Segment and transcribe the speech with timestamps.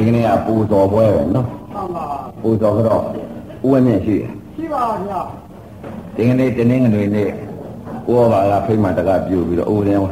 [0.00, 2.06] ဒီကနေ့ကပူဇော်ပွဲပဲနော်မှန်ပါ
[2.42, 5.20] ပူဇော်ကတော့ဥဝင်းမြင့်ရှိတယ်ရှိပါဗျာ
[6.16, 7.32] ဒီကနေ့တနင်္ဂနွေနေ့ဥ
[8.06, 10.02] ပဘာကဖိမှန်တကပြုပြီးတော့ဥရင်း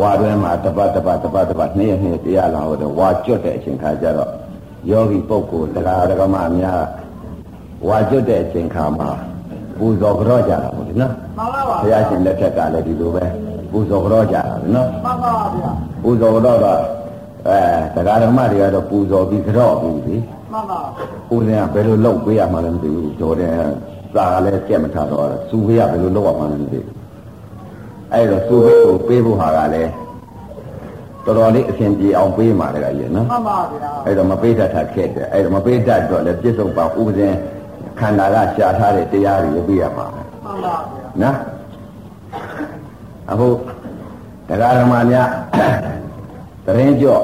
[0.00, 4.30] ဝါတွင်းမှာတပတ်တပတ်တပတ်တပတ်နေ့ရက်နေ့တရားလာတော့ဝါကျွတ်တဲ့အချိန်ခါကျတော့
[4.90, 6.80] ယောဂီပုဂ္ဂိုလ်တရားဓမ္မအများ
[7.88, 9.10] ဝါကျွတ်တဲ့အချိန်ခါမှာ
[9.78, 13.24] ပူဇော်ကြောကြတာပေါ့ဒီနော်မှန်ပါပါဘုရားရှင်လက်ထက်ကလည်းဒီလိုပဲ
[13.72, 14.42] ပူဇော်ကြောကြတာ
[14.74, 15.70] နော်မှန်ပါဗျာ
[16.02, 16.99] ပူဇော်တော့တော့
[17.48, 20.16] အဲတရားဓမ္မတွေကတော့ပူဇော်ပြီးကြောပြီးပြီ
[20.52, 20.78] မှန်ပါ
[21.32, 23.54] ဦးဇင်းကဘယ်လိုလုပ်ပေးရမှလည်းမသိဘူးတော်တယ်
[24.14, 26.94] သာကလည်းကြက်မထတော့စူပေးရဘယ်လိုလုပ်ရမှလည်းမသိဘူး
[28.12, 29.90] အဲ့တော့စူပေးကိုပေးဖို့ဟာကလည်း
[31.24, 37.36] တော်တော်လေးအဆင်ပြေအောင်ပေးမှာတကကြီးနော်မှန်ပါဗျာအဲ့တော့မပေးတတ်တာခက်တယ်အဲ့တော့မပေးတတ်တော့လည်းပြစ္ဆုတ်ပါဦးဇင်း
[38.00, 40.74] ခန္ဓာကရှားထားတဲ့တရားတွေပေးရမှာမှန်ပါဗျာ
[41.22, 41.36] နော်
[43.30, 43.48] အခု
[44.48, 45.28] တရားဓမ္မများ
[46.66, 47.22] တရင်ကြော့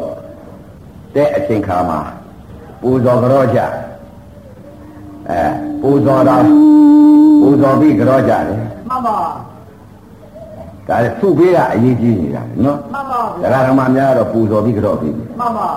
[1.17, 2.01] တဲ့အချိန်ခါမှာ
[2.81, 3.61] ပူဇော်ကြောကြ
[5.29, 5.41] အဲ
[5.83, 6.43] ပူဇော်တော်
[7.41, 8.43] ပူဇော်ပြီးကြောကြတယ်
[8.89, 9.17] မှန်ပါ
[10.89, 15.69] ဒါလည်းသူ့ဘေးကအရေးကြီးနေတာနော်မှန်ပါဗျာတရားဓမ္မများတော့ပူဇော်ပြီးကြောပြီးပြီမှန်ပါ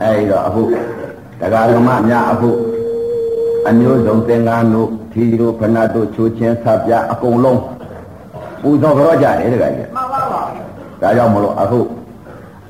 [0.00, 0.72] အဲဒီတော့အခုတ
[1.52, 2.50] ရားဓမ္မများအခု
[3.68, 7.60] အမျိုးစုံသင်္ကန်းတို့ထီတို့ဖဏတို့ချိုးချင်းဆပ်ပြအကုန်လုံး
[8.62, 10.40] ပူဇော်ကြောကြတယ်တကကြီးမှန်ပါပါ
[11.02, 11.80] ဒါကြောင့်မလို့အခု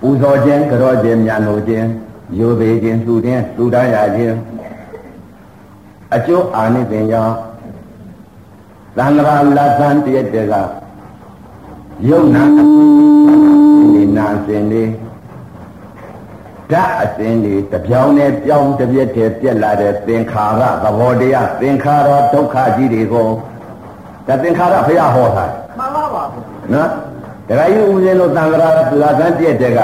[0.01, 1.87] ပူဇော်ခြင်းကြောခြင်းမြန်လို့ခြင်း
[2.39, 4.37] ယူသေးခြင်းလှူခြင်းလှူဒန်းရခြင်း
[6.15, 7.35] အကျိုးအာနိသင်ကြောင့်
[8.97, 10.55] သံဃာလသံတည့်တဲ့က
[12.09, 12.61] ယုံနာအ
[13.95, 14.91] ဒီနာစင်လေး
[16.73, 23.29] ဓာတ်အစင်လေးတပြောင်းနဲ့ပြောင်းတစ်ပြက်တည်းပြက်လာတဲ့သင်္ခါရသဘောတရားသင်္ခါရဒုက္ခကြီးတွေကို
[24.27, 25.47] ဒါသင်္ခါရဘုရားဟောတာ
[25.79, 26.25] မှန်ပါပါ
[26.73, 26.89] နော်
[27.49, 28.69] ဒကာကြီးဦးဇင်းတို့သံဃာလာ
[29.19, 29.81] သန်းပြည့်တဲ့က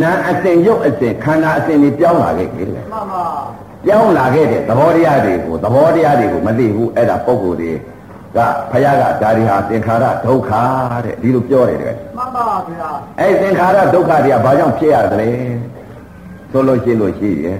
[0.00, 3.24] နာအစဉ်ရုပ်အစဉ်ခန္ဓာအစဉ်တွေပြောင်းလာခဲ့တယ်မှန်ပါ
[3.84, 7.72] ပြောင်းလာခဲ့တဲ့သဘောတရားတွေကိုသဘောတရားတွေကိုမသိဘူးအဲ့ဒါပုံကိုယ်တွေ
[8.36, 8.38] က
[8.70, 10.50] ဖယားကဒါတွေဟာသင်္ခါရဒုက္ခ
[11.04, 12.90] တဲ့ဒီလိုပြောတယ်တဲ့မှန်ပါဗျာ
[13.20, 15.30] အဲ့သင်္ခါရဒုက္ခတွေကဘာကြောင့်ဖြစ်ရတယ်လဲ
[16.50, 17.58] ဆိုလို့ရှိလို့ရှိရဲ့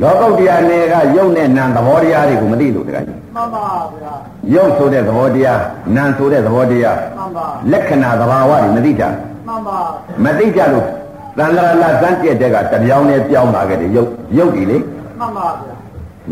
[0.00, 4.14] လောကုတ္တရာနယ်ကယုတ်နဲ့နံသဘောတရားတွေကိုမသိလို့တကကြီးမှန်ပါဗျာ
[4.54, 5.60] ယုတ်ဆိုတဲ့သဘောတရား
[5.96, 9.04] နံဆိုတဲ့သဘောတရားမှန်ပါလက္ခဏာသဘာဝတွေမသိကြ
[9.46, 9.78] မှန်ပါ
[10.24, 10.86] မသိကြလို့
[11.38, 14.78] သံဃာလာဇန်ပြည့်တဲ့ကတပြောင်းနဲ့ပြောင်းလာခဲ့တယ်ယုတ်ယုတ်ဒီလေ
[15.20, 15.74] မှန်ပါဗျာ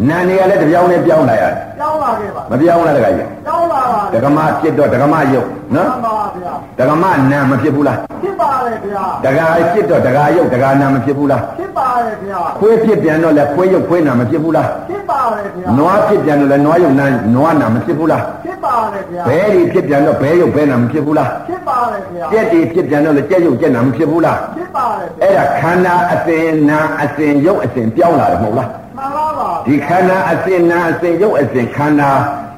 [0.09, 18.22] နာနေရလည်းတပြောင်းနဲ့ပြောင်းလာရတယ်ကြောင်းလာခဲ့ပါမပြောင်းလားတခါကြီးကြောင်းလာပါဒကမဖြစ်တော့ဒကမယုတ်နော်မှန်ပါဗျာဒကမနာမဖြစ်ဘူးလားဖြစ်ပါလေဗျာဒကာဖြစ်တော့ဒကာယုတ်ဒကာနာမဖြစ်ဘူးလားဖြစ်ပါလေဗျာခွေးဖြစ်ပြန်တော့လည်းခွေးယုတ်ခွေးနာမဖြစ်ဘူးလားဖြစ်ပါလေဗျာနွားဖြစ်ပြန်တော့လည်းနွားယုတ်နာနွားနာမဖြစ်ဘူးလား
[18.62, 32.11] ဖြစ်ပါလေဗျာဘဲဒီဖြစ်ပြန်တော့ဘဲယုတ်ဘဲနာမဖြစ်ဘူးလားဖြစ်ပါလေဗျာကြက်ဒီဖြစ်ပြန်တော့လည်းကြက်ယုတ်ကြက်နာမဖြစ်ဘူးလားဖြစ်ပါလေဗျာအဲ့ဒါခန္ဓာအစဉ်နာအစဉ်ယုတ်အစဉ်ပြောင်းလာတယ်မဟုတ်လားမှန်ပါပါဒီခန္ဓာအစဉ်နာအစဉ်ယုတ်အစဉ်ခန္ဓာ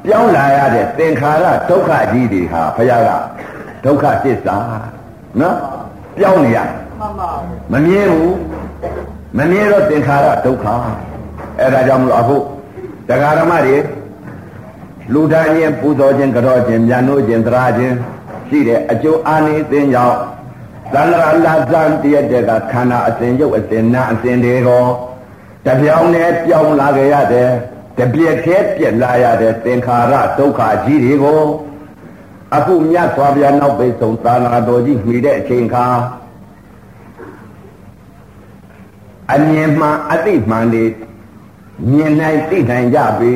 [0.07, 3.11] ပြောင်းလာရတဲ့သင်္ခါရဒုက္ခကြီးတွေဟာဘုရားက
[3.85, 4.57] ဒုက္ခသစ္စာ
[5.41, 5.57] နော်
[6.19, 6.59] ပြောင်းနေရ
[7.01, 7.31] မှန်ပါ
[7.73, 8.37] မမြဲဘူး
[9.39, 10.67] မမြဲတော့သင်္ခါရဒုက္ခ
[11.61, 12.37] အဲ့ဒါကြောင့်မလို့အခု
[13.09, 13.77] တရားဓမ္မတွေ
[15.13, 17.97] လူသားချင်းပူဇော်ခြင်းကြောခြင်းဉာဏ်တို့ခြင်းသရာခြင်း
[18.49, 20.19] ရှိတဲ့အကျိုးအာနိသင်ကြောင့်
[20.93, 24.85] သန္တရာလာဇန်တည့်တဲ့ကခန္ဓာအစဉ်ယုတ်အစဉ်နာအစဉ်တွေကို
[25.67, 27.51] တပြောင်းနဲ့ပြောင်းလာကြရတယ်
[27.99, 31.43] တပြက်တည်းပြက်လာရတဲ့သင်္ခါရဒုက္ခကြီးတွေကို
[32.57, 35.87] အခုမြတ်စွာဘုရားနောက်ပိတ်ဆုံးသာနာတော်ကြီးမှီတဲ့အချိန်ခါ
[39.35, 40.85] အမြင်မှန်အသိမှန်တွေ
[41.91, 43.33] မြင်နိုင်သိနိုင်ကြပြီ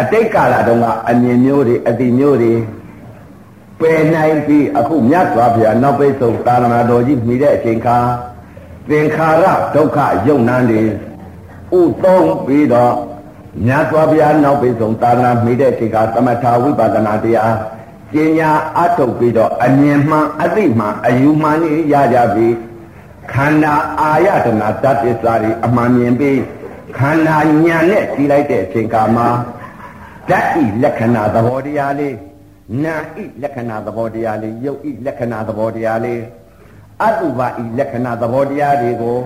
[0.00, 2.54] အတိတ်ကာလတုန်းကအမြင်မျိုးတွေအသိမျိုးတွေ
[3.80, 7.98] ပယ်နိုင်ပြီးအခုမြတ်စွာဘုရားနောက်ပိတ်ဆုံးသာနာတော်ကြီးမှီတဲ့အချိန်ခါ
[8.90, 9.44] သင်္ခါရ
[9.74, 10.82] ဒုက္ခယုံနံတွေ
[11.78, 12.94] ဥသုံးပြီးတော့
[13.66, 17.56] မြတ်စွာဘုရားနောက်ပိတ်ဆုံးသာနာမှီတဲ့အချိန်ခါသမထဝိပဿနာတရား
[18.12, 22.48] ကျင်ညာအထုတ်ပြီးတော့အမြင်မှန်အသိမှန်အယူမှန်ကြီးရကြပြီ
[23.32, 26.38] ခန္ဓာအာယတနာတတ္တစ္စာတွေအမှန်မြင်ပြီး
[26.98, 29.28] ခန္ဓာညာနဲ့ကြည်လိုက်တဲ့အချိန်ကာမှာ
[30.30, 32.16] ဓာတ်ဤလက္ခဏာသဘောတရားလေး
[32.84, 36.20] နာဤလက္ခဏာသဘောတရားလေးယုတ်ဤလက္ခဏာသဘောတရားလေး
[37.06, 39.18] အတုပါဤလက္ခဏာသဘောတရားတွေကို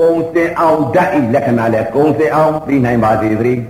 [0.00, 3.62] ကုံစင်အောင်ဓာတ်ဤလက္ခဏာလည်းကုံစင်အောင်သိနိုင်ပါစေသတည်း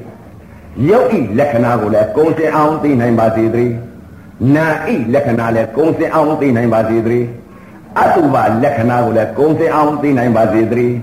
[0.89, 3.75] ယုတ်ဤလက္ခဏာကိုလည်းကုံစင်အောင်သိနိုင်ပါစေသတည်း
[4.55, 7.27] နာဤလက္ခဏာလည်းကုံစင်အောင်သိနိုင်ပါစေသတည်း
[8.03, 10.95] အတုပလက္ခဏာကိုလည်းကုံစင်အောင်သိနိုင်ပါစေသတည်း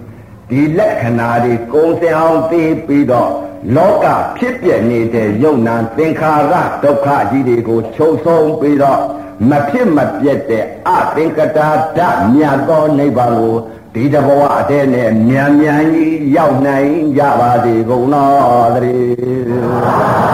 [0.50, 3.32] ဒီလက္ခဏာတွေကုံစင်အောင်သိပြီးတော့
[3.76, 4.06] လောက
[4.38, 6.54] ဖြစ်ပြနေတဲ့ယုံနာသင်္ခါရ
[6.84, 9.02] ဒုက္ခကြီးတွေကိုချုပ်ဆုံးပြီးတော့
[9.50, 12.00] မဖြစ်မပြတ်တဲ့အသင်္ကတာဓ
[12.34, 13.56] မြတ်သောနိဗ္ဗာန်ကို
[13.94, 20.32] ဒီတဘဝအတဲ့နဲ့မြန်မြန်ကြီးရောက်နိုင်ကြပါစေကုန်တော်သတည်း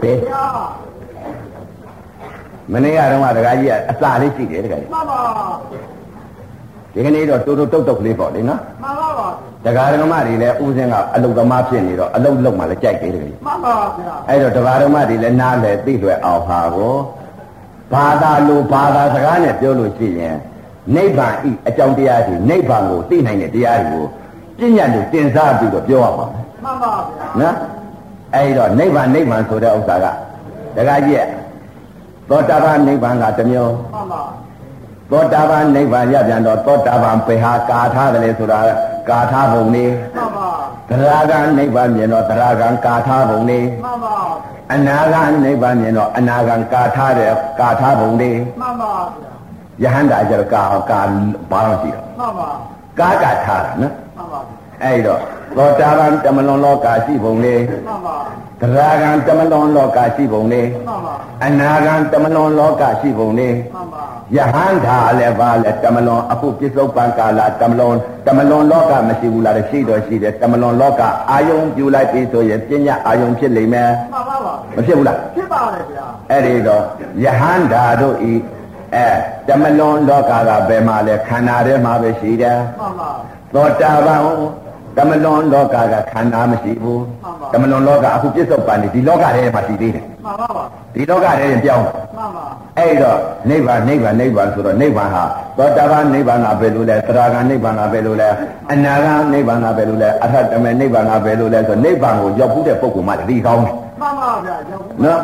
[0.00, 0.44] ဘယ် ဗျာ
[2.72, 5.18] မနေ့ကတော့တခါကြီးကအစာလေးရှိတယ်တခါကြီးမှန်ပါ
[6.92, 9.28] ဒီကနေ့တော့တူတူတုတ်တုတ်ကလေးပေါ့လေနော်မှန်ပါပါ
[9.66, 16.94] တခါဓမ္မတွေလည်းဥစဉ်ကအလုသမားဖြစ်နေတော့အလုလုံးမှလည်းကြိုက်သေးတယ်ကြီးမှန်ပါဗျာအဲ့တော့တခါဓမ္မတွေလည်းနားလည်းသိလွယ်အောင်ဟာကို
[17.92, 20.36] ဘာသာလိုဘာသာစကားနဲ့ပြောလို့ရှိရင်
[20.94, 24.04] နိဗ္ဗာန်ဤအကြောင်းတရားတွေနိဗ္ဗာန်ကိုသိနိုင်တဲ့တရားတွေကို
[24.58, 27.54] ပြဉ္ညာတို့တင်စားပြီးတော့ပြောရပါမယ်မှန်ပါဗျာနော်
[28.34, 30.06] အဲ့တော့နိဗ္ဗာန်နိဗ္ဗာန်ဆိုတဲ့ဥစ္စာက
[30.76, 31.26] တခါကြီးရဲ့
[32.30, 34.22] သောတာပန်နိဗ္ဗာန်ကတစ်မျိုးမှန်ပါ
[35.10, 38.60] သောတာပန်နိဗ္ဗာန်ရပြန်တော့သောတာပန်ပေဟာကာထားတယ်လေဆိုတာ
[39.08, 39.84] ကာထားပုံနေ
[40.16, 40.48] မှန်ပါ
[40.88, 44.16] သရဂံနိဗ္ဗာန်မြင်တော့သရဂံကာထားပုံနေမှန်ပါ
[44.72, 48.30] အနာဂံနိဗ္ဗာန်မြင်တော့အနာဂံကာထားတယ်ကာထားပုံနေ
[48.60, 48.92] မှန်ပါ
[49.82, 51.00] ဗျာယဟန္တာကျတော့ကာကာ
[51.50, 52.50] ဘာလို့ရှိတော့မှန်ပါ
[53.00, 54.40] ကာကာထားတာနော်မှန်ပါ
[54.84, 55.20] အဲ့တော့
[55.56, 58.16] သောတာပန်တမလွန်လောကရှိပုံနေမှန်ပါ
[58.60, 61.14] သရဂံတမလွန်လောကရှိပုံနေမှန်ပါ
[61.44, 64.04] အနာဂံတမလွန်လောကရှိပုံနေမှန်ပါ
[64.36, 67.96] ယဟန္တာလည်းပါလဲတမလွန်အခုပြစ္ဆုတ်ပံကာလတမလွန်
[68.26, 76.82] တမလွန်လောကမရှိဘူးလားရှိတော့ရှိတယ်တမလွန်လောကအာယုံပြူလိုက်ပြီဆိုရင်ပညာအာယုံဖြစ်လိမ့်မယ်မှန်ပါပါမဖြစ်ဘူးလားဖြစ်ပါတယ်ဗျာအဲ့ဒီတော့
[77.24, 78.32] ယဟန္တာတို့ဤ
[78.94, 79.08] အဲ
[79.48, 83.10] တမလွန်လောကကဘယ်မှာလဲခန္ဓာထဲမှာပဲရှိတယ်မှန်ပါ
[83.54, 84.20] သောတာပန်
[84.98, 90.64] တမလွန်လောကကခန္ဓာမရှိဘူးမှန်ပါတမလွန်လောကအခုပြစ္ဆုတ်ပံနေဒီလောကထဲမှာရှိသေးတယ်မှန်ပါပါ
[90.94, 92.46] ဒီလောကထဲရင်ပြောင်းမှန်ပါ
[92.78, 93.18] အဲ့တော့
[93.48, 95.24] နိဗ္ဗာန်နိဗ္ဗာန်နိဗ္ဗာန်ဆိုတော့နိဗ္ဗာန်ဟာ
[95.58, 98.28] သောတာပန်နိဗ္ဗာန်ကပဲလို့လဲသရဂံနိဗ္ဗာန်ကပဲလို့လဲ
[98.72, 105.20] အနာဂံနိဗ္ဗာန်ကပဲလို့လဲအထတမေနိဗ္ဗာန်ကပဲလို့လဲဆိုနိဗ္ဗာန်ကိုရောက်ဘူးတဲ့ပုဂ္ဂိုလ်မှတည်ကောင်းတယ်မှန်ပါဗျာရောက်ဘူးနော်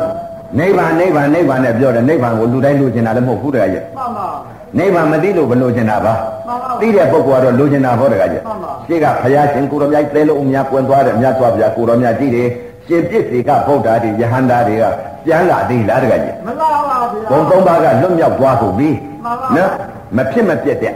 [0.59, 4.27] နိဗ္ဗာန်နိဗ္ဗာန်နိဗ္ဗာန်နဲ့ပြောတယ်နိဗ္ဗာန်ကိုလူတိုင်းလိုချင်တာလည်းမဟုတ်ဘူးတကယ်ကြီးမှန်ပါ
[4.77, 6.13] နိဗ္ဗာန်မသိလို့ဘယ်လိုချင်တာပါ
[6.47, 12.47] မှန်ပါသိတဲ့ပုဂ္ဂိုလ်ကတော့လိုချင်တာဟောတကယ်ကြီးမှန်ပါရှေ့ကဘုရားရှင်ကိုရောမြတ်သဲလို့အများပွင့်သွားတယ်မြတ်စွာဘုရားကိုရောမြတ်ကြည့်တယ်
[12.87, 14.83] ရှင်ပြစ်စီကဗုဒ္ဓတွေယဟန္တာတွေက
[15.25, 18.89] ပြန်လာသေးလားတကယ်ကြီးမလာပါဗျာဘုံသုံးပါးကလွတ်မြောက်သွားကုန်ပြီ
[19.23, 19.71] မှန်ပါနော်
[20.17, 20.93] မဖြစ်မပြတ်တဲ့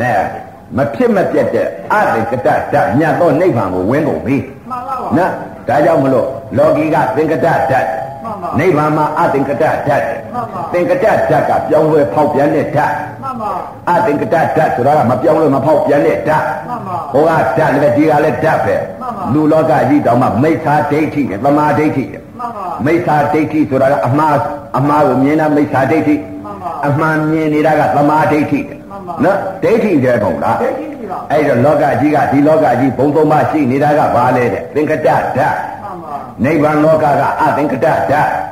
[0.00, 0.10] နဲ
[0.76, 4.36] မဖြစ်မပြတ်တဲ့အတ္တကတတမြတ်သောနိဗ္ဗာန်ကိုဝင်းကုန်ပြီ
[4.70, 5.30] မှန်ပါပါနော်
[5.68, 6.26] ဒါကြောင့်မလို့
[6.58, 7.86] လောကီကသင်္ကတဓာတ်
[8.24, 9.92] မှန်ပါနိဗ္ဗာန်မှာအသင်္ကတဓာတ်မှ
[10.40, 11.18] န်ပါသင်္ကတဓာတ်
[11.50, 13.52] ကပြောင်းလဲဖောက်ပြန်တဲ့ဓာတ်မှန် ပါ
[13.90, 24.36] အသင်္ကတဓာတ်ဆိုတာကမပြောင်းလဲမဖောက်ပြန်တဲ့ဓာတ်မှန်ပါဟိုကဓာတ်လည်းဒီကလည်းဓာတ်ပဲမှန်ပါလူလောကကြီးတောင်မှမိစ္ဆာဒိဋ္ဌိနဲ့သမာဓိဋ္ဌိနဲ့မှန်ပါမိစ္ဆာဒိဋ္ဌိဆိုတာကအမှား
[24.78, 26.14] အမှားကိုမြင်တာမိစ္ဆာဒိဋ္ဌိ
[26.44, 36.14] မှန်ပါအမှန်မြင်နေတာကသမာဓိဋ္ဌိမှန်ပါနော်ဒိဋ္ဌိတဲ့ပုံလားဒိဋ္ဌိကြီးပါအဲ့တော့လောကကြီးကဒီလောကကြီးဘုံသုံးပါးရှိနေတာကဘာလဲတဲ့သင်္ကတဓာတ်မှန်ပါ
[36.44, 38.28] နိဗ္ဗာန်လောကကအသင်္ကတဓာတ်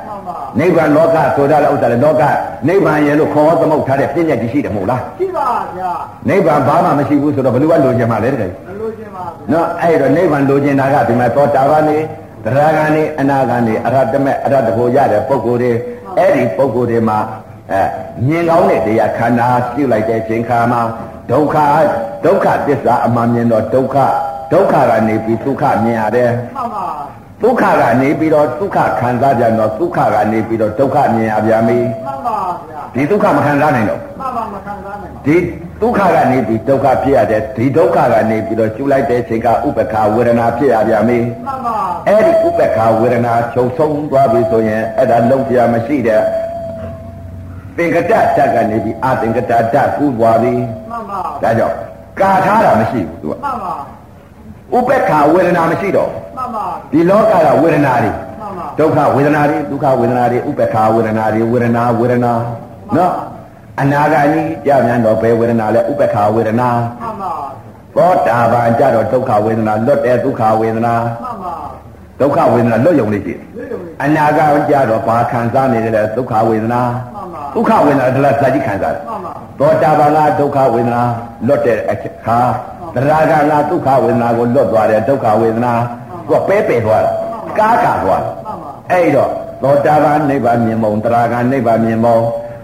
[0.51, 2.23] န်ပါနိဗ္ဗာန်လောကဆိုတာလည်းဥစ္စာလေလောက
[2.67, 5.91] နိဗ္ဗာန်ရဲ့လို့ခေါ်သမုတ်ထားတဲ့ပြည့်ညက်ကြီးရှိတယ်မဟုတ်လားရှိပါဗျာ
[6.29, 11.97] နိဗ္ဗာန်ဘာမှမရှိဘူးဆိုတော့ဘယ်လိုကလိုချင်မှလဲတဲ့မလို့ခြင်းပါဗျာနော်အဲ့တော့နိဗ္ဗာန်လိုချင်တာကဒီမှာသောတာပန်နေ
[12.45, 15.71] တရားဂန်နေအနာဂန်နေအရဟတမေအရဟတကိုရတဲ့ပုဂ္ဂိုလ်တွေ
[16.17, 17.19] အဲ့ဒီပုဂ္ဂိုလ်တွေမှာ
[17.71, 17.81] အဲ
[18.27, 20.81] မြင်ကောင်းတဲ့တရားခန္ဓာပြုလိုက်တဲ့ချိန်ခါမှာ
[21.31, 21.55] ဒုက္ခ
[22.25, 23.97] ဒုက္ခသစ္စာအမှန်မြင်တော့ဒုက္ခ
[24.51, 26.85] ဒုက္ခကနေပြီးဒုက္ခမြင်ရတယ်မှန်ပါ
[27.43, 32.37] ဒုက္ခကနေပြီးတော့ဒုက္ခခံစားကြတော့ဒုက္ခကနေပြီးတော့ဒုက္ခမြင်ရပြန်ပြီမှန်ပါ
[32.69, 35.37] ဗျာဒီဒုက္ခမခံစားနိုင်တော့မှန်ပါမခံစားနိုင်ပါဒီ
[35.81, 41.75] ဒုက္ခကနေပြီးဒုက္ခဖြစ်ရတဲ့ဒီဒုက္ခကနေပြီးတော့ကျူလိုက်တဲ့ချိန်ကဥပ္ပခာဝေဒနာဖြစ်ရပြန်ပြီမှန်ပါ
[42.07, 46.21] အဲ့ဒီဥပ္ပခာဝေဒနာချုပ်ဆုံးသွားပြီဆိုရင်အဲ့ဒါလုံးပြမရှိတဲ့
[47.77, 50.53] သင်္ကတဓာတ်ကနေပြီးအသင်္ကတဓာတ်ကူးသွားပြီ
[50.91, 51.75] မှန်ပါဒါကြောင့်
[52.19, 53.73] ကာထားတာမရှိဘူးသူကမှန်ပါ
[54.75, 56.20] ဥပ္ပခာဝေဒနာမရှိတော့မှန်ပါ
[56.91, 62.33] ဒီလောကကဝေဒနာတွေမှန်ပါဒုက္ခဝေဒနာတွေဒုက္ခဝေဒနာတွေဥပ္ပခာဝေဒနာတွေဝေဒနာဝေဒနာ
[62.95, 63.13] နော်
[63.81, 66.69] အနာဂါကြီးကြမြန်တော့ဘယ်ဝေဒနာလဲဥပ္ပခာဝေဒနာ
[67.01, 67.31] မှန်ပါ
[67.95, 71.53] သောတာပန်ကြတော့ဒုက္ခဝေဒနာလွတ်တဲ့ဒုက္ခဝေဒနာမှန်ပါ
[72.19, 76.81] ဒုက္ခဝေဒနာလွတ်ယုံလေးရှိတယ်လွတ်ရုံလေးအနာဂါကြတော့ဘာခံစားနေတယ်လဲဒုက္ခဝေဒနာ
[77.15, 81.01] မှန်ပါဒုက္ခဝေဒနာတလားဇာတိခံစားတယ်မှန်ပါသောတာပန်ကဒုက္ခဝေဒနာ
[81.47, 81.93] လွတ်တဲ့အ
[82.25, 82.39] ခါ
[82.95, 85.73] တရားကငါဒုက္ခဝေဒနာကိုလွတ်သွားတယ်ဒုက္ခဝေဒနာ
[86.27, 87.11] သူကပဲပဲသွားတာ
[87.59, 89.29] ကားကာသွားတာမှန်ပါအဲ့တော့
[89.63, 92.17] သောတာပန်နိဗ္ဗာန်မြင်မုံတရားကနိဗ္ဗာန်မြင်မုံ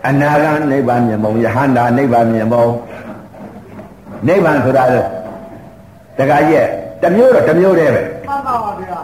[0.07, 2.65] အနာဂတ်နိဗ္ဗာန်မြင်မုံယဟန္တာနိဗ္ဗာန်မြင်မုံ
[4.27, 5.01] နိဗ္ဗာန်ဆိုတာလေ
[6.17, 6.67] တခါကြီး
[7.01, 8.99] တစ်မျိုးတော့တစ်မျိုးတည်းပဲမှန်ပါပါဗျာ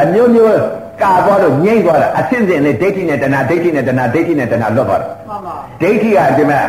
[0.00, 0.54] အမျိုးမျိုး
[1.02, 6.60] ကာသွားလို့ငြိမ့်သွားတာအဆင့်ဆင့်လေးဒိဋ္ဌိနဲ့တဏှာဒိဋ္ဌိနဲ့တဏှာဒိဋ္ဌိနဲ့တဏှာလွတ်သွားတာမှန်ပါဒိဋ္ဌိကဒီမှာ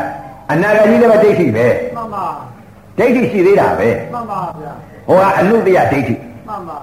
[0.52, 2.26] အနာဂတ်ကြီးလည်းပဲဒိဋ္ဌိပဲမှန်ပါ
[2.98, 4.74] ဒိဋ္ဌိရှိသေးတာပဲမှန်ပါဗျာ
[5.08, 6.78] ဟိုကအနုတ္တယဒိဋ္ဌိမှမှန်ပါ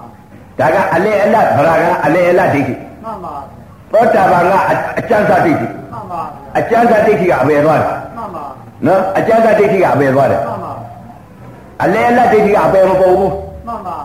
[0.59, 3.35] ဒါကအလေအလတ်ဗရာကအလေအလတ်ဒိဋ္ဌိမှန်ပါ
[3.91, 4.53] သောတာပန်က
[4.99, 6.21] အကျဉ်းစာဒိဋ္ဌိမှန်ပါ
[6.57, 8.45] အကျဉ်းစာဒိဋ္ဌိကအပယ်သွားတယ်မှန်ပါ
[8.85, 10.73] နော်အကျဉ်းစာဒိဋ္ဌိကအပယ်သွားတယ်မှန်ပါ
[11.83, 13.31] အလေအလတ်ဒိဋ္ဌိကအပယ်မပေါ်ဘူး
[13.67, 13.97] မှန်ပါ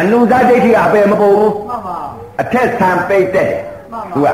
[0.00, 1.96] အနုဇာဒိဋ္ဌိကအပယ်မပေါ်ဘူးမှန်ပါ
[2.40, 3.48] အထက်ဆံပိတ်တဲ့
[4.14, 4.28] သူက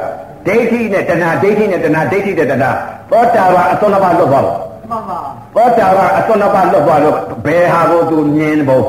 [0.47, 2.71] ဒိဋ္ဌိနဲ့တဏှာဒိဋ္ဌိနဲ့တဏှာဒိဋ္ဌိနဲ့တဏှာ
[3.11, 4.59] သောတာပန်အစွန်းတစ်ပါးလွတ်သွားတော့
[4.90, 5.21] မှန်ပါ
[5.54, 7.16] သောတာပန်အစွန်းနှစ်ပါးလွတ်သွားလို့
[7.47, 8.85] ဘယ်ဟာကိုသူမြင်ဖို့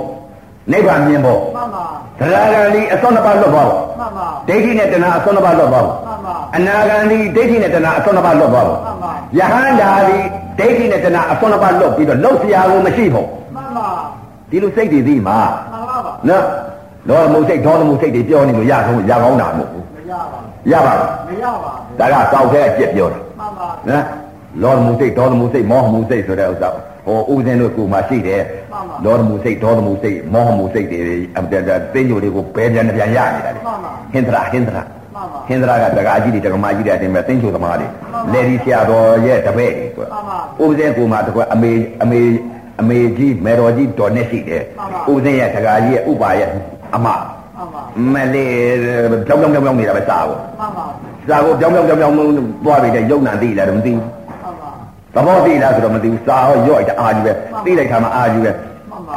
[0.72, 1.86] နိဗ္ဗာန်မြင်ဖို့မှန်ပါ
[2.22, 10.18] သရဂံဒီအစွန်းနှစ်ပါးလွတ်သွားဖို့မှန်ပါဒိဋ္ဌိနဲ့တဏှာအစွန်းနှစ်ပါးလွတ်သွားဖို့မှန်ပါအနာဂံဒီဒိဋ္ဌိနဲ့တဏှာအစွန်းနှစ်ပါးလွတ်သွားဖို့မှန်ပါယဟန္တာဒီ
[10.60, 13.88] ဒိဋ္ဌိနဲ့တဏှာအစွန်းနှစ်ပါးလွတ်ပြီးတော့လှုပ်ရှားကိုမရှိဖို့မှန်ပါ
[14.50, 15.40] ဒီလိုစိတ်တွေသိမှာ
[15.72, 16.44] မှန်ပါပါနော်
[17.08, 20.40] လောမှုစိတ်ဒေါသမှုစိတ်တွေပြောနေလို့ရဆုံးရကောင်းတာမဟုတ်ဘူးမရပါ
[20.72, 24.04] ရပါဘူးမရပါဒါကတောက်တဲ့အကျက်ပြောတာမှန်ပါနော်
[24.62, 26.70] လောမှုစိတ်ဒေါသမှုစိတ်မောဟမှုစိတ်ဆိုတဲ့ဥစ္စာ
[27.10, 28.44] ဟိုဥစဉ်တို့ကူမှရှိတယ်
[29.06, 31.00] လောမှုစိတ်ဒေါသမှုစိတ်မောဟမှုစိတ်တွေ
[31.38, 31.54] အတ
[31.94, 34.84] သိညိုတွေကိုဘယ်ပြန်ပြန်ရနေတာလေမှန်ပါဟင်္ဒရာဟင်္ဒရာ
[35.16, 37.88] မှန်ပါဟင်္ဒရာကတကားကြီးတွေတက္ကမကြီးတွေအတင်းပဲသိညိုသမားတွေ
[38.34, 40.20] လေဒီဆရာတော်ရဲ့တပည့်တွေဆိုတာ
[40.63, 41.72] ဥစဉ်ကူမှတကွအမေ
[42.04, 42.22] အမေ
[42.82, 44.63] အမေကြီးမေတော်ကြီးတော်နဲ့ရှိတယ်
[45.12, 46.50] ဥစဉ်ရဲ့တကားကြီးရဲ့ဥပါရဲ့
[46.96, 47.20] အမမှန်
[47.74, 47.82] ပါ
[48.13, 48.54] မလေး
[49.28, 50.86] ကြောင်ကြောင်ကြောင်ကြောင်နေတာပဲစားကိုမှန်ပါ
[51.30, 52.13] စားကိုကြောင်ကြောင်ကြောင်ကြောင်
[52.66, 54.19] သွားပြီးတဲ့ယုံနာသိလားတော့မသိဘူးမှန်ပါ
[55.16, 57.32] သဘောသိလားဆိုတော့မသိဘူးစားဟောရော့ကြအာကြီးပဲ
[57.66, 58.51] သိလိုက်တာမှအာကြီးပဲ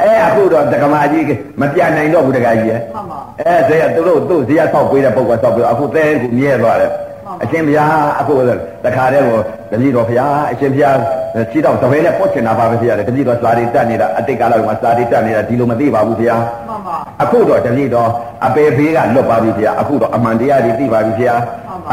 [0.01, 1.25] အဲအခုတော့တက္ကမကြီး
[1.61, 6.91] မပြနိုင်တော့ဘူးတက္ကကြီးရဲ့မှန်ပါအဲဇေယသူတို့သူ့ဇေယဆောက်ပေးတဲ့ပုဂ္ဂိုလ်ဆောက်ပြီးအခုတဲကူမြဲသွားတယ်
[7.43, 8.33] အရှင်ဘုရားအခု
[8.85, 9.39] တခါတည်းကို
[9.71, 10.97] တပည့်တော်ဘုရားအရှင်ဘုရား
[11.51, 18.09] ခြေတော့တပည့်နဲ့ပုတ်ချင်တာပါပဲဘုရားတပည့်တော်စာရီတက်နေတာအတိတ်ကာလကစာရီတက်နေတာဒီလိုမသိပါဘူးဘုရားမှန်ပါအခုတော့တပည့်တော်
[18.45, 21.41] အပေဖေးကလွတ်ပါပြီဘုရားအခုတော့အမှန်တရားတွေသိပါပြီဘုရား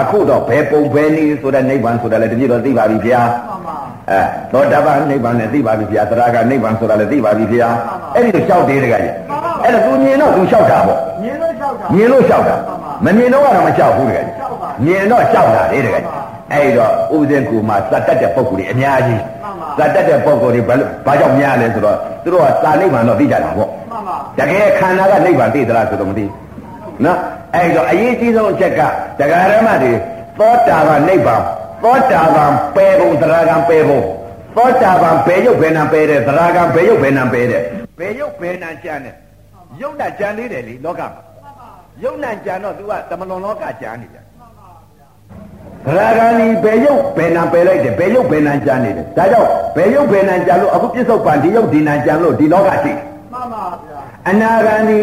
[0.00, 3.79] အခုတော့ဘယ်ပုံဘယ်နည်းဆိုတဲ့နိဗ္ဗာန်ဆိုတာလည်းတပည့်တော်သိပါပြီဘုရားမှန်ပါ
[4.12, 4.20] အဲ
[4.52, 7.74] သောတာပန်နိဗ္ဗာန်လည်းသိပါပြီဘုရားသရဂနိဗ္ဗာန်ဆိုတာလည်းသိပါပြီဘုရား
[8.14, 9.14] အဲ့ဒီလိုလျှောက်သေးတယ်ကကြီး
[9.64, 12.54] အဲ့ဒါသူမြင်တော့သူလျှောက်တာပေါ့မြင်လို့လျှောက်တာမြင်လို့လျှောက်တာ
[13.04, 14.26] မမြင်တော့ကတော့မလျှောက်ဘူးတကယ်
[14.84, 16.04] မြင်တော့လျှောက်တာလေတကယ်
[16.52, 19.20] အဲ့တော့ဥစဉ်ကူမှာသတ်တတ်တဲ့ပုံကိုယ်တွေအများကြီး
[19.78, 26.34] သတ်တတ်တဲ့ပုံကိုယ်တွေဘာလို့ဘာကြောင့်များလဲဆိုတော့သူတို့ကသာနိဗ္ဗာန်တော့သိကြတာပေါ့မှန်ပါတကယ်ခန္ဓာကနိဗ္ဗာန်သိသလားဆိုတော့မသိဘူး
[27.04, 27.18] နော်
[27.54, 28.80] အဲ့တော့အရေးကြီးဆုံးအချက်က
[29.18, 29.92] တရားဓမ္မတွေ
[30.38, 31.42] သောတာပန်နိဗ္ဗာန်
[31.82, 34.00] သောတာပန်ပယ်ပုံသရဂံပယ်ပုံ
[34.56, 37.62] သောတာပန်ဘယ်ရုပ်ဘယ်နာပယ်တယ်သရဂံဘယ်ရုပ်ဘယ်နာပယ်တယ်
[37.98, 39.14] ဘယ်ရုပ်ဘယ်နာကြံတယ်
[39.80, 41.20] ရုပ်နာကြံသေးတယ်လေလောကမှာ
[42.02, 44.24] ရုပ်နာကြံတော့ तू ကတမလွန်လောကကြံနေတယ်
[45.86, 52.96] သရဂံဒီဘယ်ရုပ်ဘယ်နာပယ်လိုက်တယ်ဘယ်ရုပ်ဘယ်နာကြံနေတယ်ဒါကြောင့်ဘယ်ရုပ်ဘယ်နာကြံလို့အခုပြစ္ဆုတ်ပန်ဒီရုပ်ဒီနာကြံလို့ဒီလောကရှိတယ်
[53.32, 55.00] မှန်ပါဗျာအနာဂန္ဒီ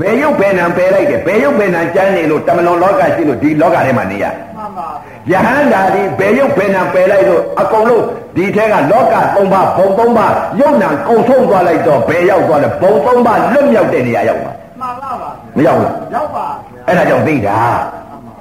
[0.00, 4.24] ဘယ်ရုပ်ဘယ်နံပယ်လိုက်တယ်ဘယ်ရုပ်ဘယ်နံကျမ်းနေလို့တမလွန်လောကရှိလို့ဒီလောကထဲမှာနေရ
[4.56, 4.88] မှန်ပါ
[5.30, 8.04] ယဟန္တာဒီဘယ်ရုပ်ဘယ်နံပယ်လိုက်လို့အကုန်လုံး
[8.36, 17.58] ဒီထဲကလောက၃ပါးဘုံ၃ပါးယုံနာကုံဆုံးသွားလိုက်တော့ဘယ်ရောက်သွားလဲဘုံ၃ပါးလွတ်မြောက်တဲ့နေရာရောက်သွားမှန်ပါပါမရောက်ဘူးရောက်ပါဗျာအဲ့ဒါကြောင့်သိတာ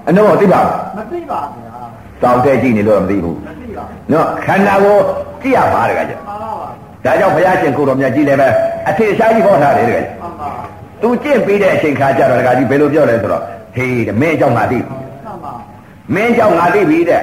[0.07, 0.61] အနှောသိပါ
[0.97, 1.77] မသိပါဗျာ
[2.23, 4.97] တောင်းတဲ့ကြည့်နေလို့မသိဘူးမသိပါနော်ခန္ဓာကို
[5.41, 6.49] ကြည့်ရပါတကကြမှန်ပါပါ
[7.05, 8.47] ဒါကြောင့်ဘုရားရှင်ကိုယ်တော်မြတ်ကြီးလည်းပဲ
[8.89, 10.51] အထင်ရှားကြီးဟောထားတယ်တကကြမှန်ပါ
[11.01, 13.43] သူကျင့်ပြီးတဲ့အချိန်ခါကျတော့တကကြီးဘယ်လိုပြောလဲဆိုတော့
[13.75, 15.10] ဟေးတဲ့မင်းအကြောင်းငါသိမှန်ပါ
[16.15, 17.21] မင်းကြောင့်ငါသိပြီတဲ့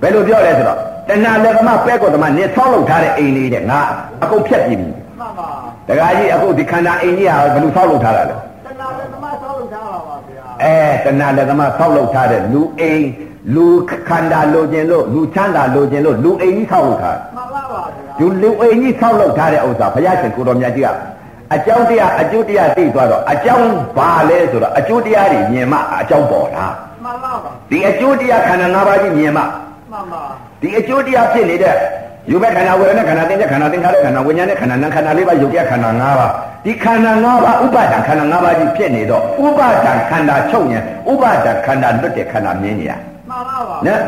[0.00, 0.78] ဘယ်လိုပြောလဲဆိုတော့
[1.08, 3.80] တဏှာလက်သမားပဲကောသမားနေဆောက်လုပ်ထားတဲ့အိမ်လေးတဲ့ငါ
[4.22, 4.88] အကုန်ဖြတ်ပြီးပြီ
[5.20, 5.48] မှန်ပါ
[5.88, 13.04] တခါကြီးအခုဒီခန္ဓာအိမ်ကြီးဟာဘယ်လိုဆောက်လုပ်ထားတာလဲတဏှာလည်းသမားဆောက်လုပ်ထားပါပါဗျာအဲတဏှာလက်သမားဆောက်လုပ်ထားတဲ့လူအိမ်
[13.54, 13.66] လူ
[14.08, 20.88] ခန္ဓာလိုချင်လို့လူချမ်းသာလိုချင်လို့လူအိမ်ကြီးဆောက်လုပ်ထားမှန်ပါပါဗျာလူလူအိမ်ကြီးဆောက်လုပ်ထားတဲ့ဥစ္စာဘုရားရှင်ကိုတော်မြတ်ကြီးက
[21.54, 26.74] အကြောင်းတရားအကျိုးတရားသိသွားတော့အကြောင်းဘာလဲဆိုတော့အကျိုးတရားတွေမြင်မှအကြောင်းပေါ်တာမှန်
[27.24, 29.42] ပါပါဒီအကျိုးတရားခန္ဓာ၅ပါးကြီးမြင်မှ
[29.92, 30.22] မှန်ပါ
[30.62, 31.76] ဒီအကျိုးတရားဖြစ်နေတဲ့
[32.30, 36.30] ယူဘက်ခန္ဓာဝေဒနာခန္ဓာသင်္ကြခန္ဓာသင်္ခါရခန္ဓာဝိညာဉ်နဲ့ခန္ဓာနာခန္ဓာလေးပါးယုတ်တရားခန္ဓာ၅ပါး
[36.64, 42.92] ဒီခန္ဓာ၅ပါးဥပါဒံခန္ဓာ၅ပါးကြီးဖြစ်နေတော့ဥပါဒံခန္ဓာချုပ်ရင်ဥပါဒံခန္ဓာလွတ်တဲ့ခန္ဓာမြင်နေရ
[43.28, 44.00] မှန်ပါပါနော်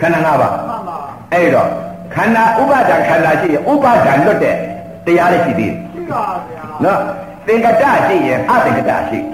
[0.00, 0.96] ခန္ဓာ၅ပါးမှန်ပါ
[1.32, 1.68] အဲ့တော့
[2.14, 4.56] ခန္ဓာဥပါဒံခန္ဓာရှိရင်ဥပါဒံလွတ်တဲ့
[5.06, 6.98] တရားလေးရှိသေးတယ်ရှိပါဗျာနော်
[7.46, 9.33] သင်္ကတရှိရင်အသင်္ကတရှိမှန်ပါဗ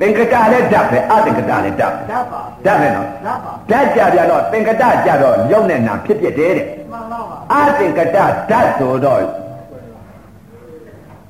[0.00, 9.20] သင်္ကတလည်းဓာတ်ပဲအသင်္ကတလည်းဓာတ်ဓာတ်ပါဓာတ်ပဲနော်ဓာတ်ပါဓာတ်ကြပြတော့သင်္ကတကြတော့ရုပ်နဲ့နာဖြစ်ဖြစ်တယ်တဲ့မှန်ပါပါအသင်္ကတဓာတ်ဆိုတော့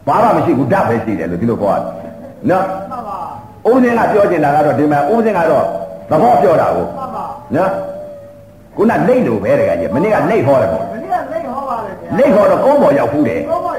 [0.06, 1.84] ဘာမှမရှိဘူးဓာတ်ပဲရှိတယ်လို့ဒီလိုပြောရတယ်
[2.50, 3.18] နော်မှန်ပါ
[3.68, 5.64] ဦးစင်းကပြောချင်တာကတော့ဒီမှာဦးစင်းကတော့
[6.10, 7.24] သဘောပြောတာကိုမှန်ပါ
[7.56, 7.70] နော်
[8.76, 13.73] ခုနလိတ်လို့ပဲတကကြီးမနေ့ကလိတ်ဟောတယ်ပေါ့မနေ့ကလိတ်ဟောပါတယ်ဗျာလိတ်ဟောတော့ကုန်းပေါ်ရောက်ဖူးတယ်ကောမရော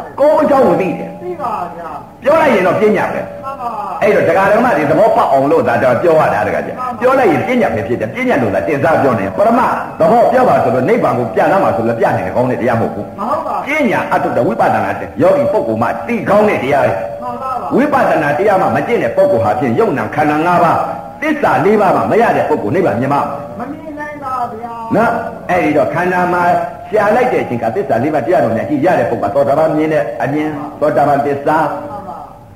[0.00, 1.90] က်ပါတယ်ကုန်းအကြောင်းကိုသိတယ်သိပါဗျာ
[2.22, 3.68] ပြောလိုက်ရင်တော့ပြညာပဲမှန်ပါ
[4.02, 9.60] အဲ့တော့တရားဓမ္မတွေသဘောပေါက်အောင်လို့ဒါတော့ပြောရတာတကကြီးပြောလိုက်ရင်ပြညာပဲဖြစ်တယ်ပြညာလို့သာတင်စားပြောနေပရမ
[10.00, 20.78] သဘောပြောပါဆိုတော့နိဗ္ဗာန်ကိုပြလာမှာဆိုလို့ပြနေတယ်ကောင်းတဲ့တရားမဟုတ်ဘူးမဟုတ်ပါပညာအတုတ္တဝိပဿနာတဲ့ယောဂီပုဂ္ဂိုလ်မှသိကောင်းတဲ့တရားတွေမှန်ပါပါဝိပဿနာတရားမှမကျင့်တဲ့ပုဂ္ဂိုလ်ဟာဖြင့်ယုံနာခန္ဓာ၅ပါး
[21.22, 23.20] သစ္စာ၄ပါးမှမရတဲ့ပုဂ္ဂိုလ်နိဗ္ဗာန်မြင်မှာ
[23.58, 25.12] မမြင်နိုင်ပါဗျာ နော်
[25.50, 26.42] အဲ့ဒီတော့ခန္ဓာမှာ
[26.88, 30.48] ရှားလိုက်တဲ့အချိန်ကသစ္စာ၄ပါးတရားတော်နဲ့ကြည့်ရတဲ့ပုဂ္ဂိုလ်သောတာပန်မြင်တဲ့အမြင်
[30.80, 31.58] သောတာပန်သစ္စာ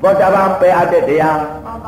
[0.03, 1.39] မှန်ပါသောတာပန်ပယ်အပ်တဲ့တရား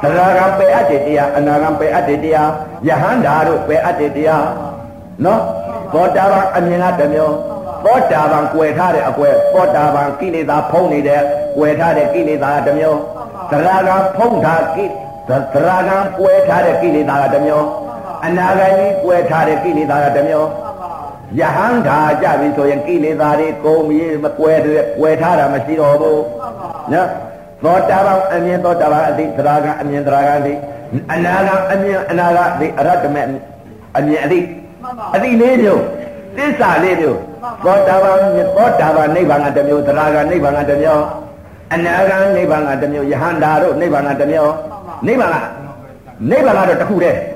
[0.03, 2.51] သရဂံပယ်အပ်တဲ့တရားအနာဂံပယ်အပ်တဲ့တရား
[2.87, 4.47] ယဟန္တာတို့ပယ်အပ်တဲ့တရား
[5.25, 5.41] နော်
[5.93, 7.35] သောတာပန်အမြင်ကတစ်မျိုး
[7.85, 11.23] သောတာပန်ကွယ်ထားတဲ့အကွယ်သောတာပန်ကိလေသာဖုံးနေတဲ့
[11.57, 12.99] ကွယ်ထားတဲ့ကိလေသာကတစ်မျိုး
[13.51, 14.91] သရဂံဖုံးထားကိသ
[15.67, 17.67] ရဂံကွယ်ထားတဲ့ကိလေသာကတစ်မျိုး
[18.25, 20.91] အနာဂံကြီးကွယ်ထားတဲ့ကိလေသာကတစ်မျိုးမှန်ပါ
[21.41, 27.09] ယဟန်ဓာကြပြီဆိုရင်ကိလေသာတွေကုန်ပြီးမကွယ်တဲ့ကွယ်ထားတာမရှိတော့ဘူးမှန်ပါနော်
[27.65, 30.55] သောတာပန်အမြင်သောတာပန်အသိသရဂံအမြင်သရဂံအသိ
[31.13, 33.23] အနာဂံအမြင်အနာဂံအသိအရတ္တမေ
[33.97, 34.41] အမြင်အသိ
[34.83, 35.83] မှန်ပါအသိလေးမျိုး
[36.37, 37.19] သစ္စာလေးမျိုး
[37.65, 38.17] သောတာပန်
[38.57, 41.05] သောတာပန်နိဗ္ဗာန်ကတစ်မျိုးသရဂံနိဗ္ဗာန်ကတစ်မျိုး
[41.75, 44.53] အနာဂံနိဗ္ဗာန်ကတစ်မျိုးယဟန္တာတို့နိဗ္ဗာန်ကတစ်မျိုး
[45.07, 45.37] နိဗ္ဗာန်က
[46.31, 47.36] နိဗ္ဗာန်ကတော့တစ်ခုတည်းမှန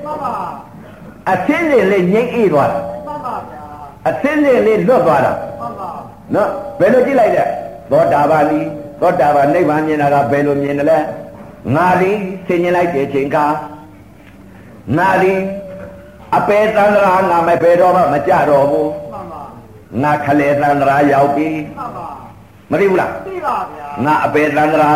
[1.29, 3.61] အသင်းလေးလေးငြိမ့်အေးသွားတာမှန်ပါဗျာ
[4.09, 5.89] အသင်းလေးလေးလွတ်သွားတာမှန်ပါ
[6.33, 6.49] နော်
[6.79, 7.47] ဘယ်လိုကြည့်လိုက်တဲ့
[7.91, 8.59] သောတာပန်ဒီ
[9.01, 10.99] သောတာပန်နိဗ္ဗာန်မြင်တာကဘယ်လိုမြင်တယ်လဲ
[11.75, 12.11] ငါဒီ
[12.47, 13.37] ဆင်ញင်လိုက်တဲ့ချိန်က
[14.97, 15.33] ငါဒီ
[16.37, 19.43] အပေသန္တရာငါမဘယ်တော့မှမကြတော့ဘူးမှန်ပါ
[20.03, 21.47] ငါခလေသန္တရာရောက်ပြီ
[21.77, 22.07] မှန်ပါ
[22.71, 24.91] မသိဘူးလားသိပါဗျာငါအပေသန္တရာ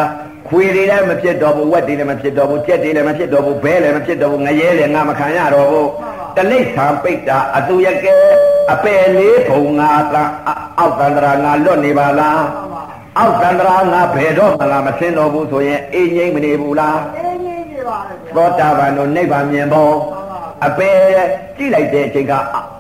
[0.48, 5.90] ခွေတွေလည်းမဖြစ်တော့ဘူးဝက်တွေလည်းမဖြစ်တော့ဘူးကြက်တွေလည်းမဖြစ်တော့ဘူးဘဲလည်းမဖြစ်တော့ဘူးငရဲလည်းငါမခံရတော့ဘူး
[6.38, 8.16] တလိษံပိတ်တာအသူရကဲ
[8.74, 10.24] အပေလေးဘုံငါသာ
[10.80, 12.82] အောက်သန္တရာငါလွတ်နေပါလားမှန်ပါ
[13.20, 20.90] အောက်တန္တရာငါဘယ်တော့မှလာမစင်းတော့ဘူးဆိုရင်အေးငိမ့်မနေဘူးလားအင်းကြီးကြီးပါလေဗျာသောတာပန်တို့နိဗ္ဗာန်မြင်ဖို့မှန်ပါအပေ
[21.58, 22.34] ကြည့်လိုက်တဲ့အချိန်က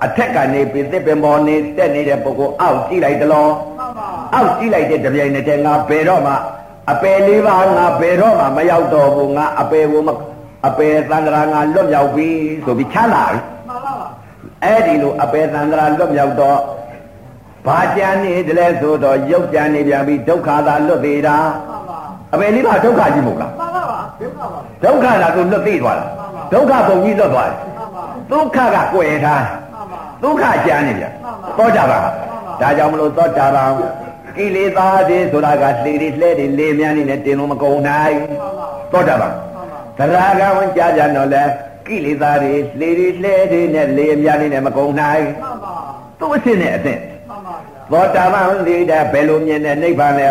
[0.05, 6.33] အထက်ကနေပြီးသစ်ပင်ပေါ်နေတက်နေတဲ့ပုဂ္ဂိုလ်အောက်ကြည့်လိုက်တယ်လို့မှန်ပါအောက်ကြည့်လိုက်တဲ့တပြိုင်နက်တည်းငါဘယ်တော့မှ
[6.91, 10.09] အပေလေးပါငါဘယ်တော့မှမရောက်တော့ဘူးငါအပေကိုမ
[10.65, 12.29] အပေတန္တရာငါလွတ်မြောက်ပြီ
[12.65, 14.07] ဆိုပြီးချမ်းသာပြီမှန်ပါပါ
[14.63, 16.59] အဲ့ဒီလိုအပေတန္တရာလွတ်မြောက်တော့
[17.67, 21.37] ဘာကြံနေတယ်လဲဆိုတော့ရုပ်ကြံနေပြန်ပြီဒုက္ခသာလွတ်သေးတာ
[21.69, 21.99] မှန်ပါ
[22.33, 26.05] အပေလေးပါဒုက္ခကြီးမဟုတ်လားမှန်ပါပါဒုက္ခပါဒုက္ခလာသူလွတ်သိသွားတာ
[26.53, 33.69] ဒုက္ခပုံကြီးလွတ်သွားတယ်မှန်ပါဒုက္ခကကွယ်ထားမှန်ပါဒုက္ခကြမ်းနေပြန်မှန်ပါသောတာပန်မှန်ပါဒါကြောင့်မလို့သောတာပန်
[34.35, 38.39] ကိလေသာတွေဆိုတာကလှေတွေလှဲတွေလေမြန်းနေနဲ့တင်လို့မကုန်နိုင်မှန်
[38.93, 39.44] ပါသော
[39.97, 41.43] တာပန်မှန်ပါသရဂံဝင်ကြာကြတော့လဲ
[41.87, 45.75] ကိလေသာတွေလှေတွေလှဲတွေနဲ့လေမြန်းနေနဲ့မကုန်နိုင်မှန်ပါ
[46.19, 50.27] သူ့အစ်စ်နဲ့အစ်စ်မှန်ပါဗျာသောတာပန်လေးတဲ့ဘယ်လိုမြင်တဲ့နိဗ္ဗာန်လဲ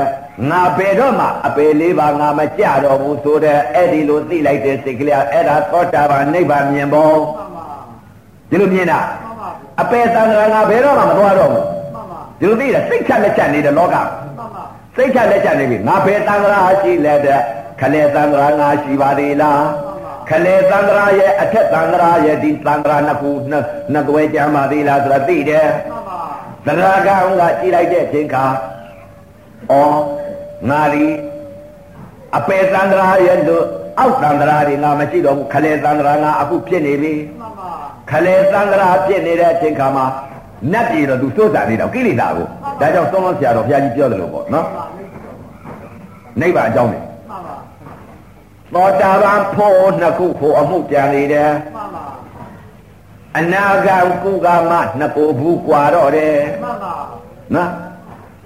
[0.51, 7.67] ငါဘယ်တော့မှအပေလေးပါငါမကြတော့ဘူးဆိုတဲ့အဲ့ဒီလိုသိလိုက်တဲ့စိတ်ကလေးအဲ့ဒါသောတာပန်နိဗ္ဗာန်မြင်ဖို့မှန်ပါ
[8.51, 9.51] ဒီလိုမြင်တာမှန်ပါ
[9.81, 14.07] အပေသံဃာငါဘယ်တော့မှမသွားတော့ဘူးမှန်ပါဒီလိုသိတယ်စိတ်ချလက်ချနေတဲ့လောကမှန်
[14.39, 14.65] ပါ
[14.97, 17.41] စိတ်ချလက်ချနေပြီငါဘယ်သံဃာရှိလဲတဲ့
[17.81, 19.63] ခလေသံဃာငါရှိပါသေးလား
[20.31, 25.69] ခလေသံဃာရဲ့အထက်သံဃာရဲ့ဒီသံဃာနှစ်ခုနှစ်နှစ်သွဲကြမ်းပါသေးလားဆိုတာသိတယ်
[26.67, 28.45] မှန်ပါသရဂံကကြည်လိုက်တဲ့အချိန်ခါ
[29.71, 29.75] ဩ
[30.71, 31.07] ငါဒီ
[32.37, 33.65] အပေသံဃာရဲ့လို့
[34.01, 37.71] အောက်သံဃာတွေငါမရှိတော့ဘူးခလေသံဃာငါအခုဖြစ်နေပြီမှန်ပါ
[38.11, 40.07] ခလေသံဃာဖြစ်နေတဲ့အချိန်ခါမှာ
[40.73, 42.47] နတ်ပြည်တော့သူစိုးစားနေတော့ကိလေသာကို
[42.81, 44.67] ဒါကြောင့်သုံးလုံးဆရာတော်ဘုရားကြီးပြောတယ်လို့ပေါ့နော်
[46.41, 47.14] နိဗ္ဗာန်အကြောင်းနေမှန်ပါ
[48.74, 52.06] သောတာပန်ဖို့နှစ်ခုဖို့အမှုကြံနေတယ် မှန်ပါ
[53.38, 56.96] အနာဂံကုကမနှစ်ကိုဘူးกว่าတော့တယ် မှန်ပါ
[57.56, 57.70] နော်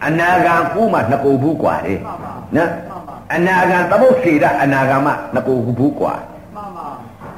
[0.06, 6.14] အနာဂံကုမနှစ်ကိုဘူးกว่าတယ် မှန်ပါ နော် မှန်ပါ အနာဂံသမုတ်စေရအနာဂံမနှစ်ကိုဘူးกว่า
[6.56, 6.88] မှန်ပါ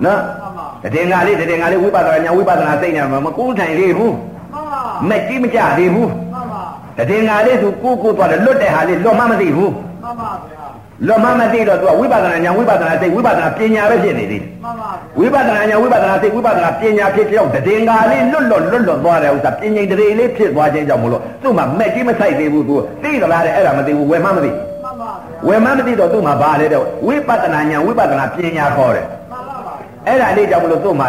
[0.05, 4.13] နော် မှန်ပါ တည်ငါလေးတည်ငါလေးဝိပဿနာညာဝိပဿနာသိနေမှာမကူးထိုင်သေးဘူး
[4.53, 6.63] မှန်ပါ မကြည့်မကြသေးဘူး မှန်ပါ
[7.09, 9.71] တည်ငါလေးသူကိုကိုသွားတယ်လွတ်တဲ့ဟာလေးလွတ်မှမသိဘူး
[10.03, 10.59] မှန်ပါဗျာ ာ
[11.06, 25.12] လွတ်မှမသိတော့သူကဝိပဿနာညာဝိပဿနာသိဝိပဿနာပညာပဲဖြစ်နေသေးတယ်မှန်ပါဝိပဿနာညာဝိပဿနာသိဝိပဿနာပညာဖြစ်ကြောင့်တည်ငါလေးလွတ်လွတ်လွတ်လွတ်သွားတယ်ဥစ္စာပညာတရေလေးဖြစ်သွားခြင်းကြောင့်မလို့သူ့မှာမဲ့ကြီးမဆိုင်သေးဘူးသူသိသလားတဲ့အဲ့ဒါမသိဘူးဝယ်မှမသိမှန်ပါဗျာ
[25.48, 29.74] ဝယ်မှမသိတော့သူ့မှာဘာလဲတဲ့ဝိပဿနာညာဝိပဿနာပညာခေါ်တယ်မှန်ပါပါ
[30.06, 31.08] အဲ့ဒါလေးကြောင့်မလို့သူ့မှာ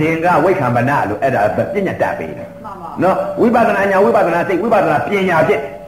[0.00, 1.40] တည်ငါဝိခံပနာလို့အဲ့ဒါ
[1.74, 5.79] ပညာတတ်ပေးတယ်မှန်ပါနော်ဝိပဿနာညာဝိပဿနာသိဝိပဿနာပညာဖြစ်မှန်ပါ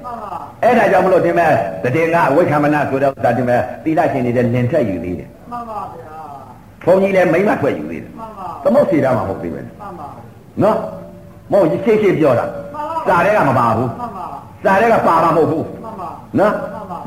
[0.63, 1.53] အဲ့ဒါကြောင့်မလို့ဒီမဲ့
[1.97, 6.19] တည်ငါဝိခံပနာဆိုတော့ဒါဒီမဲ့သီလရှင်နေတဲ့လင်ထက်ယူသေးတယ်မှန်ပါဗျာ
[6.85, 10.09] ဘုန်းကြီးလည်းမိမ့်မထွက်ယူသေးတယ်မှန်ပါသမုတ်စီတာမှမဟုတ်သေးပဲမှန်ပါ
[10.63, 10.77] နော်
[11.53, 12.47] မဟုတ်ရှင်းရှင်းပြောတာ
[13.09, 14.27] စာထဲကမပါဘူးမှန်ပါ
[14.65, 16.53] စာထဲကပါမှာမဟုတ်ဘူးမှန်ပါနော်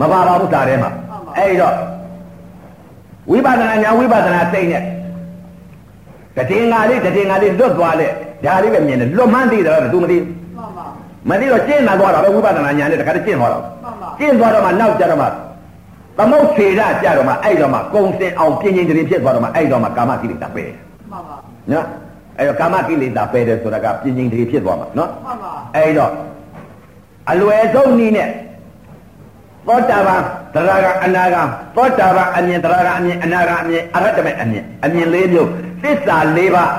[0.02, 1.76] မပါပါဘူးစာထဲမှာမှန်ပါအဲ့ဒီတော့
[3.32, 4.82] ဝိပဿနာညာဝိပဿနာသိတဲ့
[6.50, 8.12] တည်ငါလေးတည်ငါလေးလွတ်သွားတဲ့
[8.46, 10.86] ဒါလေးပဲမြင်တယ်လွတ်မှန်းသိတယ်တော့ तू မသိမှန်ပါ
[11.29, 15.27] မသိတော့ကျင့်လာသွားတာပဲဝိပဿနာညာနဲ့တခါတည်းကျင့်သွားတော့မှန်ပါကျင့်သွားတော့မှနောက်ကြတော့မှ
[16.17, 20.69] သမုတ်စေရကြတော့မှအဲ့တော့မှကုံစင်အောင်ပြင်းပြင်းတည်းဖြစ်သွားတော့မှအဲ့တော့မှကာမကိလေသာပယ်
[21.11, 21.35] မှန်ပါ
[21.71, 21.85] နော်
[22.38, 26.11] အဲ့တော့ကာမကိလေသာပယ်တယ်ဆိုတာကပြင်းပြင်းတည်းဖြစ်သွားမှာနော်မှန်ပါအဲ့တော့
[27.31, 28.29] အလွယ်ဆုံးနည်းနဲ့
[29.67, 30.21] သောတာပန်
[30.55, 31.41] သရဂံအနာဂံ
[31.75, 35.49] သောတာပန်အမြင်သရဂံအမြင်အနာဂံအမြင်အရဟတမေအမြင်အမြင်လေးမျိုး
[35.83, 36.71] သစ္စာ၄ပါး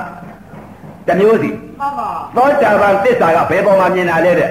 [1.07, 1.66] တစ်မျိုးစီမှန်ပါ
[2.37, 4.51] သောတာပန်သစ္စာကဘယ်ပေါ်မှာမြင်တာလဲတဲ့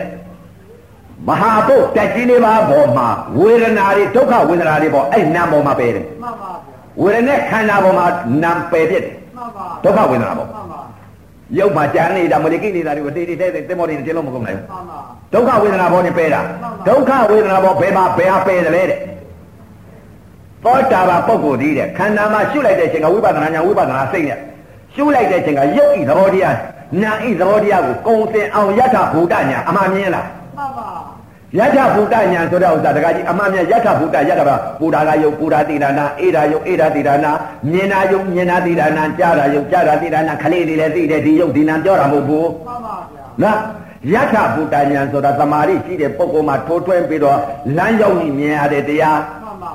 [1.27, 3.07] မဟာဘုတ်တက်ကြီးလေးပါးပေါ်မှာ
[3.39, 6.51] ဝေဒနာတွေဒုက္ခဝေဒနာတွေပေါ်အဲ့နာမ်ပေါ်မှာပယ်တယ်မှန်ပါ
[7.01, 8.05] ဝေဒနာခန္ဓာပေါ်မှာ
[8.43, 10.79] နာမ်ပယ်ဖြစ်တယ်မှန်ပါဒုက္ခဝေဒနာပေါ်မှန်ပါ
[11.57, 14.99] ရုပ်မှာကြံနေတာမလိကိနေတာတွေကိုတေးတေးတဲတဲသင်္ဘောတွေကျင်းလို့မကုန်နိုင်ဘူးမှန်ပါ
[15.33, 16.41] ဒုက္ခဝေဒနာဘောနဲ့ပဲတာ
[16.87, 18.99] ဒုက္ခဝေဒနာဘောဘယ်မှာဘယ်ဟာပဲတယ်လဲတဲ့
[20.63, 24.39] သောတာပန်ပုဂ္ဂိုလ်ဒီတဲ့ခန္ဓာမှာရှုလိုက်တဲ့အချိန်ကဝိပဿနာညာဝိပဿနာစိတ်နဲ့
[24.95, 26.55] ရှုလိုက်တဲ့အချိန်ကရုပ်ဤသဘောတရား
[27.01, 30.87] နာဤသဘောတရားကိုကုံစင်အောင်ယထာဘူတညာအမှန်မြင်လားမှန်ပါ
[31.57, 37.31] ယထာဘူတညာဆိုတဲ့ဥစ္စာတကကြီးအမှန်မြင်ယထာဘူတယထာပါပူတာကယုတ်ပူတာတိဒါနာအေဒါယုတ်အေဒါတိဒါနာ
[37.71, 43.59] မြင်တာယုတ်မြင်တာတိဒါနာကြားတာယုတ်ကြားတာတိဒါနာခလေးလေးလည်းသိတယ်ဒီယုတ်ဒီနာပြောတာမဟုတ်ဘူးမှန်ပါဗျာနော်
[44.13, 47.37] ယထာဘူတဉာဏ်ဆိုတာသမာဓိရှိတဲ့ပုဂ္ဂိုလ်မှာထိုးထွင်းပြီးတော့
[47.77, 49.19] လမ်းရောက်ပြီးမြင်ရတဲ့တရား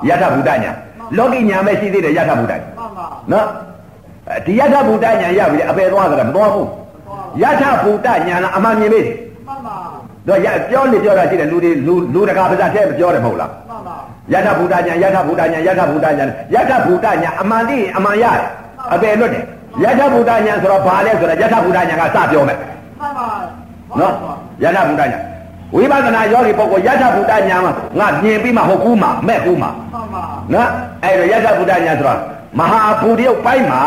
[0.07, 0.75] ယထာဘူတဉာဏ်
[1.17, 3.47] လောကီဉာဏ်ပဲရှိသေးတယ်ယထာဘူတဉာဏ်မှန်ပါနော်
[4.29, 6.67] အဲဒီယထာဘူတဉာဏ်ရပြီလေအပေသွားကြတာမသွားဘူး
[7.41, 9.01] ယထာဘူတဉာဏ်ကအမှန်မြင်ပြီ
[9.47, 9.75] မှန်ပါ
[10.27, 13.95] တော့ရပြောနေပြောတာရှိတယ်လူတွေလူလူတကာပါဇက်ထဲမပြောတယ်မဟုတ်လားမှန်ပါ
[14.33, 18.45] ယထာဘူတဉာဏ်ယထာဘူတဉာဏ်ယထာဘူတဉာဏ်ယထာဘူတဉာဏ်အမှန်သိရင်အမှန်ရတယ်
[18.93, 19.43] အပေလွတ်တယ်
[19.83, 22.57] ယထာဘူတဉာဏ်ဆိုတော့ဘာလဲဆိုတော့ယထာဘူတဉာဏ်ကစပြောမယ်
[22.99, 23.27] မှန်ပါ
[23.99, 24.13] နော်
[24.63, 25.19] ယထာဘုဒ္ဓညာ
[25.75, 30.69] ဝိပဿနာယောဂီပုဂ္ဂိုလ်ယထာဘုဒ္ဓညာမှာငါမြင်ပြီးမှဟုတ်ကူးမှာမဲ့ကူးမှာမှန်ပါနော်
[31.03, 32.19] အဲ့တော့ယထာဘုဒ္ဓညာဆိုတော့
[32.59, 33.81] မဟာဘူတရုပ်ပိုင်းမှာ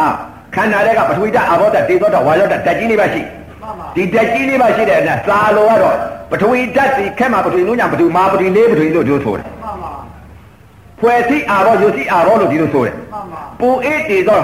[0.55, 5.97] ခန္ဓာတွေကပထဝီဓာတ်အာဘောဓာတ်ဒေသောဓာတ်ဝါယောဓာတ်ဓာတ်ကြီးလေးပါရှိမှန်ပါဒီဓာတ်ကြီးလေးပါရှိတဲ့အနသာလောကတော့
[6.31, 9.93] ပထဝီဓာတ်ဒီခက်မှာပထဝီနုညာပထဝီမာပထဝီလေးပထဝီလို့ပြောဆိုတယ်မှန်ပါ
[11.01, 14.41] ဖွဲ့စီအာဘောယုစီအာဘောလို့ဒီလိုဆိုတယ်မှန်ပါပူအေးတေသော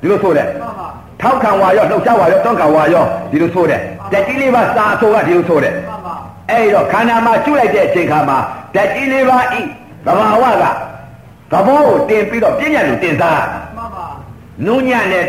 [0.00, 0.88] ဒီလိုဆိုတယ်မှန်ပါ
[1.20, 3.80] ထောက်ခံဝါရောလှုပ်ရှားဝါရောတွန်းခံဝါရောဒီလိုဆိုတယ်
[4.12, 6.14] ဓာတ်ကြီးလေးပါစာဆိုကဒီလိုဆိုတယ်မှန်ပါ
[6.50, 8.38] အဲ့တော့ခန္ဓာမှာကျွလိုက်တဲ့အချိန်ခါမှာ
[8.74, 9.60] ဓာတ်ကြီးလေးပါဤ
[10.06, 10.64] သဘာဝက
[11.52, 13.44] သဘောကိုတင်ပြီးတော့ပြဉ္ညာလူတင်စား
[13.76, 14.06] မှန်ပါ
[14.66, 15.24] နုညံ့နဲ့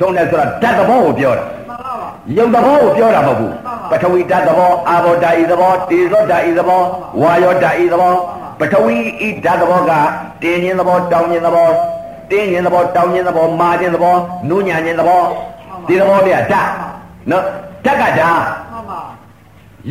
[0.00, 3.52] ထုံးတယ်ဆိုတာဓာတ်သဘောကိုပြောတာမှန်ပါပါယုံသဘောကိုပြောတာမဟုတ်ဘူး
[3.90, 6.82] ပထဝီဓာတ်သဘောအာဘောဓာတ်ဤသဘောတေဇောဓာတ်ဤသဘော
[7.20, 8.14] ဝါယောဓာတ်ဤသဘော
[8.58, 9.92] ပထဝီဤဓာတ်သဘောက
[10.42, 11.68] တင်းခြင်းသဘောတောင်းခြင်းသဘော
[12.30, 14.14] တင်းခြင်းသဘောတောင်းခြင်းသဘောမာခြင်းသဘော
[14.48, 15.22] နုညံ့ခြင်းသဘော
[15.86, 16.70] ဒီသဘောတွေကဓာတ်
[17.30, 17.44] နော်
[17.84, 18.40] ဓာတ်ကဓာတ်
[18.72, 19.00] မှန်ပါ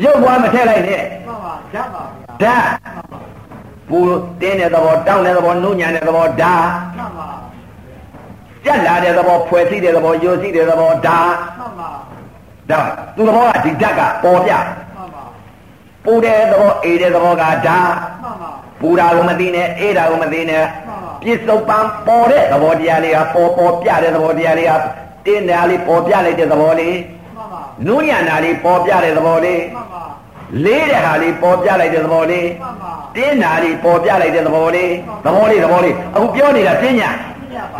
[0.04, 2.04] ရုပ်ဘွားမထည့်လိုက်နဲ့မှန်ပါရပါ
[2.42, 2.68] ဗျာဓာတ်
[3.90, 4.00] ပူ
[4.42, 6.64] တင်းတဲ့သဘောတောင်းတဲ့သဘောနုညံ့တဲ့သဘောဓာတ်
[6.98, 7.49] မှန်
[8.66, 11.92] ပါကြက်လာတဲ့သဘောဖွဲ့စည်းတဲ့သဘောယိုစည်းတဲ့သဘောဓာတ်မှန်ပါ
[12.72, 12.82] ဒါ
[13.16, 15.24] သူသဘောကဒီဓာတ်ကပေါ်ပြမှန်ပါ
[16.06, 24.74] ပူတဲ့သဘောအေးတဲ့သဘောကဓာတ်မှန်ပါပူတာကိုမသိနဲ့အေးတာကိုမသိနဲ့မှန်ပါပြစ္ဆုတ်ပံပေါ်တဲ့သဘောတရားလေးကပေါ်ပေါ်ပြတဲ့သဘောတရားလေးက
[25.26, 26.98] တင်းတာလေးပေါ်ပြလိုက်တဲ့သဘောလေး
[27.36, 30.04] မှန်ပါနုညံ့တာလေးပေါ်ပြတဲ့သဘောလေးမှန်ပါ
[30.66, 34.92] လေးတဲ့ဟာလေးပေါ်ပြလိုက်တဲ့သဘောလေးမှန်ပါတင်းတာလေးပေါ်ပြလိုက်တဲ့သဘောလေး
[35.26, 37.29] သဘောလေးသဘောလေးအခုပြောနေတာပြညာပြရ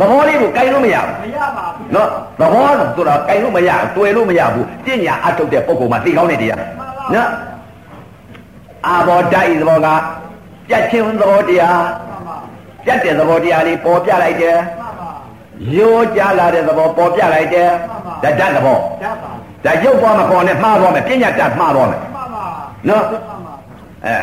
[0.00, 2.08] ပါဘောလေးကိုကြိုင်လို့မရဘူးမရပါဘူးနော်
[2.40, 6.60] သဘောဆိုတာကြိုင်လို့မရဘူးတွေ့လို့မရဘူးပြညာအထုတ်တဲ့ပုံကောင်မှာသိကောင်းတဲ့တရား
[7.14, 7.28] နော်
[8.86, 9.88] အာဘောဓာတ်ဤသဘောက
[10.68, 12.36] ပြတ်ချင်းသဘောတရားမှန်ပါ
[12.84, 15.10] ပြတ်တဲ့သဘောတရားလေးပေါ်ပြလိုက်တယ်မှန်ပါ
[15.76, 17.68] ရိုးကြလာတဲ့သဘောပေါ်ပြလိုက်တယ်
[18.22, 19.30] ဒါဓာတ်သဘောရပါ
[19.64, 22.44] ဒါရုပ်သွားမခေါ်နဲ့မှားသွားမယ်ပြညာတတ်မှားသွားမယ်မှန်ပါ
[22.88, 23.54] နော်မှန်ပါ
[24.06, 24.16] အဲ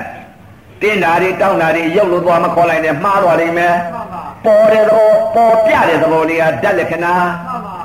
[0.82, 4.07] တင်းတာတွေတောင်းတာတွေရုပ်လို့သွားမခေါ်လိုက်နဲ့မှားသွားလိမ့်မယ်မှန်
[4.48, 7.14] ပါပေါ်တဲ့သဘောပေါ်ပြတဲ့သဘောလေးကဓာတ်လက္ခဏာ
[7.48, 7.78] မှန်ပါ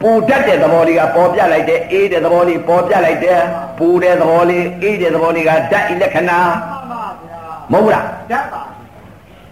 [0.00, 3.40] ပူတတ်တဲ့သဘောလေးကပေါ်ပြလိုက်တဲ့အေးတဲ့သဘောလေးပေါ်ပြလိုက်တဲ့
[3.78, 7.40] ပူတဲ့သဘောလေးအေးတဲ့သဘောလေးကဓာတ်ဤလက္ခဏာမှန်ပါဗျာ
[7.72, 8.62] မဟုတ်ဘူးလားရပါ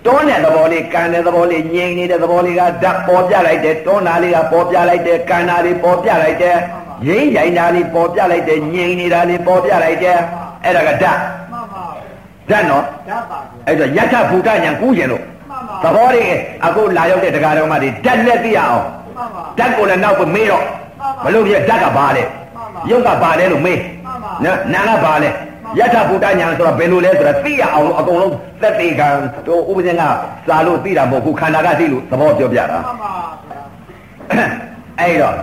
[0.07, 6.57] တွန်းတဲ့သဘောလေးကန်တဲ့သဘောလေးငြိမ်နေတဲ့သဘောလေးကဓာတ်ပေါ်ပြလိုက်တဲ့တွန်းတာလေးကပေါ်ပြလိုက်တဲ့ကန်တာလေးပေါ်ပြလိုက်တဲ့
[7.07, 10.17] ငြိမ်ရိုင်တာလေးပေါ်ပြလိုက်တဲ့ငြိမ်နေတာလေးပေါ်ပြလိုက်တဲ့
[10.65, 11.19] အဲ့ဒါကဓာတ်
[11.53, 11.85] မှန်ပါ
[12.51, 15.40] ဓာတ်နော်ရပါဗျာအဲ့တော့ယထဘူတညာကူးကျင်လို့မှန်ပါ
[15.83, 16.27] သဘောလေး
[16.67, 18.85] အခုလာရောက်တဲ့တရားတော်မှဒီဓာတ်လက်သိရအောင်
[19.17, 20.65] မှန်ပါဓာတ်ကိုလည်းနောက်ပြီးမေးတော့
[21.25, 22.23] ဘလို့ပြဓာတ်ကဘာလဲ
[22.91, 23.79] ရုပ်ကဘာလဲလို့မေး
[24.45, 25.31] နော်နာကဘာလဲ
[25.79, 29.09] ယထဘူတညာဆိုတော့ဘယ်လိုလဲဆိုတော့သိရအောင်လို့အကုန်လုံးသက်သေကံ
[29.47, 30.03] တို့ဥပဇင်က
[30.49, 33.13] စာလို့သိတာမဟုတ်ဘူးခန္ဓာကသိလို့သဘောပြောပြတာမှန်ပါ
[33.49, 34.47] ဗျာ
[35.01, 35.35] အဲ့တော့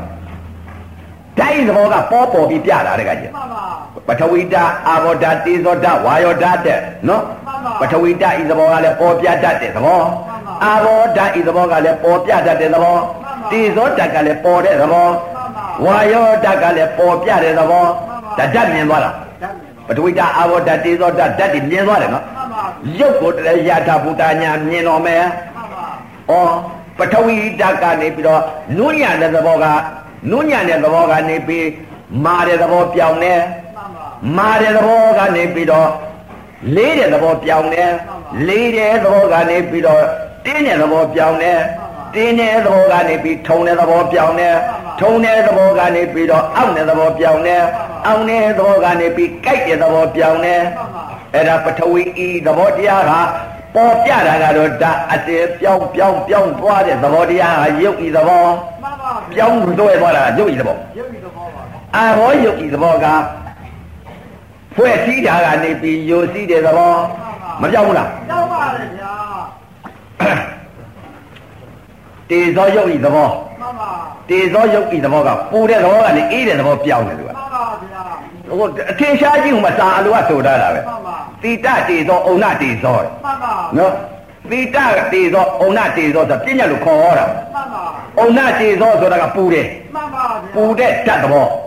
[1.40, 3.66] ဓာတ်ဤသဘောကပေါ်ပေါ်ပြီးပြတာတဲ့ကကြီးမှန်ပါ
[4.08, 7.37] ပထဝီဓာတ်အာဘောဓာတ်တေဇောဓာတ်ဝါယောဓာတ်တဲ့နော်မှန်
[7.80, 15.18] ပါပထဝီဓာတ်ဤသဘောကလည်းပေါ်ပြတတ်တဲ့သဘောမှန်ပါအာဘောဓာတ်ဤသဘောကလည်းပေါ်ပြတတ်တဲ့သဘောမှန်ပါတေဇောဓာတ်ကလည်းပေါ်တဲ့သဘောမှန်
[15.56, 22.64] ပါဝါယောဓာတ်ကလည်းပေါ်ပြတဲ့သဘောမှန်ပါဒါဓာတ်မြင်သွားတာဓာတ်မြင်ပါပထဝီဓာတ်အာဘောဓာတ်တေဇောဓာတ်ဓာတ်တွေမြင်သွားတယ်နော်မှန်ပါ
[23.00, 25.24] ရုပ်ကိုတည်းယထာဘုဒ္ဓညာမြင်တော်မယ်
[25.56, 26.50] မှန်ပါဩ
[26.98, 28.42] ပထဝီဓာတ်ကနေပြီးတော့
[28.78, 29.66] နုညံတဲ့သဘောက
[30.32, 31.68] နုညံတဲ့သဘောကနေပြီး
[32.26, 33.42] မာတဲ့သဘောပြောင်းတယ်
[33.76, 35.90] မှန်ပါမာတဲ့သဘောကနေပြီးတော့
[36.76, 37.92] လေးတဲ့သဘောပြောင်းတယ်
[38.48, 40.04] လေးတဲ့သဘောကနေပြီးတော့
[40.46, 41.60] တင်းတဲ့သဘောပြောင်းတယ်
[42.14, 44.56] တင်းတဲ့သဘောကနေပြီးထုံတဲ့သဘောပြောင်းတယ်
[45.00, 47.64] ထုံတဲ့သဘောကနေပြီးတော့အောင့်တဲ့သဘောပြောင်းတယ်
[48.06, 53.14] အောင့်တဲ့သဘောကနေပြီးကြိုက်တဲ့သဘောပြောင်းတယ်မှန်ပါအဲ့ဒါပထဝီဤသဘောတရားက
[53.76, 58.46] ပေါ်ပြတာကတော့ဒါအတည်ပြောင်းပြောင်းပြောင်းသွားတဲ့သဘောတရားဟာယုတ်ဤသဘော
[58.82, 61.62] မှန်ပါပြောင်းတွဲသွားတာယုတ်ဤသဘောရုပ်ဤသဘောပါ
[61.96, 63.08] အာဘောယုတ်ဤသဘောက
[64.78, 66.94] ဖွဲ့စည်းတာကနေပြီးယိုစည်းတဲ့သဘော
[67.62, 69.14] မပြောင်းဘူးလားရောက်ပါလေဗျာ
[72.30, 73.30] တေဇောယုတ်ဤသဘော
[73.62, 73.90] မှန်ပါ
[74.30, 78.02] တေဇောယုတ်ဤသဘောကပူတဲ့သဘောကနေအေးတဲ့သဘောပြောင်းတယ်သူကမှန်ပါဗျာ
[78.60, 83.94] ဟိုအထင်ရှားကြီးဟိုမှာစာအလိုကဆိုထားတာပဲမှန်ပါတိတတေဇောအုံနာတေဇောတဲ့မှန်ပါနော်
[84.52, 84.78] တိတ
[85.14, 87.84] တေဇောအုံနာတေဇောဆိုပြည့်ညတ်လို့ခေါ်ဟောတာမှန်ပါ
[88.20, 91.67] အုံနာတေဇောဆိုတာကပူတယ်မှန်ပါဗျာပူတဲ့ဓာတ်သဘောမှန်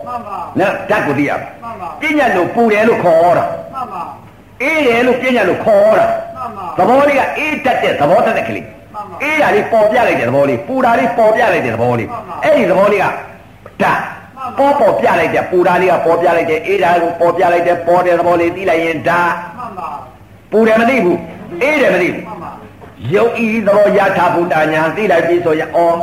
[0.59, 4.03] နော်ဓာတ်ကိုသိရမယ်မှန်ပါပြည့်ညတ်လို့ပူတယ်လို့ခေါ်ဟောတာမှန်ပါ
[4.61, 13.05] အေးတယ်လို့ပြည့်ညတ်လို့ခေါ်ဟောတာမှန်ပါသဘောလေးကအေးတတ်တဲ့သဘောတတ်တဲ့ကလေးမှန်ပါအေးတာလေးပေါ်ပြလိုက်တဲ့သဘောလေးပူတာလေးပေါ်ပြလိုက်တဲ့သဘောလေးမှန်ပါအဲ့ဒီသဘောလေးက
[13.81, 13.99] ဓာတ်
[14.37, 19.89] မှန်ပါပေါ်ပေါ်ပြလိုက်တဲ့ပူတာလေးကပေါ်ပြလိုက်တဲ့အေးတာကိုပေါ်ပြလိုက်တဲ့ပေါ်တဲ့သဘောလေးသိလိုက်ရင်ဓာတ်မှန်ပါ
[20.51, 21.19] ပူတယ်မသိဘူး
[21.61, 22.51] အေးတယ်မသိဘူးမှန်ပါ
[23.13, 25.97] ယုတ်ဤသဘောယထာဘုဒ္ဓညာသိလိုက်ပြီဆိုရင်အော်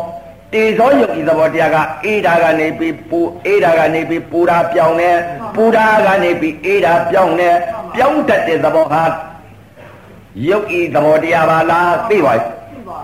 [0.52, 5.16] တေဇောယုတ်ဤသဘောတရားကအေးတာကနေပြီးပူအေးတာကနေပြီးပူတာပြောင်းတယ်
[5.54, 7.56] ပူတာကနေပြီးအေးတာပြောင်းတယ်
[7.94, 9.02] ပြောင်းတတ်တဲ့သဘောဟာ
[10.48, 12.98] ယုတ်ဤသဘောတရားပါလားသိပါ့သိပါ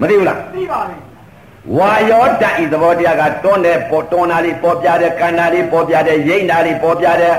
[0.00, 0.96] မသိဘူးလားသိပါလေ
[1.76, 7.34] ဝါယောတတ်ဤသဘောတရားကတွန်းတဲ့ပေါ်တွန်းတာလေးပေါ်ပြတဲ့ကန္နာလေးပေါ်ပြတဲ့ရိမ့်တာလေးပေါ်ပြတဲ့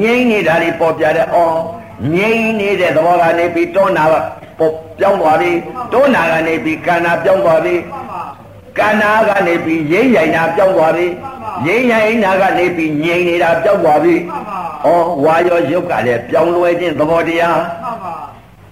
[0.00, 1.56] ငိမ့်နေတာလေးပေါ်ပြတဲ့အော်
[2.14, 4.14] ငိမ့်နေတဲ့သဘောကနေပြီးတွန်းတာက
[4.58, 5.50] ပေါ်ပြောင်းသွားပြီ
[5.92, 8.22] တွန်းတာကနေပြီးကန္နာပြောင်းသွားပြီမှန်ပါ
[8.78, 11.06] ကန္နာကနေပြီးရိမ့်ရိုင်တာပြောင်းသွားပြီ
[11.66, 18.14] ရိမ့်ရိုင်တာကနေပြီးငိမ့်နေတာပြောင်းသွားပြီမှန်ပါအော်ဝါယောယုတ်ကလည်းပြောင်းလဲခြင်းသဘောတရားမှန်ပါ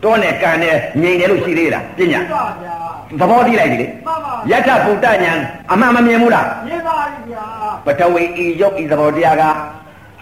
[0.03, 2.75] တွန်းနဲ့ကန္နဲ့ငိမ့်တယ်လို့ရှိသေးလားပညာသိပါဗျာ
[3.21, 5.33] သဘောတိလိုက်ပြီလေမှန်ပါယထဗုဒ္ဓညာ
[5.73, 7.45] အမှန်မမြင်ဘူးလားမြင်ပါပြီဗျာ
[7.87, 9.45] ပထဝီဤယုတ်ဤသဘောတရားက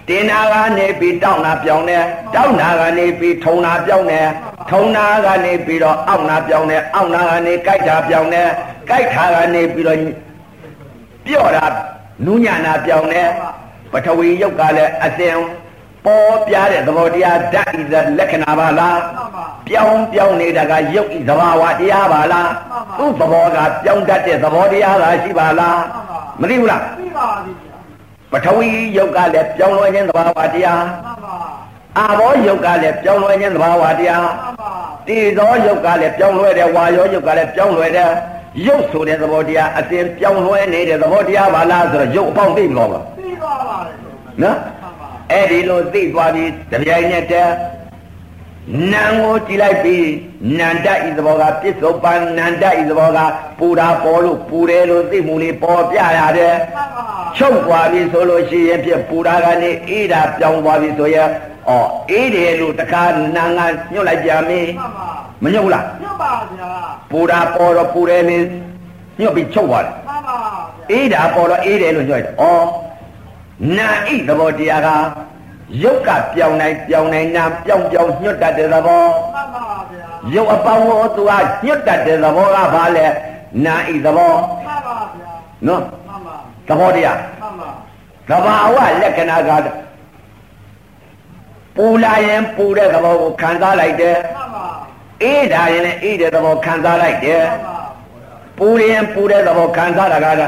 [0.08, 4.28] တင်နာကနေပြီးတောင်းနာပြောင်းတယ်တောင်းနာကနေပြီးထုံနာပြောင်းတယ်
[4.70, 8.48] ထုံနာကနေပြီးတော့အောက်နာပြောင်းတယ်အောက်နာကနေကြိုက်တာပြောင်းတယ်
[8.90, 9.98] ကြိုက်တာကနေပြီးတော့
[11.26, 11.66] ပြော့တာ
[12.24, 13.31] နူးညံ့တာပြောင်းတယ်
[13.92, 15.37] ပထဝီယုတ်ကလည်းအစဉ်
[16.05, 17.83] ပေါ်ပြတဲ့သဘောတရားဓာတ်ဤ
[18.18, 22.50] လက္ခဏာပါလားမှန်ပါပြောင်းပြောင်းနေတာကယုတ်ဤသဘာဝတရားပါလား
[22.98, 25.81] သူ့သဘောကပြောင်းတတ်တဲ့သဘောတရားလားရှိပါလား
[26.40, 27.76] မသိဘူးလားသိပါပြီဗျာ
[28.33, 31.37] ပထဝီယုတ်ကလည်းပြောင်းလဲခြင်းသဘာဝတရားမှန်ပါ
[31.98, 34.70] အာဘောယုတ်ကလည်းပြောင်းလဲခြင်းသဘာဝတရားမှန်ပါ
[35.07, 38.11] တေဇောယုတ်ကလည်းပြောင်းလဲတယ်ဝါယောယုတ်ကလည်းပြောင်းလဲတယ်
[38.66, 43.92] ယုတ်ဆိုတဲ့သဘောတရားအစဉ်ပြောင်းလဲနေတဲ့သဘောတရားပါလားဆိုတော့ယုတ်အပေါင်းသိမလို့လားသိပါပါလေ
[44.42, 47.52] နော်မှန်ပါအဲ့ဒီလိုသိသွားပြီးတပြိုင်နက်တည်း
[48.92, 50.08] နာမ်ကိုကြည်လိုက်ပြီး
[50.58, 53.18] နန္တဤသဘောကပြစ္ဆုတ်ပန်နန္တဤသဘောက
[53.58, 57.04] ပူတာပေါ်လို့ပူတယ်လို့သိမှုလေးပေါ်ပြရတယ်မှန်ပါ
[57.36, 61.30] ချုပ်သွားပြီဆိုလို့ရှိရင်ဖြစ်ပူတာကနေအေးတာပြောင်းသွားပြီဆိုရင်
[61.68, 63.02] အော်အေးတယ်လို့တခါ
[63.36, 65.10] နာငါညှို့လိုက်ကြမင်းမှန်ပါ
[65.42, 66.70] မညှို့လားညွတ်ပါဗျာ
[67.11, 68.38] ပူတာပေါ်တော့ပူတယ်လေ
[69.20, 70.50] ညှို့ပြီးချုပ်သွားတယ်မှန်ပါဗျာ
[70.90, 72.90] အေးတာပေါ်တော့အေးတယ်လို့ညှို့လိုက်တယ်ဩ
[73.76, 74.88] နာဣသဘောတရားက
[75.83, 81.33] ရုပ်ကပြောင်းနိုင်ပြောင်းနိုင်နာပြောင်းပြောင်းညှို့တတ်တဲ့သဘောမှန်ပါဗျာရုပ်အပေါင်းကိုသူက
[81.64, 83.07] ညှို့တတ်တဲ့သဘောကဘာလဲ
[83.64, 84.33] နာဣသဘော
[84.66, 85.33] မှန်ပါဗျာ
[85.66, 86.37] နော်မှန်ပါ
[86.68, 87.70] သဘောတရားမှန်ပါ
[88.31, 89.50] သဘာဝလက္ခဏာက
[91.76, 94.66] ပူလာရင်ပူတဲ့သဘောကိုခံစားလိုက်တယ်မှန်ပါ
[95.22, 97.78] အေးတာရင်လည်းအေးတဲ့သဘောခံစားလိုက်တယ်မှန်ပါ
[98.59, 100.42] ပူရင်ပူတဲ့သဘောခံစားတာက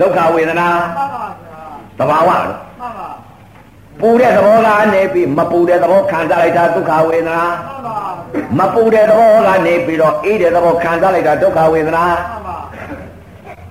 [0.00, 1.64] ဒုက္ခဝေဒနာမှန်ပါဗျာ
[1.98, 3.08] သဘာဝလို့မှန်ပါ
[4.00, 7.38] ပူတဲ့သဘောကနေပြီးမပူတဲ့သဘောခံစားလိုက်တာဒုက္ခဝေဒနာ
[8.56, 12.58] မှန်ပါမပူတဲ့သဘောကနေပြီးတော့အေးတဲ့သဘောခံစားလိုက်တာဒုက္ခဝေဒနာမှန်ပါ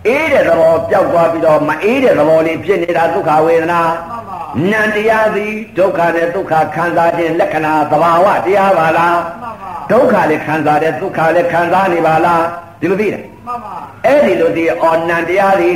[0.07, 4.39] အေးတဲ့သဘောပျောက်သွားပြီးတော့မအေးတဲ့သဘောလေးဖြစ်နေတာဒုက္ခဝေဒနာမှန်ပါ
[4.71, 9.54] နန္တရားသည်ဒုက္ခနဲ့ဒုက္ခခံစားခြင်းလက္ခဏာသဘာဝတရားပါလားမှန်ပါ
[9.91, 12.43] ဒုက္ခလည်းခံစားတယ်ဒုက္ခလည်းခံစားနေပါလား
[12.81, 15.75] ဒီလိုသိတယ်မှန်ပါအဲ့ဒီလိုသိအော်နန္တရားသည်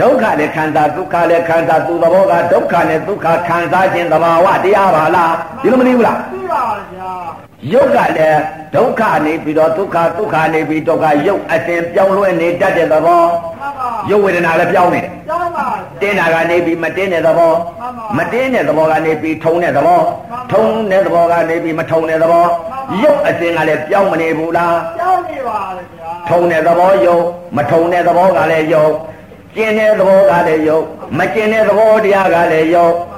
[0.00, 7.12] ဒုက္ခလည်းခံစားဒုက္ခလည်းခံစားသူသဘောကဒုက္ခနဲ့ဒုက္ခခံစားခြင်းသဘာဝတရားပါလားဒီလိုမသိဘူးလားသိပါဗျာ
[7.72, 8.42] ယုတ်ကလည်း
[8.74, 13.22] ဒုက္ခနေပြီးတော့ဒုက္ခဒုက္ခနေပြီးဒုက္ခယုတ်အစဉ်ပြောင်းလဲနေတတ်တဲ့သဘော
[13.60, 15.66] မှန်ပါယုတ်ဝေဒနာလည်းပြောင်းနေတယ်ကျောင်းပါ
[16.00, 17.52] ဗျတင်းတာကနေပြီးမတင်းတဲ့သဘော
[18.18, 20.02] မတင်းတဲ့သဘောကနေပြီးထုံတဲ့သဘော
[20.52, 22.46] ထုံတဲ့သဘောကနေပြီးမထုံတဲ့သဘော
[23.02, 27.18] ရုပ်အစဉ်ကလည်းပြောင်းမနေဘူးလားကြောက်နေပါလေဗျာထုံတဲ့သဘောယုံ
[27.56, 28.86] မထုံတဲ့သဘောကလည်းယုံ
[29.56, 30.80] ကျင်တဲ့သဘောကလည်းယုံ
[31.18, 33.09] မကျင်တဲ့သဘောတရားကလည်းယုံမှ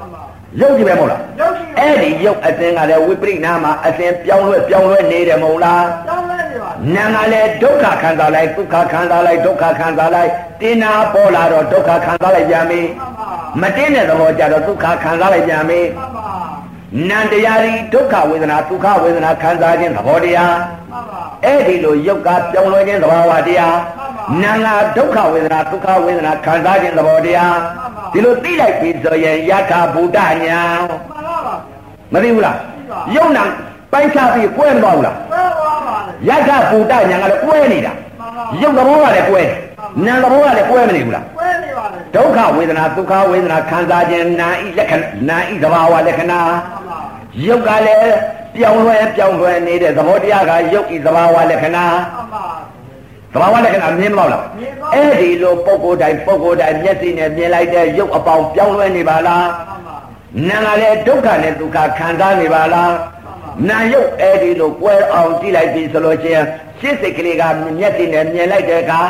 [0.59, 10.29] န်ပါယုတ်ကြည့်ပဲမဟုတ်လားရုပ်ရှိအဲ့ဒီယုတ်အစဉ်ကလည်းဝိပရိနာမှာအစဉ်ပြောင်းလဲပြောင်းလဲနေတယ်မဟုတ်လားကြောက်လဲနေပါနာကလည်းဒုက္ခခံစားလိုက်ဒုက္ခခံစားလိုက်ဒုက္ခခံစားလိုက်
[10.61, 12.81] တင်းနာပေါ်လာတော့ဒုက္ခခံစားလိုက်ပြန်ပြီ
[13.59, 16.23] မှန်ပါမတင်းတဲ့သဘောကြတော့ဒုက္ခခံစားလိုက်ပြန်ပြီမှန်ပါ
[17.09, 20.55] နန္တရားဒီဒုက္ခဝေဒနာဒုက္ခဝေဒနာခံစားခြင်းသဘောတရား
[20.91, 23.77] မှန်ပါအဲ့ဒီလိုယုတ်ကပြောင်းလဲခြင်းသဘာဝတရား
[24.43, 27.55] နာငါဒုက္ခဝေဒနာဒုက္ခဝေဒနာခံစားခြင်းသဘောတရား
[28.13, 31.55] ဒီလိုသိလိုက်ပြီဆိုရင်ယထာဘုဒ္ဓညာမှန်ပါပါ
[32.13, 32.57] မသိဘူးလား
[33.15, 33.43] ယုတ်နာ
[33.91, 39.41] ပိုင်းခြားပြီးကွဲမသွားဘူးလားဘယ်သွားပါလဲယထာဘုဒ္ဓညာကလည်းကွဲနေတာမှန်ပါရုပ်သဘောကလည်းကွဲ
[40.05, 44.99] နာမ်သဘောကလည်းကွဲမနေဘူးလားကွဲနေပါလေဒုက္ခဝေဒနာဒုက္ခဝေဒနာခံစားခြင်းနာဤလက္ခဏာ
[45.29, 46.99] နာဤသဘာဝလက္ခဏာမှန်ပါ
[47.45, 48.13] ရုပ်ကလည်း
[48.55, 51.85] ပြောင်းလဲပြောင်းလဲနေတဲ့သဘောတရားကရုပ်ဤသဘာဝလက္ခဏာ
[53.33, 59.47] မှန်ပါသဘာဝလက္ခဏာမြင်မလို့လားမြင်ပါအဲ့ဒီလိုပုံကိုယ်တိုင်ပုံကိုယ်တိုင်မျက်စိနဲ့မြင်လိုက်တဲ့ရုပ်အပေါင်းပြောင်းလဲနေပါလား
[60.47, 62.93] မှန်ပါနာမ်ကလည်းဒုက္ခနဲ့ဒုက္ခခံစားနေပါလား
[63.69, 66.43] နာမ်ရုပ်အဲ့ဒီလိုကွဲအောင်ကြည့်လိုက်ပြီဆိုလို့ချင်း
[66.79, 67.43] ရှင်းစိတ်ကလေးက
[67.79, 69.01] မျက်စိနဲ့မြင်လိုက်တဲ့အခါ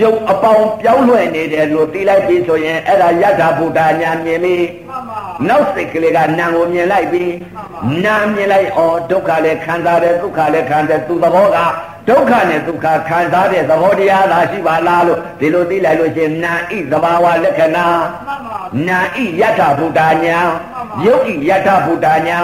[0.00, 4.56] ရုပ်အပေါင်းပြောင်းလဲနေတယ်လို့သိလိုက်ပြီဆိုရင်အဲ့ဒါယထာဘုဒ္ဓညာမြင်ပြီ
[4.88, 7.24] မှန်ပါနောက်စိတ်ကလေးကနာမ်ကိုမြင်လိုက်ပြီ
[8.04, 8.78] နာမ်မြင်လိုက်ဩ
[9.10, 11.58] ဒုက္ခလည်းခံစားတယ်ဒုက္ခလည်းခံတယ်သူသဘောက
[12.08, 17.86] ဒုက္ခနဲ့ဒုက္ခခံစားတဲ့သဘောတရားသာရှိပါလားလို့ဒီလိုသိလိုက်လို့ချင်းနာဣသဘာဝလက္ခဏာ
[18.26, 20.38] မှန်ပါနာဣယထဘုဒ္ဓညာ
[21.04, 22.38] ယုတ်ဣယထဘုဒ္ဓညာ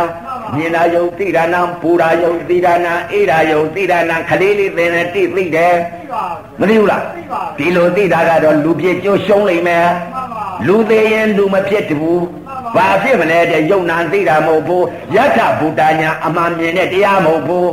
[0.55, 6.25] မြင်လာယုတ်သိတာနာပူရာယုတ်သိတာနာအေရာယုတ်သိတာနာခလေးလေးသင်တယ်တိသိတယ်သိပါ
[6.61, 12.25] မသိဘူးလားသိပါဒီလိုသိတာကတော့လူပြည့်ကျိုးရှုံးလိမ့်မယ်မှန်ပါလူသေးရင်လူမဖြစ်ဘူး
[12.77, 14.85] ဘာဖြစ်မလဲတဲ့ယုံနာသိတာမဟုတ်ဘူး
[15.16, 17.70] ယထဘုဒ္ဓညာအမှန်မြင်တဲ့တရားမဟုတ်ဘူး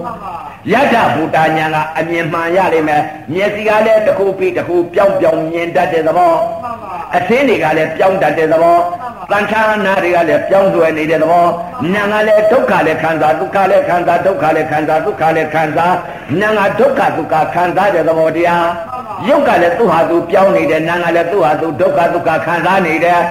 [0.71, 3.01] မှန်ပါယထဘုဒ္ဓညာကအမြင်မှန်ရလိမ့်မယ်
[3.33, 8.79] မျက်စိကလည်းတစ်ခုပြီးတစ်ခုပြောင်းပြောင်းမြင်တတ်တဲ့သဘောမှန်ပါအသင်းတွေကလည်းပြောင်းတတ်တဲ့သဘော
[9.31, 11.45] တန်ထာနာတွေကလည်းပြောင်းသွယ်နေတဲ့သဘော
[11.93, 15.95] နာကလည်းဒုက္ခလည်းခံစားဒုက္ခလည်းခံစားဒုက္ခလည်းခံစားဒုက္ခလည်းခံစား
[16.41, 18.67] နာကဒုက္ခဒုက္ခခံစားတဲ့သဘောတရား
[19.27, 23.21] ယုတ်ကလည်းသူ့ဟာသူပြောင်းနေတယ်နာကလည်းသူ့ဟာသူဒုက္ခဒုက္ခခံစားနေတယ်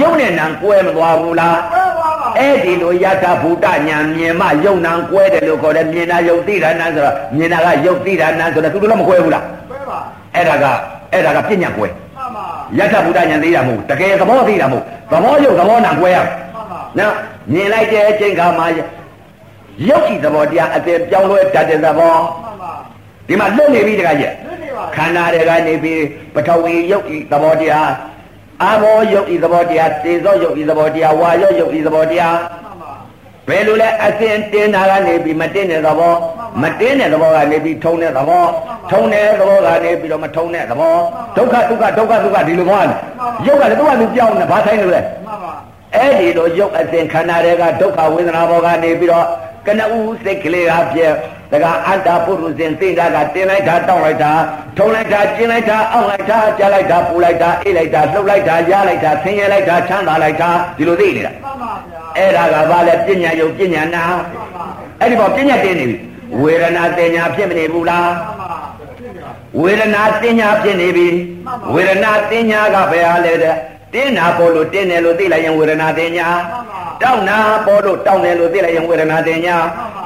[0.00, 1.99] ယုတ်နဲ့နာကွဲမသွားဘူးလားဘယ်သွားပါ
[2.38, 9.98] အဲ့ဒီလိုယထာဘုဒ္ဓညာမြင်မှယုံနာကွဲတယ်လို့ခေါ်တယ်မြင်တာယုတ်သိတာနာဆိုတော့မြင်တာကယုတ်သိတာနာဆိုတော့သူတို့လည်းမကွဲဘူးလားဘယ်ပါ
[10.34, 10.64] အဲ့ဒါက
[11.12, 12.46] အဲ့ဒါကပြညာကွဲမှန်ပါ
[12.78, 17.14] ယထဘုဒ္ဓဉာဏ်သိတာမဟုတ်တကယ်သဘောသိတာမဟုတ်သဘောယုတ်သဘောနာကွဲရမှန်ပါနော်
[17.52, 18.66] မြင်လိုက်တဲ့အချိန်ခါမှာ
[19.88, 22.72] ယုတ်ကြည်သဘောတရားအတင်ပြောင်းလဲတတ်တဲ့သဘောမှန်ပါ
[23.28, 26.02] ဒီမှာလွတ်နေပြီတခါကျလွတ်နေပါခန္ဓာတွေကနေပြီး
[26.34, 27.88] ပထဝီယုတ်ကြည်သဘောတရား
[28.62, 32.92] အာဘောယုတ်ကြည်သဘောတရားသေသောယုတ်ကြည်သဘောတရားဝါယောယုတ်ကြည်သဘောတရားမှန်ပါ
[33.48, 36.14] ဘယ်လိုလဲအစဉ်တင်းတာကနေပြီးမတင်းတဲ့သဘော
[36.62, 38.46] မတင်းတဲ့သဘောကနေပြီးထုံတဲ့သဘော
[38.90, 40.96] ထုံတဲ့သဘောကနေပြီးတော့မထုံတဲ့သဘော
[41.36, 42.98] ဒုက္ခဒုက္ခဒုက္ခဒုက္ခဒီလိုဘောရတယ်
[43.46, 45.52] ရုပ်ကလည်းသူ့ဟာသူပြောင်းနေဘာဆိုင်လို့လဲမှန်ပါ
[45.96, 49.26] အဲ့ဒီလိုရုပ်အစဉ်ခန္ဓာတွေကဒုက္ခဝေဒနာဘောကနေပြီးတော့
[49.66, 51.14] ကနဦးစိတ်ကလေးကပြည့်
[51.52, 54.32] ဒါကအတ္တပုရုဇဉ်သိတာကတင်လိုက်တာတောက်လိုက်တာ
[54.76, 64.64] ထုံလိုက်တာကျင်းလိုက်တာအောက်လိုက်တာကြားလိုက်တာပူလိုက်တာအေးလိုက်တာလှုပ်လိုက်တာရလိုက်တာဆင်းရဲလိုက်တာချမ်းသာလိုက်တာဒီလိုသိနေတာမှန်ပါဗျာအဲ့ဒါကဘာလဲပညာယုတ်ပညာနာမှန်ပါ
[65.00, 65.96] အဲ့ဒီပေါ်ပညာတင်နေပြီ
[66.42, 68.52] ဝေဒနာတင်ညာဖြစ်မနေဘူးလားမှန်ပါ
[68.98, 71.08] သိပါဝေဒနာတင်ညာဖြစ်နေပြီ
[71.74, 73.56] ဝေဒနာတင်ညာကဘယ်ဟာလဲတဲ့
[73.94, 79.56] တင်းနာပေါ်လို့တင်းတယ်လို့သိလိုက်ရင်ဝေဒနာတင်ညာမှန်ပါတောက်နာပေါ်လို့တောက်တယ်လို့သိလိုက်ရင်ဝေဒနာတင်ညာ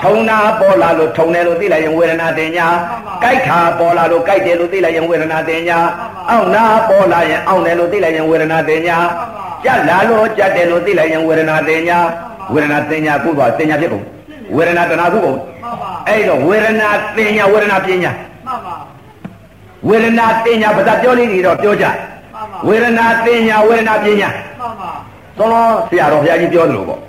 [0.02, 2.66] ထုံနာပေါ်လာလို့ထုံတယ်လို့သိလိုက်ရင်ဝေဒနာတင်ညာ
[3.22, 5.78] ကြိုက်ခါပေါ်လာလို့ကြိုက်တယ်လို့သိလိုက်ရင်ဝေဒနာတင်ညာ
[6.30, 8.96] အောင့်နာပေါ်လာရင်အောင့်တယ်လို့သိလိုက်ရင်ဝေဒနာတင်ညာ
[9.64, 11.98] ကြက်လာလို့ကြက်တယ်လို့သိလိုက်ရင်ဝေဒနာတင်ညာ
[12.52, 14.04] ဝေဒနာတင်ညာကုသွားတင်ညာဖြစ်ကုန်
[14.56, 18.10] ဝေဒနာတဏှာကုကုန်မှန်ပါအဲ့တော့ဝေဒနာတင်ညာဝေဒနာပညာ
[18.46, 18.74] မှန်ပါ
[19.88, 22.13] ဝေဒနာတင်ညာဘာသာပြောလေးတွေတော့ပြောကြမှန်ပါ
[22.68, 24.90] ဝေဒနာတင်ညာဝေဒနာပညာမှန်ပါ
[25.38, 27.00] သောလောဆရာတော်ဘုရားကြီးပြောသလိုပေါ့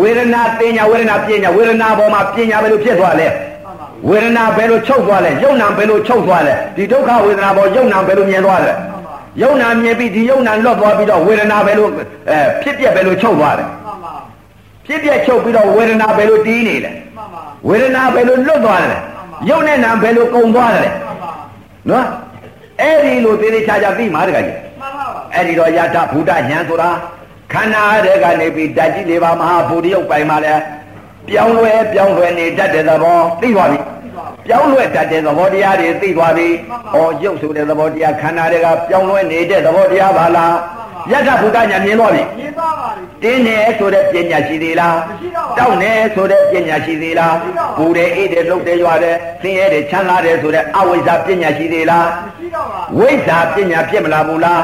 [0.00, 11.88] ဝေဒနာတင်ညာဝေဒနာပညာဝေဒနာပေါ်မှာပညာဘယ်လိုဖြစ်သွားလဲမှန်ပါဝေဒနာဘယ်လိုချုပ်သွားလဲယုံနာဘယ်လိုချုပ်သွားလဲဒီဒုက္ခဝေဒနာပေါ်ယုံနာဘယ်လိုမြင်သွားလဲမှန်ပါယုံနာမြင်ပြီးဒီယုံနာလွတ်သွားပြီးတော့ဝေဒနာဘယ်လို
[12.30, 14.14] အဲဖြစ်ပြက်ဘယ်လိုချုပ်သွားလဲမှန်ပါ
[14.86, 18.98] ဖြစ်ပြက်ချုပ်ပြီးတော့ဝေဒနာဘယ်လိုတီးနေလဲမှန်ပါဝေဒနာဘယ်လိုလွတ်သွားလဲ
[19.50, 21.32] ယုံနဲ့နာဘယ်လိုကုံသွားလဲမှန်ပါ
[21.90, 22.06] နော်
[22.80, 24.73] အဲ့ဒီလိုသေးသေးချာချာသိမှာတခါကြီးမှန်ပါပါ
[25.34, 26.90] အဲ့ဒီတော့ယထဘုဒ္ဓဉာဏ်ဆိုတာ
[27.52, 30.54] ခန္ဓာတွေကနေပြီးဓာတ်ကြီးလေးပါမဟာဘူရိယုတ်ပိုင်မှာလဲ
[31.28, 33.78] ပြောင်းလဲပြောင်းလဲနေတတ်တဲ့သဘောသိသွားပြီ
[34.46, 36.48] ပြောင်းလဲတတ်တဲ့သဘောတရားတွေသိသွားပြီ။
[36.94, 40.54] ဩရုပ်ဆိုတဲ့သဘောတရားခန္ဓာတွေကပြောင်းလဲနေတဲ့သဘောတရားပါလား
[41.08, 47.36] မှန်ပါယထဘုဒ္ဓညာမြင်တော့ပြီမြင်သွားပါပြီတင်းတယ်ဆိုတဲ့ပညာရှိသေးလားမရှိတော့ပါတောက်တယ်ဆိုတဲ့ပညာရှိသေးလား
[47.76, 54.62] ပူတယ်အေးတယ်လှုပ်တယ်ရွာတယ်ဆင်းရဲတယ်ချမ်းသာတယ်ဆိုတဲ့အဝိဇ္ဇာပညာရှိသေးလားမရှိတော့ပါဝိဇ္ဇာပညာဖြစ်မလာဘူးလား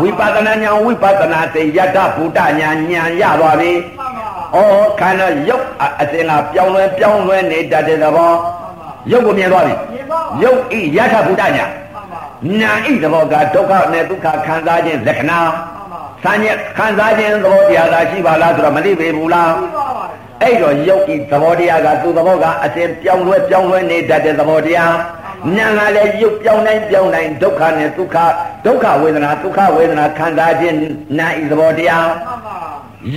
[0.00, 4.12] ဝိပဿနာဉာဏ်ဝိပဿနာသိယတဘုဒ္ဓဉာဏ်ဉာဏ်ရသွားပြီမှန်
[4.54, 8.36] ပါဩခန္ဓာရုပ်အအစဉ်ကပြောင်းလဲပြောင်းလဲနေတတ်တဲ့သဘောမှ
[8.68, 11.68] န်ပါရုပ်ကိုမြင်သွားပြီမြင်သွားပါရုပ်ဤယထဘုဒ္ဓဉာဏ်မှန်
[12.12, 12.20] ပါ
[12.60, 24.94] ဉာဏ်ဤသဘောကဒုက္ခနဲ့ဒုက္ခခံစားခြင်းလက္ခဏာမှန်ပါဆန်းရဲ့ခံစားခြင်းသဘောတရားသာရှိပါလားဆိုတော့မသိပေဘူးလားပြီးသွားပါပြီအဲ့တော့ယုတ်ဤသဘောတရားကသူ့သဘောကအစဉ်ပြောင်းလဲပြောင်းလဲနေတတ်တဲ့သဘောတရား
[25.56, 28.16] ဉာဏ်ကလည်းယုတ်ပြောင်းတိုင်းပြောင်းတိုင်းဒုက္ခနဲ့ဒုက္ခ
[28.66, 30.76] ဒုက္ခဝေဒနာဒုက္ခဝေဒနာခံစားခြင်း
[31.18, 32.56] နာဤသဘောတရားမှန်ပါ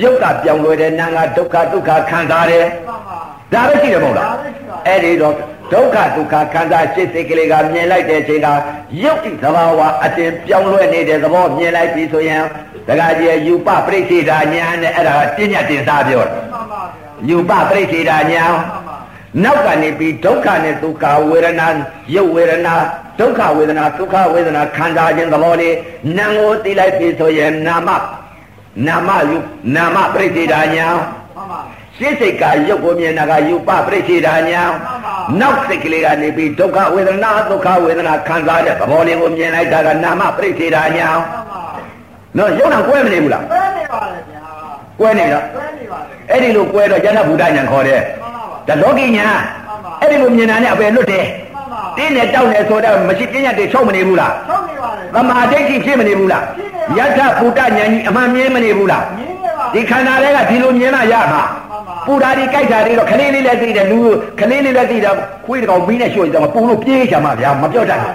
[0.02, 3.20] ယုတ်ကပြောင်းလဲတဲ့နာကဒုက္ခဒုက္ခခံစားတယ်မှန်ပါ
[3.54, 5.36] ဒါပဲရှိတယ်မဟုတ်လားဒါပဲရှိပါအဲ့ဒီတော့
[5.74, 8.48] ဒုက္ခဒုက္ခခံစားစိတ်စိတ်ကလေးကမြင်လိုက်တဲ့အချိန်က
[9.04, 12.44] ယုတ်ဤသဘာဝအတင်ပြောင်းလဲနေတဲ့သဘောမြင်လိုက်ပြီဆိုရင်
[12.88, 18.60] ဒကာကြီးယူပပရိစ္ဆေဒာညာနဲ့အဲ့ဒါပြညာတင်စားပြောတယ်မှန်ပါဗျာယူပပရိစ္ဆေဒာညာမှ
[19.44, 21.68] န်ပါနောက်ကနေပြီးဒုက္ခနဲ့ဒုက္ခဝေဒနာ
[22.16, 22.76] ရုပ်ဝေဒနာ
[23.20, 25.76] ဒုက္ခဝေဒနာဒုက္ခဝေဒနာခံစားခြင်းသဘောလေး
[26.18, 27.90] နာကိုသိလိုက်ပြီဆိုရင်နာမ
[28.88, 29.38] နာမယူ
[29.76, 30.88] နာမပရိစ္ဆေဒာညာ
[31.36, 31.60] မှန်ပါ
[31.98, 41.62] ရှင်းစိတ်ကရုပ်ကိုမြင်တာကယူပပရိစ္ဆေဒာညာမှန်ပါနောက်စိတ်ကလေးကနေပြီးဒုက္ခဝေဒနာဒုက္ခဝေဒနာခံစားတဲ့သဘောလေးကိုမြင်လိုက်တာကနာမပရိစ္ဆေဒာညာမှန်ပါ
[42.38, 44.42] နော်ရုပ်နာကွဲမနေဘူးလားဘယ်နေပါလဲဗျာ
[45.00, 48.25] ကွဲနေတော့ဘယ်နေပါလဲအဲ့ဒီလိုကွဲတော့ယထဘုဒ္ဓညာခေါ်တယ်မှန်ပါပါ
[48.68, 49.28] ဒါလောကီညာ
[50.02, 56.44] အဲ့ဒီလိုမြင်တာနဲ့အပယ်လွတ်တယ်မှန်ပါတင်းနဲ့တောက်နဲ့ဆိုတော့မရှိပညာတွေချုပ်မနေဘူးလားထုတ်နေပါလေသမာဓိဋ္ဌိဖြစ်မနေဘူးလား
[56.98, 61.44] ယထဘုဒ္ဓဉာဏ်ကြီးအမှန်မြင်မနေဘူးလားမြင်နေပါဒီခန္ဓာတွေကဒီလိုမြင်မှရမှာ
[62.06, 64.00] ပူဓာဒီကြိုက်တာတွေတော့ခလေးလေးလည်းသိတယ်လူ
[64.40, 65.12] ခလေးလေးလည်းသိတာ
[65.46, 68.14] ခွေးတကောင်မီးနဲ့ရှို့ကြမှာပူလို့ပြေးကြမှာဗျာမပြောတတ်ဘူး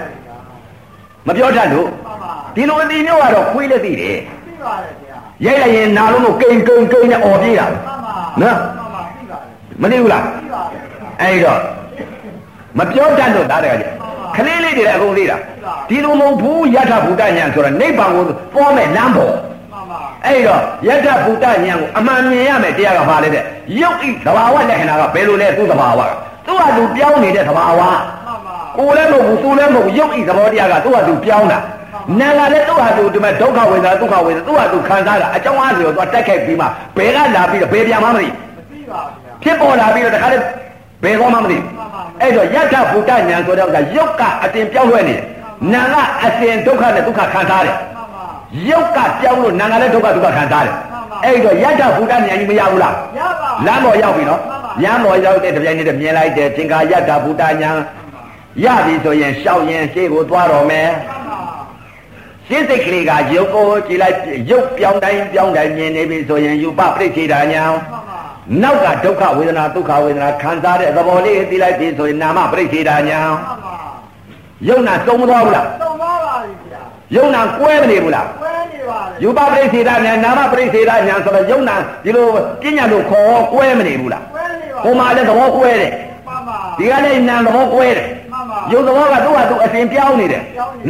[1.26, 8.58] မပြောတတ်လို့မှန်ပါဒီလိုအသိမျိုးကတော့ခွေးလည်းသိတယ်ပြီးပါလေဗျာရိုက်လိုက်ရင်နာလုံးကိုကိန်ကိန်ကိန်နဲ့អော်ပြေးတာမှန်ပါနော်
[9.82, 10.78] မှန်ပါပြီးပါလေမသိဘူးလားပြီးပါလေ
[11.20, 11.60] အဲ့တော့
[12.78, 13.92] မပြောတတ်လို့ဒါတကကြီး
[14.36, 15.36] ခလေးလေးတွေလည်းအကုန်သိတာ
[15.88, 18.24] ဒီလိုမဟုတ်ဘူးယထဘုဒ္ဓဉာဏ်ဆိုတာနိဗ္ဗာန်ကို
[18.54, 23.42] ပေါ်မဲ့လမ်းပေါ်မှန်ပါအဲ့တော့ယထဘုဒ္ဓဉာဏ်ကိုအမှန်မြင်ရမယ်တရားကဘာလဲတဲ့
[23.80, 26.10] ယုတ်ဤသဘာဝလက္ခဏာကဘယ်လိုလဲသူ့သဘာဝက
[26.46, 31.58] သူ့ဟာသူပြောင်းနေတဲ့သဘာဝမှန်ပါကိုယ်လည်းမဟုတ်ဘူးသူလည်းမဟုတ်ဘူးယုတ်ဤသဘောတရားကသူ့ဟာသူပြောင်းတာ
[32.20, 36.66] နာကလည်းသူ့ဟာသူဒီမဲ့ဒုက္ခဝေဒနာဒုက္ခဝေဒနာသူ့ဟာသူခံစားတာအကြောင်းအားဆိုတော့သူတက်ခိုက်ပြီးမှ
[36.96, 38.26] ဘယ်ကလာပြီးတော့ဘယ်ပြန်မှမသိ
[38.70, 40.44] ပြီးပါဗျာ ဖြစ်ပေါ်လာပြီးတော့တခါတည်း
[41.02, 41.58] ဘယ်တော့မှမသိ
[42.20, 45.22] အဲ့တော့ယထဘုဒ္ဓဉာဏ်ဆိုတော့ကယုတ်ကအတင်ပြောင်းလဲနေတယ်
[45.72, 48.24] နာကအတင်ဒုက္ခနဲ့ဒုက္ခခံစားတယ်မှန်ပါ
[48.68, 50.74] ယုတ်ကပြောင်းလို့နာငါလည်းဒုက္ခဒုက္ခခံစားတယ်
[51.24, 54.40] အဲ့တော့ယတ္တဘုဒ္ဓဉာဏ်ကြီးမရဘူးလားရပါလမ်းပေါ်ရောက်ပြီနော်
[54.82, 57.56] လမ်းပေါ်ရောက်တဲ့တပြိုင်နက်တည်းမြင်လိုက်တယ်သင်္ကာယတ္တဘုဒ္ဓဉာဏ်
[58.64, 61.38] ရပြီဆိုရင်ရှောက်ရင်ရှေ့ကိုသွားတော်မယ်မှန်ပါ
[62.46, 64.16] ရှင်းစိတ်ကလေးကယုတ်ကိုကြည်လိုက်
[64.50, 67.76] ယုတ်ပြောင်းတိုင်းပြောင်းတိုင်းမြင်နေပြီဆိုရင်ယူပပရိစ္ဆေဒာညာမှ
[68.54, 73.74] န်ပါနောက်ကဒုက္ခဝေဒနာဒုက္ခဝေဒနာခံစားတဲ့သဘောလေးသိလိုက်ပြီဆိုရင်နာမပရိစ္ဆေဒာညာမှန်ပါ
[74.68, 76.80] ယုံနာသုံးမသွားဘူးလားသုံးပါပါပြီဗျာ
[77.16, 81.74] ယုံနာကွဲမနေဘူးလားဝဲနေပါလေယူပပရိစ္ဆေဒညာနာမပရိစ္ဆေဒညာဆိုတော့ယုံနာ
[82.04, 82.26] ဒီလို
[82.62, 85.92] ပညာလို့ခေါ်ကွဲမနေဘူးလားဝဲနေပါဟိုမှာလည်းသဘောကွဲတယ်
[86.26, 90.42] မှန်ပါဒီကလည်းနာသဘောကွဲတယ်မှန်ပါယုံသဘောကသူ့ဟာသူအစဉ်ပြောင်းနေတယ်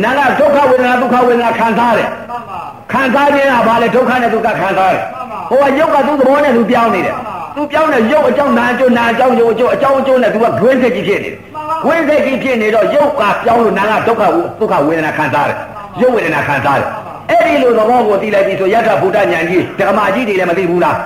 [0.02, 2.60] နာကဒုက္ခဝေဒနာဒုက္ခဝေဒနာခံစားတယ်မှန်ပါ
[2.92, 5.04] ခံစားခြင်းကဘာလဲဒုက္ခနဲ့ဒုက္ခခံစားတယ်
[5.50, 7.16] ဟိုကယုတ်ကသူ့သဘောနဲ့သူပြောင်းနေတယ်
[7.56, 11.36] သူပြောင်းတဲ့ယုတ်အကြောင်းနာအကျိုးနာအကြောင်းယုတ်အကျိုးအကြောင်းအကျိုးနဲ့သူကဂွင်းစိတ်ကြီးဖြစ်နေတယ်
[11.84, 14.22] ဂွင်းစိတ်ကြီးဖြစ်နေတော့ယုတ်ကပြောင်းလို့နာကဒုက္ခ
[14.60, 15.58] ဒုက္ခဝေဒနာခံစားတယ်
[16.00, 16.88] ယုတ်ဝေဒနာခံစားတယ်
[17.30, 20.96] အဲ့ဒီလိုသဘောကိုသိလိုက်ပြီဆိုယထာဘုဒ္ဓဉာဏ်ကြီးဓမ္မကြီးတွေလည်းမသိဘူးလား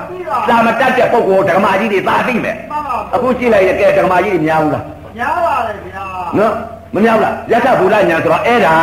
[0.49, 4.85] သာမတတ်တဲ့ပုဂ္ဂိုလ်ဓမ္မကြီးတွေသာသိမယ်မှန်ပါအခုကြည့်လိုက်ရကဲဓမ္မကြီးတွေများဘူးလား
[5.19, 6.05] များပါလေဗျာ
[6.39, 6.53] နော်
[6.95, 8.75] မများဘူးလားယထာဘုဒ္ဓဉာဏ်ဆိုတော့အဲ့ဒါ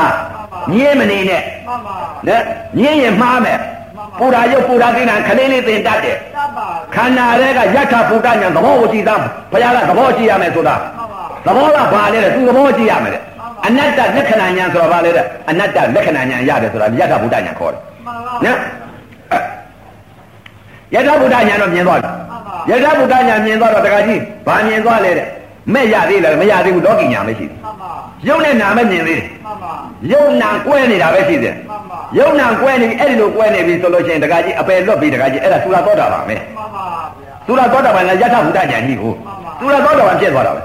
[0.74, 1.95] ညင်းမနေနဲ့မှန်ပါ
[2.28, 2.41] နဲ့
[2.80, 3.59] ညင်းရင်မှားမယ်
[4.22, 6.65] ပူရာရုပ်ပူရာသိနာခလေးလေးသင်တတ်တယ်တတ်ပါ
[6.95, 13.22] ခန္ဓာတွေကယထာဘုဒ္ဓဉာဏ်သဘောကိုကြည့်သားဘုရားကသဘောကြည့်ရမယ်ဆိုတာမှန်ပါသဘောကဘာလဲတဲ့သူသဘောကြည့်ရမယ်တဲ့
[13.65, 18.57] အနတ္တလက္ခဏာဉာဏ်ဆိုတာဘာလဲတဲ့အနတ္တလက္ခဏာဉာဏ်ရတယ်ဆိုတာယထာဘုဒ္ဓဉာဏ်ခေါ်တယ်မှန်ပါနော်
[20.93, 22.09] ယထာဘုဒ္ဓဉာဏ်တော့မြင်သွားပြီ
[22.72, 25.28] ယထာဘုဒ္ဓဉာဏ်မြင်သွားတော့တခါကြီးဘာမြင်သွားလဲတဲ့
[25.74, 27.91] မဲ့ရသေးလားမရသေးဘူးလောကီညာမရှိဘူးမှန်ပါ
[28.28, 29.74] ရုပ်နဲ့နာမဲ့မြင်သေးတယ်မှန်ပါ
[30.12, 36.86] ယုံနာကွဲနေတာပဲရှိတယ်မှန်ပါယုံနာကွဲနေပြီအဲ့ဒီလိုကွဲနေပြီဆိုလို့ရှိရင်တခါကြီးအပယ်လွတ်ပြီတခါကြီးအဲ့ဒါသုရသောတာပန်ပဲမှန်ပါ
[37.18, 39.14] ဗျာသုရသောတာပန်ကယထာဘုဒ္ဓဉာဏ်ကြီးကို
[39.59, 40.62] သုရသောတာပန်ဖြစ်သွားတာပဲ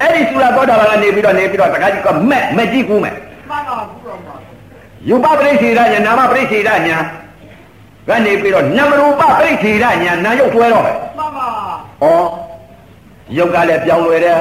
[0.00, 3.14] အဲ့ဒီသုရသောတာပန်ကနေပြီးတော့နေပြီးတော့တခါကြီးကမက်မက်ကြီးကူးမယ်
[3.50, 4.34] မှန်ပါဘူးတော့ပါ
[5.08, 6.82] ယူပပရိစ္ဆေဒဉာဏ်နာမပရိစ္ဆေဒဉာဏ်
[8.08, 11.46] ကနေပြီးတော့နမရူပပရိစ္ဆေဒဉာဏ်နာယုတ်တွဲတော့မယ်မှန်ပါ
[12.02, 12.47] ဩ
[13.36, 14.40] ယုတ်ကလည်းပြောင်းလဲတယ်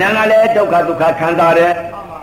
[0.00, 2.20] နာကလည်းဒုက္ခဒုက္ခခံစားတယ်မှန်ပါ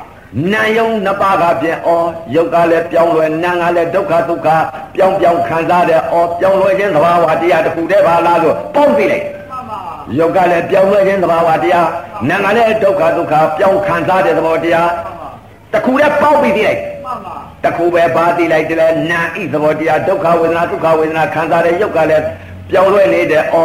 [0.54, 1.90] နာယုံနှစ်ပါးကပြင်ဩ
[2.36, 4.48] ယုတ်ကလည်းပြောင်းလဲနာကလည်းဒုက္ခဒုက္ခ
[4.96, 6.02] ပြောင်းပြောင်းခံစားတဲ့ဩ
[6.40, 9.80] ပြောင်းလဲခြင်းသဘာဝတရားတစ်ခုတည်းပါလားလို့ပေါင်းသိလိုက်မှန်ပါ
[10.20, 11.90] ယုတ်ကလည်းပြောင်းလဲခြင်းသဘာဝတရား
[12.30, 15.30] နာကလည်းဒုက္ခဒုက္ခပြောင်းခံစားတဲ့သဘောတရားမှန်ပါ
[15.74, 22.24] တစ်ခုတည်းပေါင်းပြီးသိလိုက်မှန်ပါတစ်ခုပဲပါသိလိုက်တယ်နာဤသဘောတရားဒုက္ခဝေဒနာဒုက္ခဝေဒနာခံစားတဲ့ယုတ်ကလည်း
[22.70, 23.56] ပြောင်းလဲနေတဲ့ဩ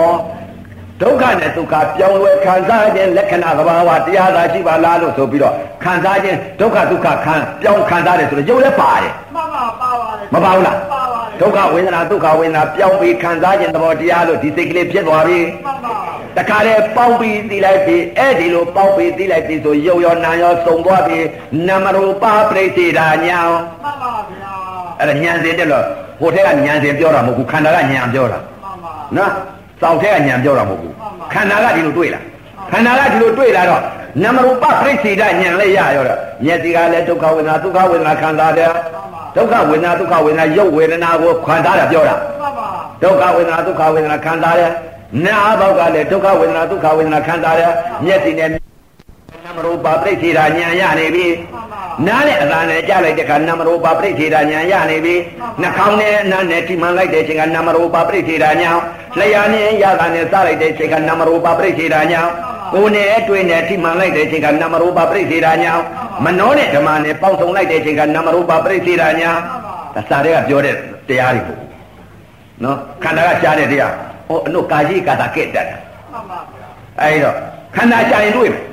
[1.02, 15.96] ဒုက္ခနဲ့ဒုက္ခပြောင်းလဲခံစားခြင်းလက္ခဏာသဘာဝတရားသာရှိပါလားလို့ဆိုပြီးတော့ခံစားခြင်းဒုက္ခဒုက္ခခံပြောင်းခံစားတယ်ဆိုတော့ယုတ်လည်းပါတယ်မှန်ပါပါပါတယ်မပါဘူးလားပါပါတယ်ဒုက္ခဝေဒနာဒုက္ခဝေဒနာပြောင်းပြီးခံစားခြင်းသဘောတရားလို့ဒီစိတ်ကလေးဖြစ်သွားပြီမှန်ပါ
[16.36, 21.18] တခါလေပေါင်းပြီးသိလိုက်ပြီအဲ့ဒီလိုပေါင်းပြီးသိလိုက်ပြီဆိုရုပ်ရောနာရောစုံသွားပြီ
[21.66, 23.40] နမရူပပရိသေတာညာ
[23.82, 24.54] မှန်ပါဗျာ
[24.98, 25.84] အဲ့ဒါညံစင်တက်လို့
[26.20, 29.32] ဟိုထက်ကညံစင်ပြောတာမဟုတ်ဘူးခန္ဓာကညံပြောတာမှန်ပါနော်
[29.82, 30.94] စောင့်ထက်ကညံပြောတာမဟုတ်ဘူး
[31.32, 32.24] ခန္ဓာကဒီလိုတွေ့လား
[32.70, 33.82] ခန္ဓာကဒီလိုတွေ့လာတော့
[34.22, 38.70] နမရူပပရိသေတာညံလည်းရရောတော့မျက်စိကလည်းဒုက္ခဝေဒနာဒုက္ခဝေဒနာခံစားတယ်
[39.36, 42.68] ဒုက္ခဝေဒနာဒုက္ခဝေဒနာရုပ်ဝေဒနာကိုခံစားတာပြောတာမှန်ပါ
[43.02, 44.72] ဒုက္ခဝေဒနာဒုက္ခဝေဒနာခံစားတယ်
[45.24, 47.72] နာဘောက်ကလည်းဒုက္ခဝေဒနာဒုက္ခဝေဒနာခံစားတယ်
[48.04, 48.52] မျက်စိနဲ့န
[49.56, 51.26] မရူပပရိသေတာဉာဏ်ရနေပြီ
[51.71, 55.14] မှ န်ပါနားနဲ့အသာနဲ့ကြားလိုက်တဲ့အခါနမရူပပရိသေတာဉာဏ်ရနေပြီ
[55.60, 58.78] နှာခေါင်းနဲ့အနားနဲ့ထိမှန်လိုက်တဲ့အချိန်ကနမရူပပရိသေတာဉာဏ်
[59.18, 62.28] လျှာနဲ့ရတာနဲ့စားလိုက်တဲ့အချိန်ကနမရူပပရိသေတာဉာဏ်
[62.72, 65.80] ကိုယ်နဲ့အတွေ့နဲ့ထိမှန်လိုက်တဲ့အချိန်ကနမရူပပရိသေတာဉာဏ်
[66.24, 69.36] မနောနဲ့ဓမ္မနဲ့ပေါင်းစုံလိုက်တဲ့အချိန်ကနမရူပပရိသေတာဉာဏ်
[69.94, 70.76] ဒါစာတွေကပြောတဲ့
[71.08, 71.58] တရားတွေပေါ့
[72.64, 73.92] နော်ခန္ဓာကရှားတဲ့တရား
[74.28, 75.76] ဟောအနုကာယိကာတာကဲ့တတ်တာ
[76.12, 76.38] မှန်ပါ
[77.00, 77.36] အဲဒီတော့
[77.76, 78.71] ခန္ဓာရှားရင်တွေ့မယ်တွေ့ပါ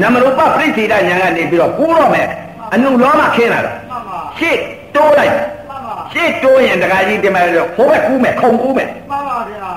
[0.00, 2.28] နမရူပပရိသေတာဉာဏ်ကနေပြီးတော့ကူးတော့မယ်
[2.74, 4.56] အနုလောမခင်းလာတာမှန်ပါရှေ့
[4.94, 9.70] တိုးလိုက်မှန်ပါရှေ့တိုးရင်တခါကြီးတင်မယ်လို့ဟိုဘက်ကူးမယ်ခုံကူးမယ်မှန်ပါဗျာ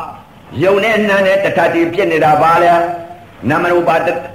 [0.63, 2.72] ယုံနဲ့နန်းနဲ့တထတိဖြစ်နေတာပါလေ
[3.49, 3.89] နမရူပ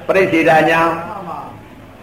[0.07, 1.39] ပရိသေတာညာမှန်ပါ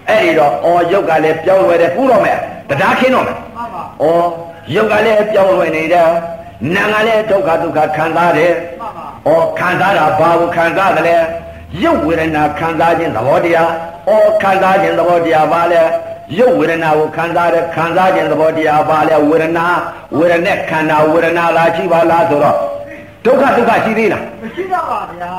[0.10, 2.38] အဲ့ဒီတော့အော်ယုတ်ကလည်းပြောင်းလဲတယ်ကူးတော့မယ်
[2.70, 4.28] တရားခင်းတော့မယ်မှန်ပါအော်
[4.76, 6.10] ယုတ်ကလည်းပြောင်းလဲနေတယ်
[6.76, 11.18] နာကလည်းဒုက္ခဒုက္ခခံစားတယ်မှန်ပါအော်ခံစားတာဘာကိုခံစားတယ်လဲ
[11.82, 13.72] ယုတ်ဝေဒနာခံစားခြင်းသဘောတရား
[14.10, 15.82] အော်ခံစားခြင်းသဘောတရားပါလေ
[16.40, 19.66] ရုပ်ဝေဒနာကိုခံစားတဲ့ခံစားခြင်းသဘောတရားပါလေဝေဒနာ
[20.18, 22.58] ဝေဒနဲ့ခန္ဓာဝေဒနာလားရှိပါလားဆိုတော့
[23.26, 25.32] ဒုက္ခဒုက္ခရှိသေးလားမရှိတော့ပါဗျာ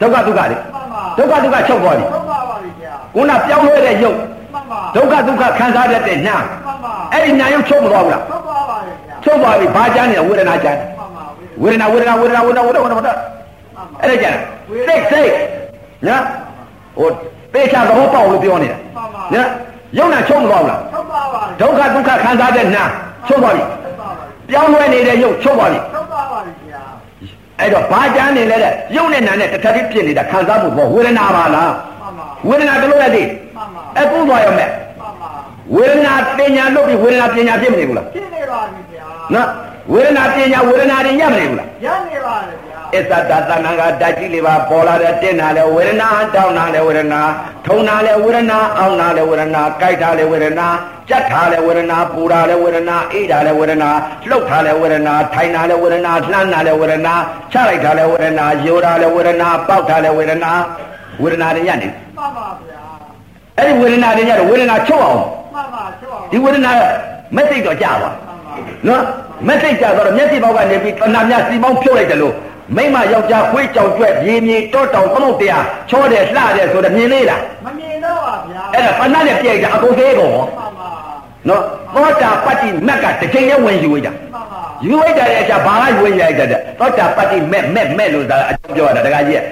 [0.00, 11.24] ဒုက္ခဒုက္ခလေမှန်ပါဒုက္ခဒုက္ခချုပ်သွားပြီဟုတ်ပါပါဗျာခုနပြောင်းလဲတဲ့ရုပ်မှန်ပါဒုက္ခဒုက္ခခံစားတတ်တဲ့ညာမှန်ပါအဲ့ဒီညာရုပ်ချုပ်မသွားဘူးလားဟုတ်ပါပါဗျာချုပ်သွားပြီဘာကြမ်းနေဝေဒနာကြမ်းမှန်ပါ
[11.62, 13.14] ဝေဒနာဝေဒနာဝေဒနာဝေဒနာဝေဒနာဝေဒနာဝေဒနာ
[14.00, 14.38] အဲ့ဒါကြမ်း
[14.86, 15.32] စိတ်စိတ်
[16.06, 16.16] ညာ
[16.98, 17.08] ဟို
[17.52, 18.78] ပေချာသဘောပေါက်လို့ပြောနေတာ
[19.34, 19.42] ညာ
[19.98, 22.84] ရုပ်နာချုပ်မသွားဘူးလားဟုတ်ပါပါဒုက္ခဒုက္ခခံစားတဲ့ညာ
[23.28, 26.38] ချုပ်သွားပြီဟုတ်ပါပါပြောင်းလဲနေတဲ့ရုပ်ချုပ်သွားပြီဟုတ်ပါပါ
[26.68, 26.82] ဗျာ
[27.60, 34.70] အဲ့တော့ဘာကြမ်းနေလဲတဲ့ရုပ်နဲ့နာနဲ့တစ်ထပ်ဖြစ်နေတာခံစားမှုပေါ့ဝေဒနာပါလားမှန်ပါဝေဒနာတလို့ရသေးမှန်ပါအကူသွားရမယ်
[35.00, 35.30] မှန်ပါ
[35.76, 39.48] ဝေဒနာပညာလုပ်ပြီးဝေဒနာပညာဖြစ်မနေဘူးလားဖြစ်နေပါပြီဗျာနော်
[39.92, 42.65] ဝေဒနာပညာဝေဒနာတွေရမနေဘူးလားရနေပါလေဗျာ
[42.96, 47.20] အစ္ဆတသနာကဓာတ်ကြီးလေးပါပေါ်လာတဲ့တင်းနာလဲဝေဒနာတောင်းနာလဲဝေဒနာ
[47.66, 50.66] ထုံနာလဲဝေဒနာအောင်းနာလဲဝေဒနာကြိုက်တာလဲဝေဒနာ
[51.08, 53.90] ကြက်တာလဲဝေဒနာပူတာလဲဝေဒနာအေးတာလဲဝေဒနာ
[54.28, 57.14] လှုပ်တာလဲဝေဒနာထိုင်တာလဲဝေဒနာလှမ်းတာလဲဝေဒနာ
[57.52, 60.52] ချလိုက်တာလဲဝေဒနာယိုတာလဲဝေဒနာပေါက်တာလဲဝေဒနာ
[61.22, 62.82] ဝေဒနာတွေညနေမှန်ပါဗျာ
[63.56, 65.22] အဲ့ဒီဝေဒနာတွေညတော့ဝေဒနာချုပ်အောင်
[65.54, 66.70] မှန်ပါချုပ်အောင်ဒီဝေဒနာ
[67.36, 68.54] မက်စိတ်တော့ကြာသွားမှန်ပါ
[68.86, 69.02] နော်
[69.46, 72.34] မက်စိတ်ကြာတော့မျက်စိပေါက်ကနေပြီးတဏှာများစီပေါင်းဖြုတ်လိုက်တယ်လို့
[72.74, 80.88] မိမယောက်ျားခွေးကြောင်ကျွဲ့ရေမြေတောတောင်သမုတ်တရားချောတယ်လှတယ်ဆိုတော့မြင်လေးလားမမြင်တော့ပါဗျာအဲ့ဒါပဏ္ဏနဲ့ပြိုက်တာအကုန်သေးကုန်ဟောမှန်ပါ
[81.48, 81.62] နော်
[81.94, 86.48] သောတာပတ္တိမက်ကတစ်ချိန်နဲ့ဝင်ယူဝိကြမှန်ပါယူဝိကြတဲ့အချက်ဘာကယူဝိကြတဲ့
[86.78, 89.42] သောတာပတ္တိမက်မက်မက်လို့သာအကြောင်းပြောတာတခါကြီး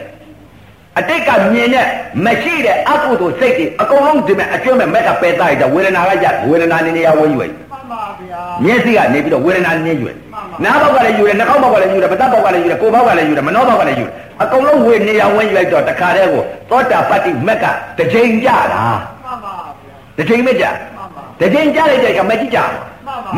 [0.99, 1.87] အတိတ်ကမြင်တဲ့
[2.25, 10.17] မရှိတဲ့အကုသိုလ်စိတ်တွေအကုန်လုံးဒီမဲ့အကျွမ်းမဲ့မက်ကပယ်တိုက်တာဝေဒနာကရဝေဒနာနေနေရဝင်ယူဝိမှန်ပါဗျာမျက်စိကနေပြီးတော့ဝေဒနာနည်းယူတယ်
[10.64, 17.64] နားဘောက်ကလည်းယူတယ်နှာခေါင်းဘောက်ကလည်းယူတယ်ပသက်ဘောက်ကလည်းယူတယ်ကိုယ်ဘောက်ကလည်းယူတယ်မနှောဘောက်ကလည်းယူတယ်အကုန်လုံးဝေနေရဝင်ယူလိုက်တော့တခါတည်းကိုသောတာပတ္တိမက်က
[17.98, 18.84] တစ်ချိန်ကြတာ
[19.24, 20.64] မှန်ပါဗျာတစ်ချိန်မကြ
[20.96, 22.61] မှန်ပါတစ်ချိန်ကြလိုက်တဲ့ကမကြည့်ကြ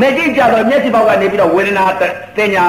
[0.01, 1.85] မကြည့်ကြတော့မျက်စိဘောက်ကနေပြီးတော့ဝေဒနာ
[2.37, 2.65] တင်ညာ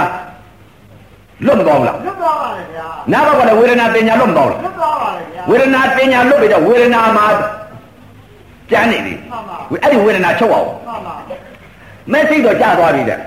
[1.45, 7.25] လွတ်မသွားဘူးလားလွတ်သွားပါလေဗျာနားဘောက်ကလည်းဝေဒနာတင်ညာလွတ်မသွားဘူးလားလွတ်သွားပါလေဗျာဝေဒနာတင်ညာလွတ်ပြီးတော့ဝေဒနာမှာ
[8.71, 11.15] ကျန်းနေပြီမှန်ပါအဲ့ဒီဝေဒနာချုပ်အောင်မှန်ပါ
[12.11, 13.19] မက်စိတ်တော့ကြာသွားပြီတဲ့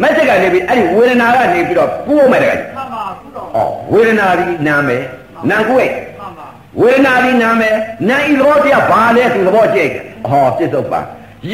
[0.00, 5.02] မက်စိတ်ကနေပြီးအဲ့ဒီဝေဒနာကနေပြီးတော့ပူအောင်မယ်တဲ့မှန်ပါခုတော့ဩဝေဒနာဒီနာမယ်
[5.50, 6.46] နာကိုယ်မှန်ပါ
[6.80, 7.74] ဝေဒနာဒီနာမယ်
[8.08, 9.90] နာဤသဘောတရားဘာလဲသူသဘောကြည့်
[10.28, 11.00] ဟောပြစ္ဆုတ်ပါ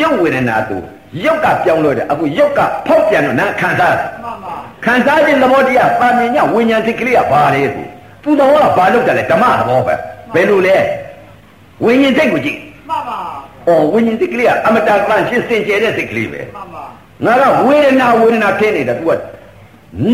[0.01, 0.77] ရုပ်ဝေဒနာသူ
[1.25, 7.83] ရုပ်ကပြောင်းလို့တယ်အခုရုပ်ကဖောက်ပြန်တော့နာခံစားတယ်မှန်ပါခံစားခြင်းသဘောတရားပါမြင်ညဝိညာဉ်စိတ်ကလေးကဘာလဲသူ
[8.23, 9.95] သူသဘောကဘာလုပ်တယ်လဲဓမ္မသဘောပဲ
[10.35, 10.77] ဘယ်လိုလဲ
[11.85, 13.19] ဝိညာဉ်စိတ်ကိုကြည့်မှန်ပါ
[13.69, 16.85] ဝဩဝိညာဉ်စိတ်ကလေးကအမတန်တန်ရှင်းစင်ကြယ်တဲ့စိတ်ကလေးပဲမှန်ပါ
[17.25, 19.11] ငါကဝေဒနာဝေဒနာဖြစ်နေတာ तू က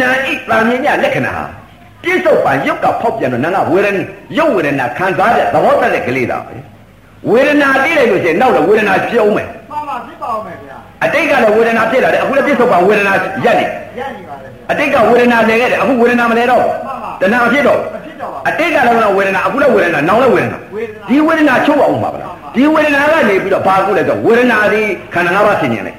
[0.01, 1.45] နာဣတံမြညာလက္ခဏာဟာ
[2.03, 4.03] ပြစ္ဆုတ်ပံရုပ်ကဖောက်ပြန်တော့နာကဝေဒနာ
[4.39, 6.57] ရုပ်ဝေဒနာခံစားတဲ့သဘောတတ်တဲ့ကလေးတာပဲ
[7.31, 13.13] ဝေဒနာသိလိုက်လို့ရှိရင်နောက်တော့ဝေဒနာပြုံးမယ်မှန်ပါဖြစ်ပါအောင်မယ်ဗျာအတိတ်ကလည်းဝေဒနာဖြစ်လာတယ်အခုလည်းပြစ္ဆုတ်ပံဝေဒနာ
[13.45, 13.67] ရက်နေ
[13.99, 16.65] ရက်နေပါလေဗျာအတိတ်ကဝေဒနာလဲခဲ့တယ်အခုဝေဒနာမလဲတော့
[17.21, 24.83] တဏှာဖြစ်တော့မဖြစ်တော့ပါအတိတ်ကလည်းဝေဒနာအခုလည်းဝေဒနာနောက်လည်းဝေဒနာဝေဒနာဒီဝေဒနာချုပ်အောင်ပါဗလားဒီဝေဒနာကနေပြီးတော့ဘာကုလဲဆိုဝေဒနာဒီ
[25.15, 25.97] ခန္ဓာ၅ပါးဆင်ញင်တယ်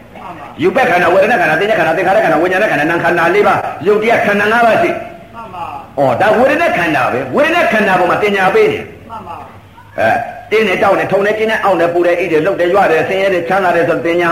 [0.61, 5.65] မှန်ပါယူပက်ခန္ဓာဝေဒနာခန္ဓာသင်္ညခန္ဓာသင်္ခါရခန္ဓာဝိညာဉ်ခန္ဓာနာမ်ခန္ဓာ၄ပါးယုတ်တရားခန္ဓာ၅ပါးရှိမှန်ပါ။
[5.99, 8.79] ဩဒါဝေဒနာခန္ဓာပဲဝေဒနာခန္ဓာပေါ်မှာတင်ညာပေးနေ
[9.09, 9.35] မှန်ပါ။
[9.99, 10.11] အဲ
[10.51, 14.31] တင်းနေတောက်နေထုံနေကျင်းနေအောင့်နေပူနေဣတယ်လှုပ်တယ်ရွတယ်ဆင်းရဲတယ်ချမ်းသာတယ်ဆိုတင်ညာ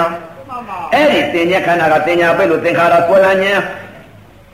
[0.49, 3.61] မှန်ပါအဲ့ဒီတင်ညာခန္ဓာကတင်ညာပေးလို့သင်္ခါရဆွဲလန်းခြင်း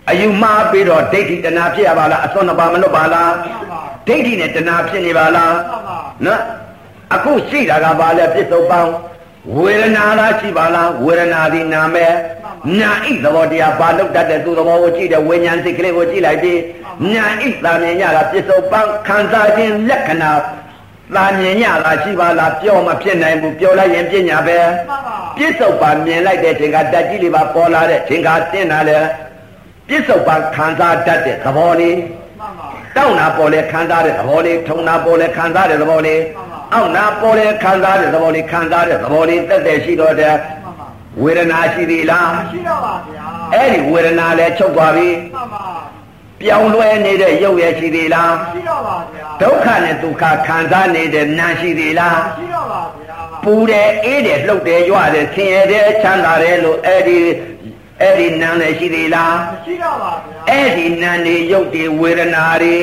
[0.10, 6.42] အယူမှားပြီးတော့ဒိဋ္ဌိတဏှာဖြစ်ရပါလားအစွန်းနှစ်ပါးမလွတ်ပါလားမှန်ပါဒိဋ္ဌိနဲ့တဏှာဖြစ်နေပါလားမှန်ပါနော်
[7.16, 8.80] အခုရှိတာကဘာလဲပြစ္ဆုတ်ပံ
[9.52, 12.14] ဝေဒနာလားရှိပါလားဝေဒနာဒီနာမယ်
[12.80, 16.60] နာဣသဘောတရားဘာလို့တတ်တဲ့သူသဘောကိုကြည့်တယ်ဝိညာဉ်စိတ်ကလေးကိုကြည့်လိုက်ပြီး
[17.14, 20.32] နာဣသာမြင်ရတာပြစ္ဆုတ်ပံခံစားခြင်းလက္ခဏာ
[21.16, 29.04] သာမြင်ရတာရှိပါလားပြောမဖြစ်နိုင်ဘူးပြောလိုက်ရင်ပညာပဲမှန်ပါပြစ္ဆုတ်ပံမြင်လိုက်တဲ့ချိန်ကတက်ကြီးလေးပါပေါ်လာတဲ့ချိန်ကတင်းလာတယ်
[29.88, 31.98] ပြစ္ဆုတ်ပံခံစားတတ်တဲ့သဘောလေး
[32.40, 36.22] မှန်ပါတောက်နာပေါ်လဲခံစားတဲ့သဘောလေးထုံနာပေါ်လဲခံစားတဲ့သဘောလေး
[36.74, 40.88] အောက်နာပေါ်လဲခံစားတဲ့သဘောလေးခံစားတဲ့သဘောလေးတက်တက်ရှိတော့တဲ့မှန်ပါ
[41.22, 45.66] ဝေဒနာရှိသေးလားမရှိတော့ပါဗျာအဲ့ဒီဝေဒနာလဲချုပ်သွားပြီမှန်ပါ
[46.42, 57.18] ပြောင်းလဲနေတဲ့ရုပ်ရရှိသေးလားမရှိတော့ပါဗျာဒုက္ခနဲ့ဒုက္ခခံစားနေတဲ့နာရှိသေးလားမရှိတော့ပါဗျာပူတယ်အေးတယ်လှုပ်တယ်ကြွတယ်ဆင်းရဲတယ်ချမ်းသာတယ်လို့အဲ့ဒီ
[58.02, 62.76] အဲ့ဒီနာလည်းရှိသေးလားမရှိတော့ပါဗျာအဲ့ဒီနာနေရုပ်တွေဝေဒနာတွေ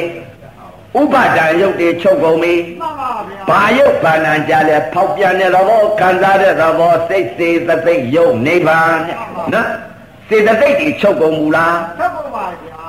[0.99, 9.16] ဥပါဒံရုပ်တွေချုပ်ကုန်ပြီမှန်ပါဗျာဘာယုတ်ဘာနာကြလဲဖောက်ပြန်တဲ့သဘောခံစားတဲ့သဘောစိတ်စေသသိက်ယုတ်နိဗ္ဗာန်တဲ့
[9.53, 9.68] နော်
[10.28, 12.84] စေတသိက်တွေချုပ်ကုန်မူလားဆက်ဖို့ပါဗျာ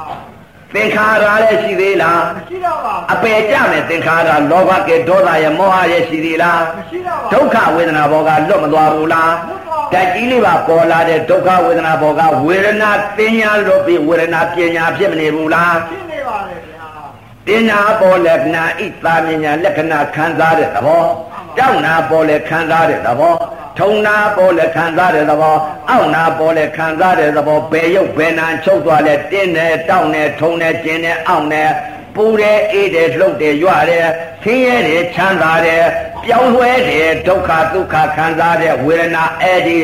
[0.74, 9.34] သင်္ခါရလည်းရှိသေးလားမရှိတော့ပါအပယ်ကြမဲ့သင်္ခါရလောဘကေဒေါသရဲ့မောဟရဲ့ရှိသေးလားမရှိတော့ပါဒုက္ခဝေဒနာဘောကလွတ်မသွားဘူးလား
[9.94, 16.61] ဓာတ်ကြီးလေးပါပေါ်လာတဲ့ဒုက္ခဝေဒနာဘောကဝေဒနာပညာလွတ်ပြီးဝေဒနာပညာဖြစ်မနေဘူးလားဖြစ်နေပါလေဗျာ
[17.46, 21.06] ပညာပေါ်လက္ခဏာဣသာမြညာလက္ခဏာခံစားတဲ့သဘော
[21.58, 23.36] တောက်နာပေါ်လဲခံစားတဲ့သဘော
[23.80, 25.56] ထုံနာပေါ်လဲခံစားတဲ့သဘော
[25.90, 31.72] အောက်နာပေါ်လဲခံစားတဲ့သဘောဘယ်ရုပ်ဘယ်နာချုပ်သွားလဲတင်းတယ်တောက်တယ်ထုံတယ်ကျင်တယ်အောင့်တယ်
[32.16, 34.08] ပူတယ်အေးတယ်လှုပ်တယ်ရွတယ်
[34.44, 35.84] ဆင်းရဲတယ်ချမ်းသာတယ်
[36.24, 39.78] ပြောင်းလဲတယ်ဒုက္ခဒုက္ခခံစားတဲ့ဝေဒနာအဲ့ဒီ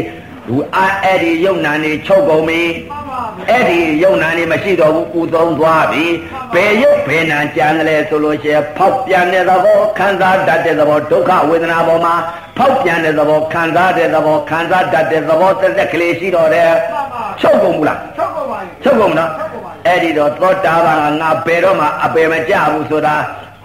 [0.78, 6.06] အာအဲ့ဒီယုံနာနေချုပ်ကုန်ပြီမှန်ပါဗျာအဲ့ဒီယုံနာနေမရှိတော့ဘူးပူသုံးသွားပြီ
[6.54, 12.16] ဘယ်ရုပ်ဘယ်နာကြံတယ်ဆိုလို့ရှိရင်ဖောက်ပြန်တဲ့သဘောခံစားတတ်တဲ့သဘောဒုက္ခဝေဒနာပေါ်မှာ
[12.58, 23.16] ဖောက်ပြန်တဲ့သဘောခံစားတဲ့သဘောခံစားတတ်တဲ့သဘောသက်သက်ကလေးရှိတော့တယ်မှန်ပါချုပ်ကုန်ဘူးလားချုပ်ဖို့ပါချုပ်ကုန်မလားချုပ်ဖို့ပါအဲ့ဒီတော့သောတာပန်ကငါဘယ်တော့မှအပယ်မကြဘူးဆိုတာ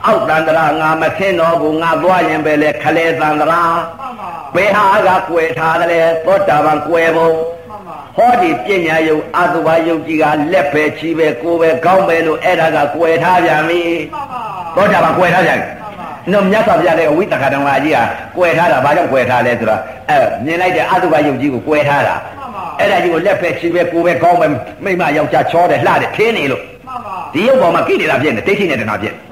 [0.07, 3.62] အောက်တန္တရာငါမသိတော့ဘူးငါသွားရင်ပဲလေခလဲတန္တရာ
[3.98, 7.28] မှန်ပါဘယ်ဟာကကွယ်ထားတယ်သောတာပန်ကွယ်ပုံ
[7.68, 13.82] မှန်ပါဟောဒီပညာယုတ်အတုပါယုတ်ကြီးကလက်ပဲချီပဲကိုယ်ပဲကောင်းပဲလို့အဲ့ဒါကကွယ်ထားပြန်ပြီ
[14.12, 14.42] မှန်ပါ
[14.76, 17.98] သောတာပန်ကွယ်ထားပြန်ပြီမှန်ပါနော်မြတ်စွာဘုရားလည်းဝိတ္တခတော်အကြီးက
[18.36, 19.80] ကွယ်ထားတာဘာကြောင့်ကွယ်ထားလဲဆိုတော့
[20.11, 24.46] အဲမြင်လိုက်တဲ့အတုပါယုတ်ကြီးကိုကွယ်ထားတာမှန်ပါအဲ့ဒါကြီးကိုလက်ပဲချီပဲကိုယ်ပဲကောင်းပဲ
[24.84, 29.30] မိမယောက်ျားချောတယ်လှတယ်ထင်းနေလို့မှန်ပါဒီယုတ်ပေါ်မှာကိလေသာဖြစ်နေဒိဋ္ဌိနဲ့တဏှာဖြစ်မှန်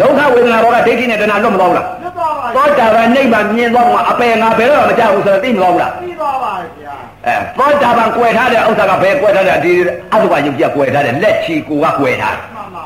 [0.00, 6.94] ဒုက္ခဝေဒနာဘောကဒိဋ္ဌိနဲ့တဏှာလွတ်မသွားဘူးလားလွတ်သွားပါသောတာပန်နိဗ္ဗာန်မြင်သွားမှာအပယ်ငါဘယ်တော့မှမကြောက်ဘူးဆိုတော့သိမသွားဘူးလားပြီးသွားပါဗျာ
[7.26, 9.72] အဲသောတာပန်ကွယ်ထားတဲ့ဥစ္စာကဘယ်ကွယ်ထားတဲ့ဒီ
[10.12, 12.84] အတုပယုတ်ကြီးကွယ်ထားတဲ့လက်ချီကိုကကွယ်ထားတယ်မှန်ပါ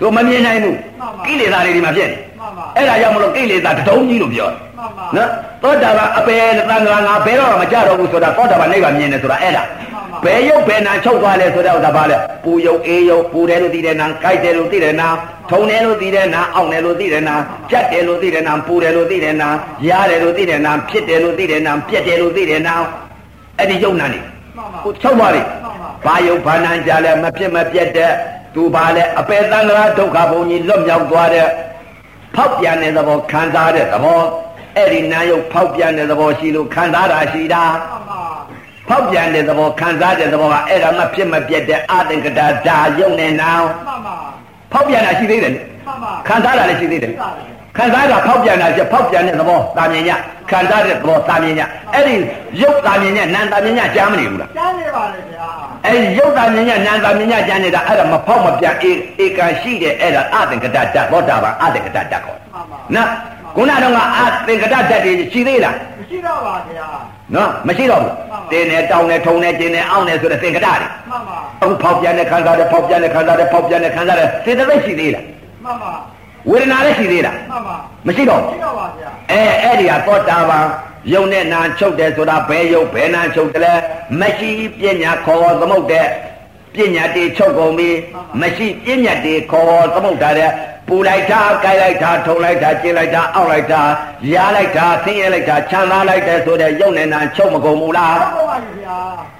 [0.00, 5.28] တို့မမြင်နိုင်ဘူးမှန်ပါကိလေသာတွေဒီမှာဖြစ်နေမှန်ပါအဲ့ဒါကြောင့်မလို့ကိလေသာတတုံးကြီးလို့ပြောတယ်မှန်ပါနော်
[5.62, 9.62] သောတာပန်အပယ်သံဃာငါဘယ်တော့မှမကြတော့ဘူးဆိုတာသောတာပန်နိဗ္ဗာန်မြင်တယ်ဆိုတာအဲ့ဒါ
[10.24, 15.08] ဘယ်ယုတ်ဘယ်နာချုပ်သွားလဲဆိုတဲ့ဥစ္စာဘာလဲပူယုတ်အေးယုတ်ပူတယ်လို့သိတယ်နာကြိုက်တယ်လို့သိတယ်နာ
[15.50, 17.34] ထုံတယ်လို့သိတယ်နာအောင့်တယ်လို့သိတယ်နာ
[17.70, 19.48] ကြက်တယ်လို့သိတယ်နာပူတယ်လို့သိတယ်နာ
[19.88, 22.74] ရားတယ်လို့သိတယ်နာဖြစ်တယ်လို့သိတယ်နာပြက်တယ်လို့သိတယ်နာ
[23.58, 28.12] အဲ့ဒီယုတ်နာနေမှန်ပါကိုချုပ်သွားပြီမှန်ပါဘာယုတ်ဘာနံကြလဲမဖြစ်မပြက်တဲ့
[28.54, 31.46] သူဘာလဲအပေသံဃာဒုက္ခဘုံကြီးလွတ်မြောက်သွားတဲ့
[32.34, 34.20] ဖောက်ပြန်တဲ့သဘောခံစားတဲ့သဘော
[34.76, 38.31] အဲ့ဒီနာယုတ်ဖောက်ပြန်တဲ့သဘောရှိလို့ခံစားတာရှိတာမှန်ပါ
[38.92, 44.16] ဖောက်ပြန်တဲ့သဘောခံစားတဲ့သဘောကအဲ့ဒါမဖြစ်မပြက်တဲ့အသင်္ကတာဒါယုံနေနောင်မှန်ပါ
[44.72, 47.42] ဖောက်ပြန်တာရှိသေးတယ်လေမှန်ပါခံစားတာလည်းရှိသေးတယ်လေပါလေ
[47.76, 50.10] ခံစားတာဖောက်ပြန်တာကျဖောက်ပြန်တဲ့သဘောတာမြင်ည
[50.50, 51.60] ခံစားတဲ့သဘောတာမြင်ည
[51.94, 52.14] အဲ့ဒီ
[52.60, 55.46] ယုတ်တာမြင်ညနံတာမြင်ညကြားမနေဘူးလားကြားနေပါလေဗျာ
[55.86, 58.90] အဲရုပ်တာမြညာနာတာမြညာကျန်နေတာအဲ့ဒါမဖောက်မပြန်ဧ
[59.24, 63.08] ဧကံရှိတဲ့အဲ့ဒါအသင်္ကတတ္တသောတာပန်အသင်္ကတတ္တခေါ်မှန်ပါနော်
[63.56, 66.88] ခုနတော့ကအသင်္ကတဓာတ်တွေရှိသေးလားမရှိတော့ပါဗျာ
[67.34, 70.74] နော်မရှိတော့ဘူးမှန်ပါတင်းနဲ့တောင်းနဲ့ထုံနဲ့ကျင်းနဲ့အောင်းနဲ့ဆိုတဲ့သင်္ကတတွေ
[71.10, 75.24] မှန်ပါအခုဖောက်ပြန်တဲ့ခံစားတဲ့ဖောက်ပြန်တဲ့ခံစားတဲ့ဖောက်ပြန်တဲ့ခံစားတဲ့စေတသိက်ရှိသေးလား
[75.64, 75.92] မှန်ပါ
[76.50, 77.76] ဝေဒနာလည်းရှိသေးလားမှန်ပါ
[78.06, 80.64] မရှိတော့ရှိဘူးတော့ပါဗျာအဲအဲ့ဒီဟာသောတာပန်
[81.12, 83.74] ယုံနဲ့နာချုပ်တယ်ဆိုတာဘယ်ယုံဘယ်နာချုပ်တယ်လဲ
[84.20, 86.06] မရှိပညာခေါ်သမုတ်တဲ့
[86.74, 87.90] ပညာတေချုပ်ကုန်ပြီ
[88.40, 90.50] မရှိပညာတေခေါ်သမုတ်တာတဲ့
[90.88, 93.82] ပူလိုက်တာကြိုက်လိုက်တာထုံလိုက်တာကျင်းလိုက်တာအောက်လိုက်တာ
[94.32, 98.98] ရားလိုက်တာဆင်းရဲလိုက်တာချမ်းသာလိုက်တယ်ဆိုတဲ့ယုံနဲ့နာချုပ်မကုန်ဘူးလားဟုတ်ပါပါဗျာ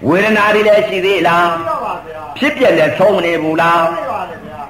[0.09, 4.61] ဝေဒနာတွေလည်းရှိသေးလားရှိတော့ပါဗျာဖြစ်ပြက်လည်းသုံးမနေဘူးလားရှိပါတယ်ဗျာ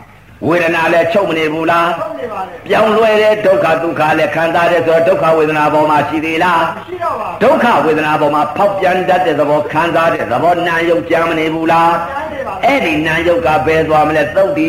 [0.46, 12.31] ဝေဒနာလည်းချုပ်မနေဘူးလားဟုတ်နေပါတယ်ပြောင်းလဲတဲ့ဒုက္ခဒုက္ခလည်းခံစားတဲ့ဆိုတော့ဒုက္ခဝေဒနာပေါ်မှာရှိသေးလားမရှိတော့ပါဒုက္ခဝေဒနာပေါ်မှာဖောက်ပြန်တတ်တဲ့သဘောခံစားတဲ့သဘောနာယုတ်ကြမ်းမနေဘူးလားကျန်နေပါ
[12.64, 14.68] အဲ့ဒီနာယုတ်ကဘယ်သွားမလဲသုတ်တိ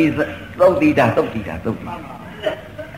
[0.60, 2.14] သုတ်တိတာသုတ်တိတာသုတ်တိမှန်ပါ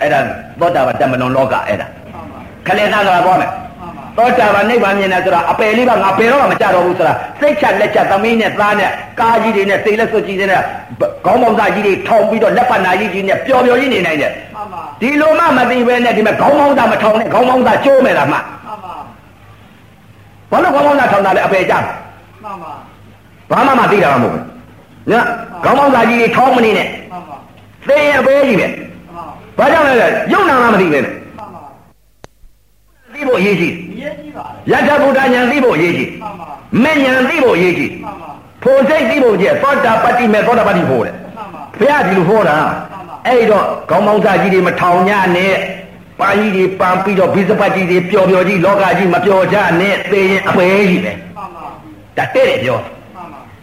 [0.02, 0.20] အဲ့ဒါ
[0.60, 10.62] သောတာပန်တမလွန်လောကအဲ့ဒါမှန်ပါခလေသားဆိုတာပေါ်မယ်မှန်ပါသောတာပန်နိဗ္ဗာန်မြင်တယ်ဆိုတာအပယ်လေးပါငါပယ်တော့မှမကြတော့ဘူးဆိုတာစိတ်ချက်လက်ချက်သမီးနဲ့သားနဲ့ကားကြီးတွေနဲ့စိတ်လက်စွပ်ကြီးတွေနဲ့
[11.26, 18.44] ခေါင်းပေါင်းသားကြီးတွေထောင်ပြီးတော့လက်ပတ်နာကြီးကြီးနဲ့ပျော်ပျော်ကြီးနေနိုင်တယ်မှန်ပါဒီလိုမှမသိပဲနဲ့ဒီမဲ့ခေါင်းပေါင်းသားမထောင်နဲ့ခေါင်းပေါင်းသားကျိုးမယ်လားမှမှန်
[18.86, 18.96] ပါ
[20.52, 22.74] ဘာလို့ခေါင်းပေါင်းသားထောင်တာလဲအပယ်ကြမှန်ပါ
[23.52, 24.44] ဘာမှမသိတာမှမဟုတ်ဘူး
[25.12, 25.14] ည
[25.64, 27.38] ခေါင်းပေါင်းသားကြီးတွေထောင်းမနေနဲ့မှန်ပါ
[27.88, 28.74] သိရင်အပယ်ကြီးပဲမှန်
[29.58, 31.64] ပါဘာကြောင့်လဲလဲယုံနာမှမသိပဲနဲ့မှန်ပါ
[33.14, 36.48] သိဖို့အရေးကြီးအရေးကြီးပါတယ်ယတ္ထဗုဒ္ဓဉာဏ်သိဖို့အရေးကြီးမှန်ပါ
[36.84, 38.30] မဲ့ဉာဏ်သိဖို့အရေးကြီးမှန်ပါ
[38.64, 42.56] ဖို့စိတ်သိဖို့ကျသောတာပတ္တိမဲ့သောတာပတ္တိဖို့တဲ့မှန်ပါဘုရားဒီလိုဟောတာ
[43.28, 45.54] အဲ့တော့ခေါင်းပေါင်းသားကြီးတွေမထောင်ညနဲ့
[46.20, 51.66] ပန်းကြီးတွေပန်းပြီးတော့ဘိစပတ်ကြီးတွေပျော်ပျော်ကြီးလောကကြီးမပျော်ကြနဲ့သိရင်အပယ်ကြီးပဲမှန်ပါ
[52.18, 52.95] ဒါတဲ့တယ်ပြောမှန်ပါ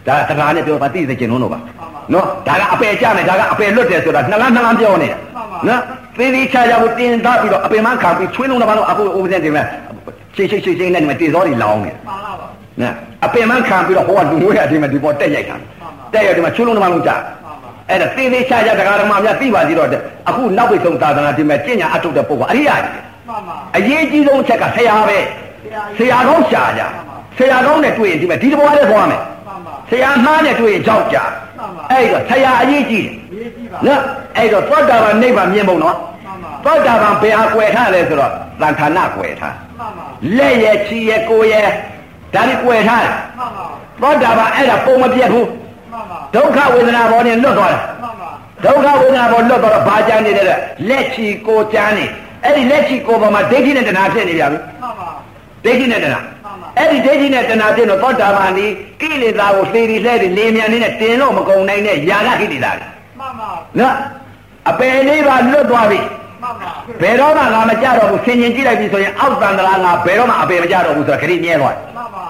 [0.06, 5.80] ဒါစကားနဲ့ပြောပါသိစေချင်လို့တော့ပါမှန်ပါနော်ဒါကအပယ်ကြမယ်ဒါကအပယ်လွတ်တယ်ဆိုတာနှလားနှလားပြောနေတာမှန်ပါနော်
[6.18, 9.66] သေသေးချာချာကိုတင်သားပြီးတော့အပင်မခံပြီးချွေးလုံးတစ်ပါးလုံးအခုဥပဒေတင်မယ်
[10.36, 12.46] ချိတ်ချိတ်ချိတ်ချိတ်နဲ့ဒီမှာတေသောတွေလောင်းနေတယ်မှန်ပါပါ
[12.80, 12.94] နော်
[13.24, 15.56] အပင်မခံပြီးတော့ဟိုကလူငွေရဒီမှာဒီပေါ်တက်ရိုက်တာ
[16.12, 19.88] တက်ရိုက်ဒီမှာချွေးလုံးတစ်ပါးလုံးကြာမှန်ပါအဲ့ဒါသေသေးချာချာတရားဓမ္မများသိပါသေးတော့
[20.28, 22.94] အခုနောက်ပိတ်ဆုံးသာသနာဒီမှာကျင့်ညာအထုတ်တဲ့ပုဂ္ဂိုလ်အရိယာကြီး
[23.28, 25.18] မှန်ပါအရေးကြီးဆုံးအချက်ကဆရာပဲ
[25.98, 26.82] ဆရာကောင်းရှာကြ
[27.38, 34.00] ဆရာကောင်းနဲ့တွေ့ရင်ဒီမှာဒီတဘောလေးသွားမယ်မှန်ပါဆရာမှားနဲ့တွေ့ရင်ကြောက်ကြမှန်ပါအဲ့တော့ဆရာအရေးကြီးအရေးကြီးပါတယ်နော်
[34.36, 40.04] အဲ့တော့သောတာပန်နိဗ္ဗာန်မြင်ပုံနော်မှန်ပါသောတာပန်ဘယ်ဟာကွယ်ထားလဲဆိုတော့သံဌာနကွယ်ထားမှန်ပါ
[40.38, 41.68] လက်ရဲ့ခြေရဲ့ကိုယ်ရဲ့
[42.34, 43.64] ဒါတွေကွယ်ထားတယ်မှန်ပါ
[44.02, 45.48] သောတာပန်အဲ့ဒါပုံမပြတ်ဘူး
[45.92, 48.30] မှန်ပါဒုက္ခဝေဒနာပေါ်နဲ့လွတ်သွားတယ်မှန်ပါ
[48.64, 50.44] ဒုက္ခဝေဒနာပေါ်လွတ်သွားတော့ဘာကြမ်းနေလဲ
[50.88, 52.04] လက်ချီကိုကြမ်းနေ
[52.44, 55.08] အဲ့ဒီလက်ချီကိုပေါ်မှာဒိဋ္ဌိနဲ့တဏှာဖြစ်နေကြပြီမှန်ပါ
[55.64, 56.31] ဒိဋ္ဌိနဲ့တဏှာမှန်ပါ
[56.78, 58.66] အဲ့ဒီဒိဋ္ဌိနဲ့တဏှာဖြစ်တော့သောတာပန်ဒီ
[59.00, 62.86] ကိလေသာကိုသေဒီလှဲဒီလေမြန်နေနဲ့တင်လို့မကုန်နိုင်တဲ့ယာရကိလေသာတွေ
[63.18, 63.94] မှန်ပါနော်
[64.70, 66.00] အပယ်လေးပါလွတ်သွားပြီ
[66.42, 66.70] မှန်ပါ
[67.02, 72.24] ဘယ်တော့မှငါမကြတော့ဘူးဆင်ញင်ကြည့်လိုက်ပြီဆိုရင်အောက်တန်တရာငါဘယ်တော့မှအပယ်မကြတော့ဘူးဆိုတာခရီးမြဲသွားတယ်မှန်ပါ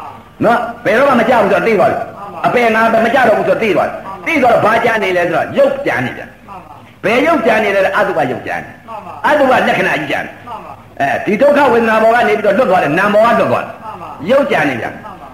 [0.45, 3.89] နော်ဘယ်တော့မှမကြဘူးဆိုတော့သိသွားပြီမှန်ပါအပယ်ငါမကြတော့ဘူးဆိုတော့သိသွား
[4.27, 6.75] ပြီသိသွားတော့ဘာကြနေလဲဆိုတော့ရုပ်ကြနေပြန်မှန်ပါ
[7.05, 13.82] ဘယ်ရုပ်ကြနေလဲအတုပရုပ်ကြနေမှန်ပါအတုပလက္ခဏာကြီးကြနေမှန်ပါအဲဒီဒုက္ခဝေဒနာဘောကနေပြီးတော့လွတ်သွားတယ်နာမ်ဘောကလွတ်သွားတယ်မှန်ပါ
[14.31, 15.29] ရုပ်ကြနေပြန်မှန်ပါ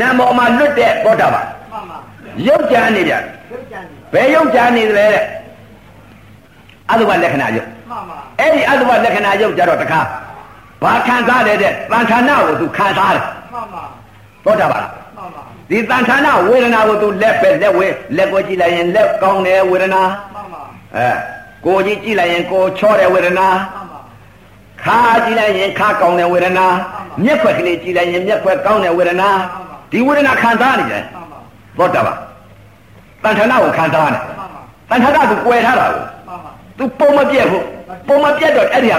[0.00, 1.98] နာမ်ဘောမှာလွတ်တဲ့ဘောဓဘာမှန်ပါ
[2.46, 3.22] ရုပ်ကြနေပြန်
[3.52, 5.24] ရုပ်ကြံနေဘယ်ရုပ်ကြနေတယ်လဲတဲ့
[6.90, 10.00] အတုပလက္ခဏာရုပ်မှန်ပါအဲ့ဒီအတုပလက္ခဏာရုပ်ကြတော့တခါ
[10.82, 13.84] ဘာခံစားလဲတဲ့တန်ဌာနကိုသူခံစားတယ်မှန်ပါ
[14.44, 20.02] ဘောဓဘာလားမှန်ပါဒီတန်ဌာနဝေဒနာကိုသူလက်ပဲလက်ဝဲလက်ကိုကြည့်လိုက်ရင်လက်ကောင်းတယ်ဝေဒနာ
[20.34, 20.62] မှန်ပါ
[20.96, 21.08] အဲ
[21.66, 24.00] ကိုကြီးကြည့်လိုက်ရင်ကိုချောတယ်ဝေဒနာမှန်ပါ
[24.82, 27.01] ခါကြည့်လိုက်ရင်ခါကောင်းတယ်ဝေဒနာမျ
[27.32, 29.30] က်ခွက်ကလေးကြည့်လိုက်ရင်မျက်ခွက်ကောင်းတယ်ဝေဒနာ
[29.92, 31.38] ဒီဝေဒနာခံစားနေတယ်မှန်ပါ
[31.78, 32.14] ဘောဓဘာ
[33.22, 34.46] တန်ဌာနကိုခံစားနေမှန်ပါ
[34.90, 37.64] တန်ဌာနကသူကွယ်ထားတာကိုမှန်ပါသူပုံမပြက်ဘူး
[38.08, 38.98] ပုံမပြက်တော့အဲ့ဒီဟာ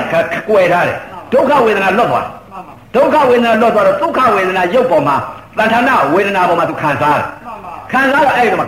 [0.49, 0.97] ကွယ်ထားတယ်
[1.33, 5.15] ဒုက္ခဝေဒနာလွတ်သွားမှန်ပါဒုက္ခဝေဒနာလွတ်သွားတော့ဒုက္ခဝေဒနာရုပ်ပေါ်မှာ
[5.57, 8.67] တန်ဌာနဝေဒနာပေါ်မှာသူခံစားတယ်မှန်ပါခံစားတော့အဲ့ဒီမှာ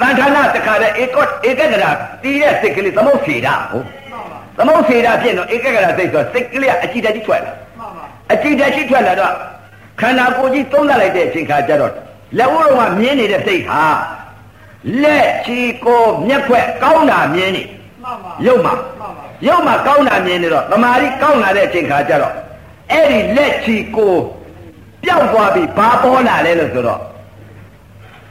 [0.00, 1.18] တန်ဌာနတခါတဲ့ဧက
[1.48, 1.84] ဧကဂရ
[2.22, 7.65] တီးတဲ့စိတ်ကလေးသမုတ်စေတာဟုတ်မှန်ပါသမုတ်စေတာဖြစ်တော့ဧကဂရစိတ်ဆိုစိတ်ကလေးကအကြည့်တကြီးထွက်လာမှန်ပါ
[8.32, 9.34] အကြည့်တကြီးထွက်လာတော့
[10.00, 11.92] ခန္ဓာကိုယ်ကြီးသုံးသပ်လိုက်တဲ့အချိန်ခါကျတော့
[12.38, 13.82] လက်ဦးတော်ကမြင်းနေတဲ့စိတ်ဟာ
[15.02, 17.62] လက်ချီကိုမျက်ခွက်ကောင်းတာမြင်နေ
[18.02, 22.34] မှန်ပါရုပ်မှာမှန်ပါရုပ်မှာကောင်းတာမြင်နေတော့တမာရီကောင်းလာတဲ့အချိန်ခါကျတော့
[22.92, 24.14] အဲ့ဒီလက်ချီကို
[25.02, 27.00] ပျောက်သွားပြီဘာပေါ်လာလဲလို့ဆိုတော့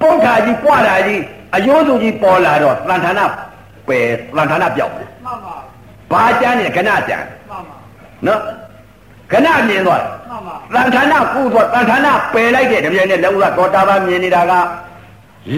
[0.02, 1.22] ပုတ်ခါကြီးပွားတာကြီး
[1.56, 3.22] အယိုးစုကြီးပေါ်လာတော့တန်ဌာန
[3.88, 5.56] ပယ်တန်ဌာနပျောက်တယ်မှန်ပါ
[6.12, 7.76] ဘာကြမ်းနေခဏကြမ်းမှန်ပါ
[8.28, 8.42] နော်
[9.32, 10.10] ခဏမြင်သွားတယ်
[10.74, 14.54] မှန်ပါတန်ဌာနကုသွားတန်ဌာနပယ်လိုက်တဲ့တပြိုင်နဲ့လက်ဦးကသောတာပန်မြင်နေတာက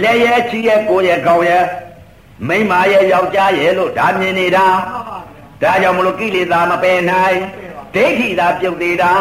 [0.01, 1.63] လက်ရဲ့ချီရဲ့ကိုယ်ရဲ့ကောင်းရဲ့
[2.47, 5.17] မိန်းမရဲ့ယောက်ျားရဲ့လို့ဒါမြင်နေတာမှန်ပါ
[5.61, 7.37] ဒါကြောင့်မလို့ကိလေသာမပယ်နိုင်
[7.95, 9.13] ဒိဋ္ဌိသာပြုတ်သေးတာ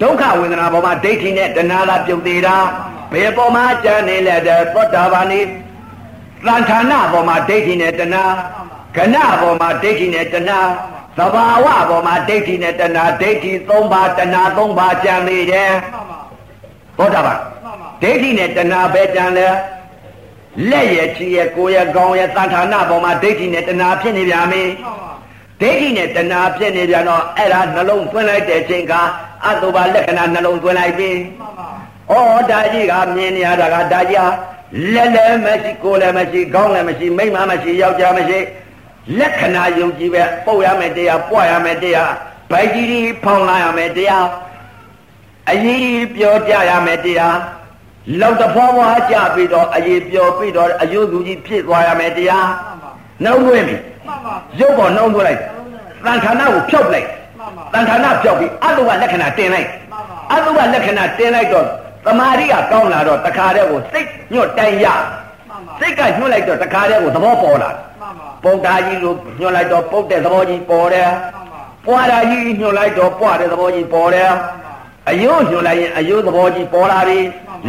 [0.00, 2.56] ဒုက္ခဝေဒနာပေါ်မှာဒိဋ္ဌိနဲ့တဏှာသာပြုတ်သေးတာ
[3.12, 5.40] ဘယ်ပေါ်မှာကြံနေလဲတဲ့သောတာပန်နေ
[6.46, 8.24] သံဌာနပေါ်မှာဒိဋ္ဌိနဲ့တဏှာ
[8.96, 10.60] ကဏပေါ်မှာဒိဋ္ဌိနဲ့တဏှာ
[11.18, 16.20] သဘာဝပေါ်မှာဒိဋ္ဌိနဲ့တဏှာဒိဋ္ဌိ၃ပါးတဏှာ၃ပါးကြံနေတယ်မှန်ပါ
[16.98, 19.48] သောတာပန်မှန်ပါဒိဋ္ဌိနဲ့တဏှာပဲကြံလဲ
[20.70, 25.12] လက်ရဲ့ချီရဲ့ကိုယ်ရဲ့ကောင်းရဲ့သံဌာနပေါ်မှာဒိဋ္ဌိနဲ့တဏှာဖြစ်နေပြန်ပြီမှန်ပါ
[25.60, 28.94] ဒိဋ္ဌိနဲ့တဏှာဖြစ်နေပြန်တော့အဲ့ဒါနှလုံးသွင်းလိုက်တဲ့ချိန်က
[29.46, 31.10] အတုပါလက္ခဏာနှလုံးသွင်းလိုက်ပြီ
[31.40, 31.68] မှန်ပါ
[32.36, 34.28] ဩဒါကြီးကမြင်နေရတာကဒါကြီးဟာ
[34.94, 38.38] လက်လည်းမရှိကိုယ်လည်းမရှိခေါင်းလည်းမရှိမိန်းမမရှိယောက်ျားမရှိ
[39.18, 42.12] လက္ခဏာယုံကြည်ပဲပုတ်ရမယ်တရားပွားရမယ်တရား
[42.50, 44.26] ဗိုက်ကြီးကြီးဖောင်းလာရမယ်တရား
[45.50, 47.36] အရေးကြီးပြောကြရမယ်တရား
[48.20, 52.90] လောက်တဖွားဖွားကြပြီးတော့အရေးပြောပြီးတော့အယုသူကြီးဖြစ်သွားရမယ်တရားမှန်ပါ
[53.24, 53.76] နှုံးသွင်းပြီ
[54.06, 55.40] မှန်ပါရုပ်ပေါ်နှုံးသွင်းလိုက်
[56.04, 61.66] တန်ဌာနကိုဖြုတ်လိုက်မှန်ပါတန်ဌာနဖြုတ်ပြီးအတုကလက္ခဏာတင်လိုက်မှန်ပါအတုကလက္ခဏာတင်လိုက်တော့
[62.06, 64.86] တမာရီကကောင်းလာတော့တခါတည်းကိုစိတ်ညွတ်တိုင်ရ
[65.48, 74.72] မှန်ပါစိတ်ကညွတ်လိုက်တော့တခါတည်းကိုသဘောပေါ်လာမှန် ပါပုံတာကြီးလိုညွတ်လိုက်တော့ပုတ်တဲ့သဘောကြီးပေါ်တယ်မှန်ပါပွားတာကြီးညွတ်လိုက်တော့ပွားတဲ့သဘောကြီးပေါ်တယ်မှန်ပါ
[75.10, 77.18] အယုညွတ်လိုက်ရင်အယုသဘောကြီးပေါ်လာပြီ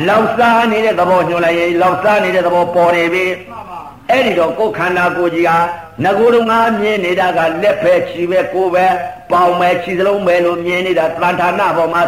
[0.07, 3.79] လောက်စားနေတဲ့သဘောညွတ်လိုက်ရင်လောက်စားနေတဲ့သဘောပေါ်နေပြီမှန်ပါ
[4.09, 5.57] အဲ့ဒီတော့ကိုယ်ခန္ဓာကိုယ်ကြီးဟာ
[6.03, 8.85] ငကိုယ်လုံးငါမြင်နေတာကလက်ပဲခြေပဲကိုယ်ပဲ
[9.31, 12.03] ပေါင်ပဲခြေစလုံးပဲလို့မြင်နေတာတန်ဌာနပေါ်မှာ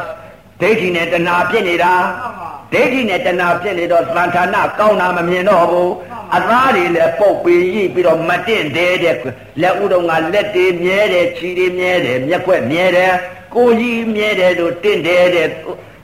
[0.61, 5.93] ဒိဋ္ဌိနဲ့တဏှာဖြစ်နေတာမှန်ပါ ဒိဋ္ဌိနဲ့တဏှာဖြစ်နေတော့တန်ဌာနကောင်းတာမမြင်တော့ဘူး
[6.35, 9.15] အသားတွေလည်းပုတ်ပြီးရိပြီးတော့မတင့်သေးတဲ့
[9.61, 13.13] လက်ဥတုံကလက်တွေမြဲတယ်ခြေတွေမြဲတယ်မျက်ခွက်မြဲတယ်
[13.53, 15.49] ကိုယ်ကြီးမြဲတယ်လို့တင့်တယ်တဲ့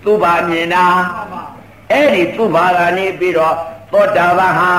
[0.03, 1.41] သူပါမြင်တာမှန်ပါ
[1.91, 3.55] အဲ့ဒီသူဘာကနေပြီးတော့
[3.91, 4.73] သောတာပန်ဟာ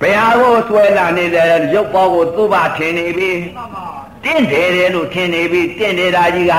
[0.00, 6.54] ဘယ်ဟာကိုဆွဲလာနေတဲ့ရုပ်ပေါကိုသူ့ဘာထင်နေပြီမှန်ပါ တင့်တယ်တယ်လို့ထင်နေပြီတင့်နေတာကြီးက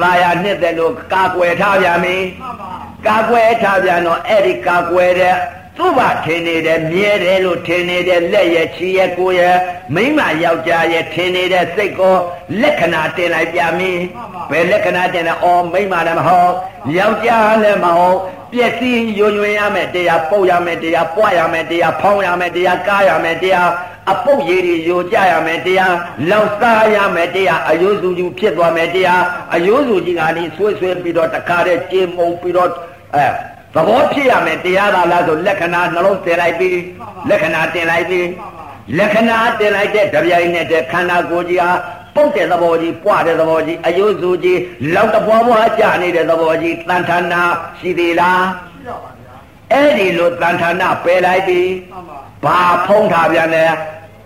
[0.00, 2.72] သာယာနှစ်သက်လို့ကာကွယ်ထားပြန်ပြီမှန်ပါ
[3.06, 5.36] ကာကွယ်ထားပြန်တော့အဲ့ဒီကာကွယ်တဲ့
[5.76, 9.56] သူ့ဘာထင်နေတယ်မြဲတယ်လို့ထင်နေတဲ့လက်ရဲ့ချီရဲ့ကိုယ်ရဲ့
[9.94, 12.16] မိမယောက်ျားရဲ့ထင်နေတဲ့စိတ်ကို
[12.62, 13.92] လက္ခဏာတင်လိုက်ပြန်ပြီ
[14.50, 16.52] ဘယ်လက္ခဏာတင်လဲအော်မိမလည်းမဟုတ်
[16.98, 18.18] ယောက်ျားလည်းမဟုတ်
[18.52, 23.70] ပျက်စီးယွညွင်ရမယ်တရားပုတ်ရမယ်တရားပွားရမယ်တရားဖောင်းရမယ်တရားကားရမယ်တရား
[24.12, 25.94] အပုတ်ရည်တွေယိုကြရမယ်တရား
[26.30, 29.22] လောက်စားရမယ်တရားအယုစုကြီးဖြစ်သွားမယ်တရား
[29.54, 32.70] အယုစုကြီးကနေဆွေးဆွေးပြီးတော့တခါတည်းကြေမုံပြီးတော့
[33.14, 33.26] အဲ
[33.74, 36.78] သဘောဖြစ်ရမယ်တရားသာလားဆိုလက္ခဏာနှလုံးတင်လိုက်ပြီး
[37.28, 38.28] လက္ခဏာတင်လိုက်ပြီး
[38.98, 41.70] လက္ခဏာတင်လိုက်တဲ့ကြပြိုင်နဲ့တဲ့ခန္ဓာကိုယ်ကြီးဟာ
[42.14, 44.60] ပုတ်တဲ့သဘောကြီးပွားတဲ့သဘောကြီးအယုစုကြီး
[44.94, 47.42] လောက်တပွားပွားကြနေတဲ့သဘောကြီးတန်ထာနာ
[47.80, 49.34] ရှိသေးလားရှိတော့ပါဗျာ
[49.72, 53.64] အဲ့ဒီလိုတန်ထာနာပယ်လိုက်ပြီးမှန်ပါဘာဖုံးထားပြန်လဲ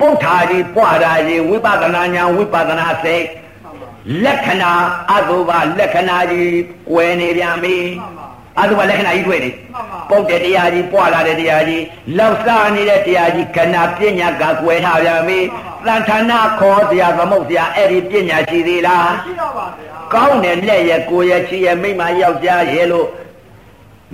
[0.01, 3.25] ပုတ်ထားကြီးပွားတာကြီးဝိပဿနာဉာဏ်ဝိပဿနာစိတ်
[3.63, 3.89] မှန်ပါ
[4.25, 4.73] လက္ခဏာ
[5.13, 6.57] အတုပလက္ခဏာကြီး
[6.91, 8.16] ကွယ်နေပြန်ပြီမှန်ပါ
[8.61, 11.83] အတုပလက္ခဏာကြီးတွေ့နေမှန်ပါပုတ်တဲ့တရားကြီးပွားလာတဲ့တရားကြီး
[12.19, 15.39] လောက်စားနေတဲ့တရားကြီးခဏပညာကကွယ်ထားပြန်ပြီ
[15.87, 23.09] တန်ထာနာခေါ်စရာသမုတ်စရာအဲ့ဒီပညာရှိသေးလားရှိတော့ပါဗျာကောင်းတဲ့လက်ရဲ့ကိုယ်ရဲ့ချီရဲ့မိမယောက်ျားရဲ့လို့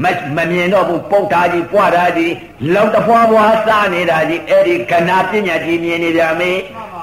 [0.03, 0.05] မ
[0.37, 2.35] မမြင်တော့ဘူးပုတ်တာကြီးပွားတာကြီး
[2.75, 6.53] လောက်တဖွာဖွာစားနေတာကြီးအဲ့ဒီခဏပညာကြီးမြင်နေပြန်ပြီ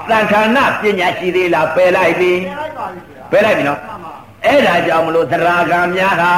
[0.08, 4.12] တန်ထာနာပညာရှိသေးလားပယ်လိုက်ပြီပြန်လိုက်ပါပြီဗျာပယ်လိုက်ပြီနော်မှန်ပါ
[4.46, 6.32] အဲ့ဒါကြောင့်မလို့သရဂံများဟာ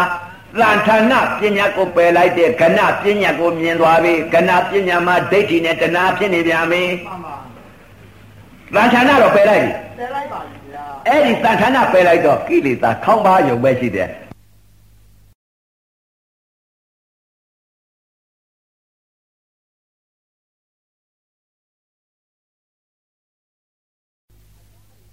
[0.60, 6.82] သံဌာနပညာကိုပယ်လိုက်တဲ့ကဏပညာကိုမြင်သွားပြီကဏပညာမှာဒိဋ္ဌိနဲ့တဏှာဖြစ်နေပြန်ပြီ
[8.74, 14.08] မှန်ပါသံဌာနတော့ပယ်လိုက်ပြီပြန်လိုက်ပါပြီဗျာအဲ့ဒီသံဌာနပယ်လိုက်တော့ကိလေသာခေါင်းပါယုံပဲရှိတယ်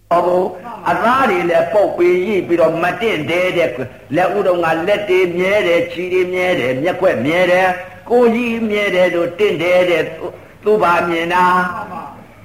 [0.09, 0.37] ဟောဘု
[0.87, 3.69] အသားတွေလည်းပုတ်ပြီးရိပြီးတော့မတင့်တဲတဲ့
[4.15, 7.69] လက်ဥတုံကလက်တွေမြဲတယ်ခြေတွေမြဲတယ်မျက်ခွက်မြဲတယ်
[8.09, 10.03] ကိုယ်ကြီးမြဲတယ်လို့တင့်တဲတဲ့
[10.63, 12.01] သူ့ဘာမြင်တာမှန်ပါ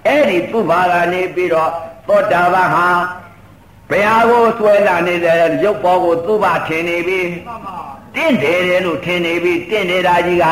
[0.06, 1.70] အဲ့ဒီသူ့ဘာကနေပြီးတော့
[2.08, 2.88] သောတာပန်ဟာ
[3.90, 7.76] ဘယ်ဟာကိုဆွဲလာနေတဲ့ရုပ်ပေါ်ကိုသူ့ဘာထင်နေပြီမှန်ပါ
[8.16, 10.44] တင့်တယ်တယ်လို့ထင်နေပြီတင့်နေတာကြီးက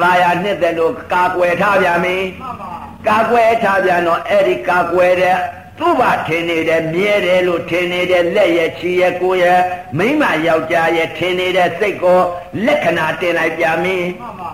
[0.00, 2.70] သာယာနှစ်သက်လို့ကာကွယ်ထားပြန်ပြီမှန်ပါ
[3.08, 5.36] ကာကွယ်ထားပြန်တော့အဲ့ဒီကာကွယ်တဲ့
[5.78, 9.60] သူ့ဘာထင်နေတယ်မြဲတယ်လို့ထင်နေတဲ့လက်ရဲ့ချီရဲ့ကိုယ်ရဲ့
[9.98, 12.20] မိမယောက်ျားရဲ့ထင်နေတဲ့စိတ်ကို
[12.66, 13.96] လက္ခဏာတင်လိုက်ပြန်ပြီ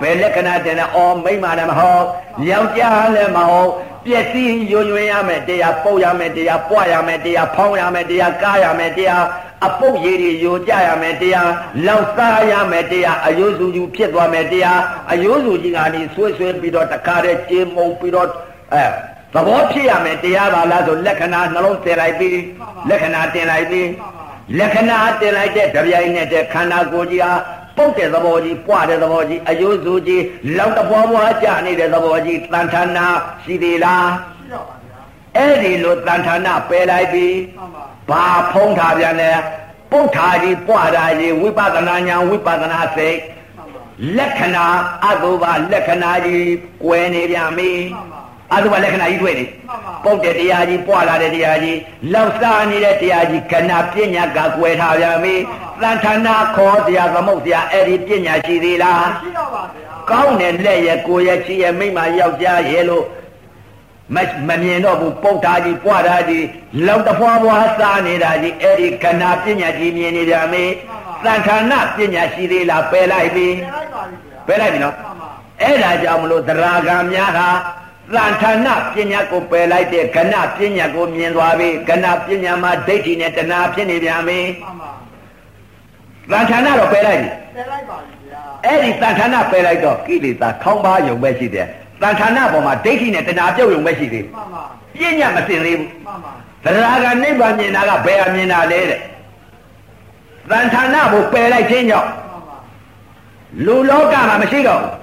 [0.00, 2.04] ဘယ်လက္ခဏာတင်လဲအော်မိမလည်းမဟုတ်
[2.50, 3.70] ယောက်ျားလည်းမဟုတ်
[4.06, 9.24] ပျက်စီးယွညွင်ရမယ်တရားပုတ်ရမယ်တရားပွားရမယ်တရားဖောင်းရမယ်တရားကားရမယ်တရား
[9.66, 11.50] အပုတ်ရည်တွေယိုကြရမယ်တရား
[11.86, 14.80] လောက်စားရမယ်တရားအယုစုကြီးဖြစ်သွားမယ်တရား
[15.12, 18.28] အယုစုကြီးကနေဆွေးဆွေးပြီးတော့တခါတည်းကြေမုံပြီးတော့
[18.74, 22.38] အဲသ သဘောဖြစ်ရမယ်တရားပါလားဆိုလက္ခဏာနှလုံးတင်လိုက်ပြီး
[22.88, 23.88] လက္ခဏာတင်လိုက်ပြီး
[24.58, 27.32] လက္ခဏာတင်လိုက်တဲ့ကြပြိုင်နဲ့တဲ့ခန္ဓာကိုယ်ကြီးဟာ
[27.76, 30.22] ပုတ်တဲ့သဘောကြီးပွားတဲ့သဘောကြီးအယိုးစုကြီး
[30.56, 33.06] လောက်တပွားပွားကြနေတဲ့သဘောကြီးတန်ထာနာ
[33.44, 35.00] ရှိသေးလားရှိတော့ပါဗျာ
[35.36, 39.32] အဲ့ဒီလိုတန်ထာနာပယ်လိုက်ပြီးမှန်ပါဘာဖုံးထားပြန်လဲ
[39.90, 43.18] ပုတ်ထားကြီးပွားတာကြီးဝိပဿနာဉာဏ်ဝိပဿနာစိတ်
[43.56, 43.82] မှန်ပါ
[44.16, 44.66] လက္ခဏာ
[45.06, 46.50] အတုပလက္ခဏာကြီး
[46.84, 48.11] ကွယ်နေပြန်ပြီမှန်ပါ
[48.54, 51.78] အတုပလက္ခဏာကြီးတွေ့နေမှန်ပါပုတ်တဲ့တရားကြီးပွာလာတဲ့တရားကြီး
[52.12, 55.34] လောက်စားနေတဲ့တရားကြီးခဏပညာကကွယ်ထားပြန်ပြီ
[55.80, 63.04] သံဌာနာခေါ်တရားသမုတ်တရားအဲ့ဒီပညာရှိသေးလားရှိတော့ပါဗျာကောင်းတဲ့လက်ရဲ့ကိုယ်ရဲ့ချီရဲ့မိမယောက်ျားရဲ့လို့
[64.14, 64.16] မ
[64.48, 66.46] မမြင်တော့ဘူးပုတ်တာကြီးပွားတာကြီး
[66.86, 70.64] လောက်တဖွာဖွာစားနေတာကြီးအဲ့ဒီခဏပညာကြီးမြင်နေကြမေ
[71.24, 75.28] သံဌာနာပညာရှိသေးလားပယ်လိုက်ပြီပြန်လိုက်ပါပြီဗျာပယ်လိုက်ပြီနော်မှန်ပါ
[75.62, 77.48] အဲ့ဒါကြောင့်မလို့သရဂံများဟာ
[78.10, 84.90] သံဌာနပညာကိုပယ်လိုက်တဲ့ကဏပညာကိုမြင်သွားပြီကဏပညာမှာဒိဋ္ဌိနဲ့တဏှာဖြစ်နေပြန်ပြီမှန်ပါ
[86.30, 91.66] သံဌာနတော့ပယ်လိုက်ပြီပြန်လိုက်ပါပြီဗျာအဲ့ဒီသံဌာနပယ်လိုက်တော့ကိလေသာခေါင်းပါယုံပဲရှိတယ်
[92.02, 96.32] သံဌာနပေါ်မှာဒိဋ္ဌိနဲ့တဏှာပြုတ်ယုံပဲရှိသေးမှန်ပါပညာမသိသေးဘူးမှန်ပါ
[96.64, 99.00] သရဂံနိဗ္ဗာန်မြင်တာကဘယ်အမြင်တာလဲတဲ့
[100.50, 102.56] သံဌာနကိုပယ်လိုက်ခြင်းကြောင့်မှန်ပါ
[103.66, 105.01] လူလောကမှာမရှိတော့ဘူးမှန်ပါ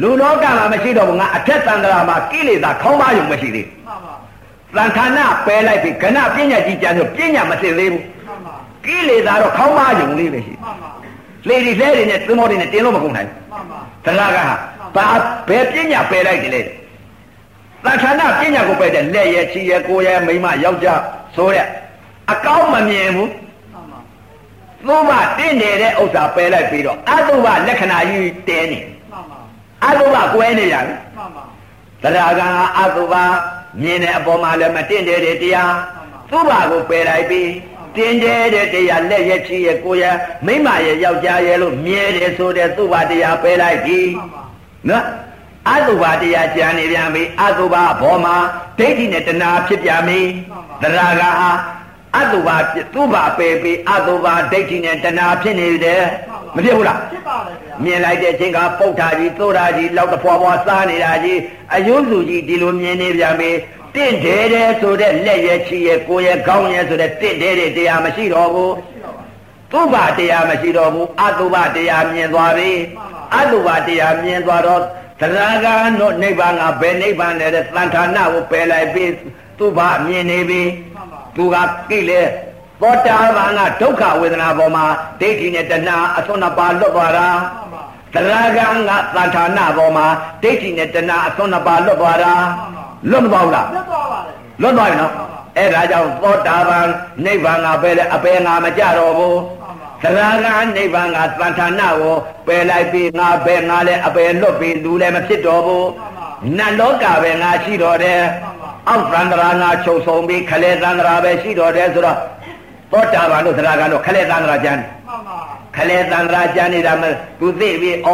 [0.00, 4.14] လူလောကမှာမရှိတော့ဘူးငါအထက်သံဃာမှာကိလေသာခေါင်းပါယုံမရှိသေးမှန်ပါ
[4.76, 8.54] သံဌာနပယ်လိုက်ပြီခဏပညာကြီးကြံဆိုပညာမသိသေးဘူးမှန်ပါ
[8.86, 10.90] ကိလေသာတော့ခေါင်းပါယုံလေးပဲရှိမှန်ပါ
[11.48, 14.56] လေဒီလဲတွေနဲ့သင်္ဘောတွေနဲ့တင်လို့မကုန်နိုင်မှန်ပါသရဂံဟာ
[14.96, 15.06] ဘာ
[15.48, 16.60] ဘယ်ပညာပယ်လိုက်တယ်လဲ
[17.84, 21.00] သံဌာနပညာကိုပယ်တဲ့လက်ရဲ့ချီရဲ့ကိုယ်ရဲ့မိမယောက်ျား
[21.36, 21.66] ဆိုတဲ့
[22.32, 23.30] အကောင်းမမြင်ဘူး
[24.86, 28.93] မှန်ပါသုဘတင့်နေတဲ့ဥစ္စာပယ်လိုက်ပြီးတော့အတုဘလက္ခဏာကြီးတဲနေမှန်ပါ
[29.86, 31.44] အတုဘကွဲနေရတယ်မှန်ပါ
[32.02, 33.14] သရဂံဟာအတုဘ
[33.82, 35.74] မြင်တဲ့အပေါ်မှာလည်းမတင့်တဲ့တဲ့တရား
[36.30, 37.50] သုဘကိုပယ်လိုက်ပြီး
[37.96, 40.16] တင်တဲ့တဲ့တရားလက်ရဲ့ချီရဲ့ကိုယ်ရဲ့
[40.46, 44.42] မိမရဲ့ယောက်ျားရဲ့လို့မြဲတယ်ဆိုတဲ့သုဘတရားပယ်လိုက်ပြီးမှန်ပါ
[44.88, 45.04] နော်
[45.70, 48.36] အတုဘတရားကြံနေပြန်ပြီအတုဘဘောမှာ
[48.78, 50.20] ဒိဋ္ဌိနဲ့တဏှာဖြစ်ပြန်ပြီ
[50.82, 51.50] သရဂံဟာ
[52.16, 52.48] အတုဘ
[52.94, 56.04] သုဘပယ်ပြီးအတုဘဒိဋ္ဌိနဲ့တဏှာဖြစ်နေတယ်
[56.56, 61.38] မဖြစ်ဘူးလားဖြစ်ပါတယ်ဗျာမြင်လိုက်တဲ့အချိန်ကပုတ်တာကြီးသိုးတာကြီးလောက်တဖွာဖွာစားနေတာကြီး
[61.74, 63.50] အယုစုကြီးဒီလိုမြင်နေပြန်ပြီ
[63.94, 69.24] တင့်တယ်တယ်ဆိုတဲ့လက်ရဲ့ချီရဲ့ကိုယ်ရဲ့ခေါင်းရဲ့ဆိုတဲ့တင့်တယ်တဲ့တရားမရှိတော့ဘူးရှိတော့ပါ
[69.72, 72.70] သုဘတရားမရှိတော့ဘူးအတုဘတရားမြင်သွားပြီ
[73.36, 74.82] အတုဘတရားမြင်သွားတော့
[75.20, 79.04] သရဂံတို့နိဗ္ဗာန်ကဘယ်နိဗ္ဗာန်လဲတဲ့သံဌာနကိုပယ်လိုက်ပြီ
[79.58, 80.62] သုဘမြင်နေပြီ
[80.94, 81.56] မှန်ပါသူက
[81.90, 82.30] ကိလေသော
[82.82, 84.84] တာပန်ကဒုက္ခဝေဒနာပေါ်မှာ
[85.20, 87.82] ဒိဋ္ဌိနဲ့တဏှာအစွန်းနှစ်ပါးလွတ်သွားတာမှန်ပါ
[88.14, 90.06] သရဂံကသံဌာနပေါ်မှာ
[90.42, 92.32] ဒိဋ္ဌိနဲ့တဏှာအစွန်းနှစ်ပါးလွတ်သွားတာ
[93.10, 95.12] လွတ်မသွားဘူးလားလွတ်သွားပါတယ်လွတ်သွားပြီနော်
[95.58, 96.86] အဲ့ဒါကြောင့်သောတာပန်
[97.24, 99.38] နိဗ္ဗာန်ကပဲလေအပေငါမကြတော့ဘူး
[100.02, 102.14] မှန်ပါသရဂံနိဗ္ဗာန်ကသံဌာနကို
[102.46, 105.88] ပယ်လိုက်ပြီးငါပဲငါလည်းအပေလွတ်ပြီးလူလည်းမဖြစ်တော့ဘူး
[106.58, 108.20] နတ်လောကပဲငါရှိတော့တယ်
[108.88, 112.18] အောက်သန္တရာငါချုပ်ဆုံးပြီးခလေသန္တရာပဲရှိတော့တယ်ဆိုတော့
[112.94, 115.38] သောတာပန်တို့သရဂံတို့ခလေသန္တရာကျမ်းမှန်ပါ
[115.76, 117.04] ခလေသန္တရာကျမ်းနေတာမ
[117.40, 118.08] သူသိပြီဩ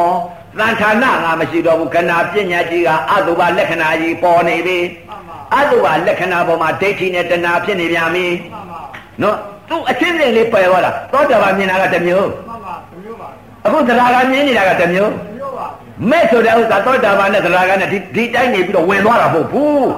[0.58, 4.78] သံဌာနငါမရှိတော့ဘူးခဏပညာကြီးကအတုပလက္ခဏာကြီးပေါ်နေပြီ
[5.08, 8.80] မှန်ပါအတုပလက္ခဏာပေါ်မှာဒိဋ္ဌိနဲ့တဏှာဖြစ်နေပြန်ပြီမှန်ပါ
[9.22, 9.36] နော်
[9.68, 12.74] သူအချင်းချင်းလေးပယ်သွားတာသောတာပန်မြင်တာကတစ်မျိုးမှန်ပါ
[13.04, 13.28] မျိုးပါ
[13.66, 15.66] အခုသရဂံမြင်နေတာကတစ်မျိုးမျိုးပါ
[16.10, 19.88] မဲ့ဆိုတဲ့ဥစ္စာသောတာပန်နဲ့သရဂံနဲ့ဒီဒီတိုင်းနေပြီးတော့ဝင်သွားတာမဟုတ်ဘူး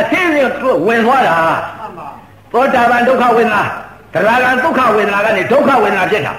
[0.00, 2.08] အချင်းချင်းသူဝင်သွားတာမှန်ပါ
[2.52, 3.62] သောတာပန်ဒုက္ခဝေဒနာ
[4.16, 6.34] သရဂံဒုက္ခဝေဒနာကနေဒုက္ခဝေဒနာဖြစ်တာ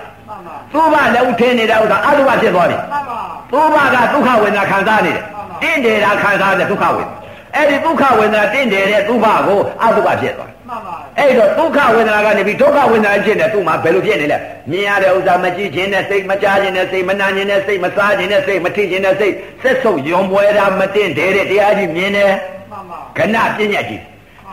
[0.74, 3.20] မှန်ပါသူ့ဘလည်းဥထင်းနေတဲ့ဥစ္စာအတုပဖြစ်သွားပြီမှန်ပါ
[3.52, 5.24] သူ့ဘကဒုက္ခဝေဒနာခံစားနေတယ်
[5.62, 7.16] တင့်တယ်တာခံစားတဲ့ဒုက္ခဝေဒနာ
[7.56, 14.38] အဲ့ဒီဒုက္ခဝေဒနာတင့်တယ်တဲ့သူ့ဘကိုအတုပဖြစ်သွားမှန်ပါအဲ့တော့ဒုက္ခဝေဒနာကနေပြီးဒုက္ခဝေဒနာဖြစ်နေသူ့မှာဘယ်လိုဖြစ်နေလဲ
[14.72, 22.32] မြင်ရတဲ့ဥစ္စာမကြည့်ခြင်းနဲ့စိတ်မကြားခြင်းနဲ့စိတ်မနာခြင်းနဲ့စိတ်မစားခြင်းနဲ့စိတ်မထိခြင်းနဲ့စိတ်ဆက်ဆုပ်ယုံပွဲတာမတင့်တယ်တဲ့တရားကြီးမြင်တယ်
[22.72, 23.70] မှန်ပါခဏပညာကြီး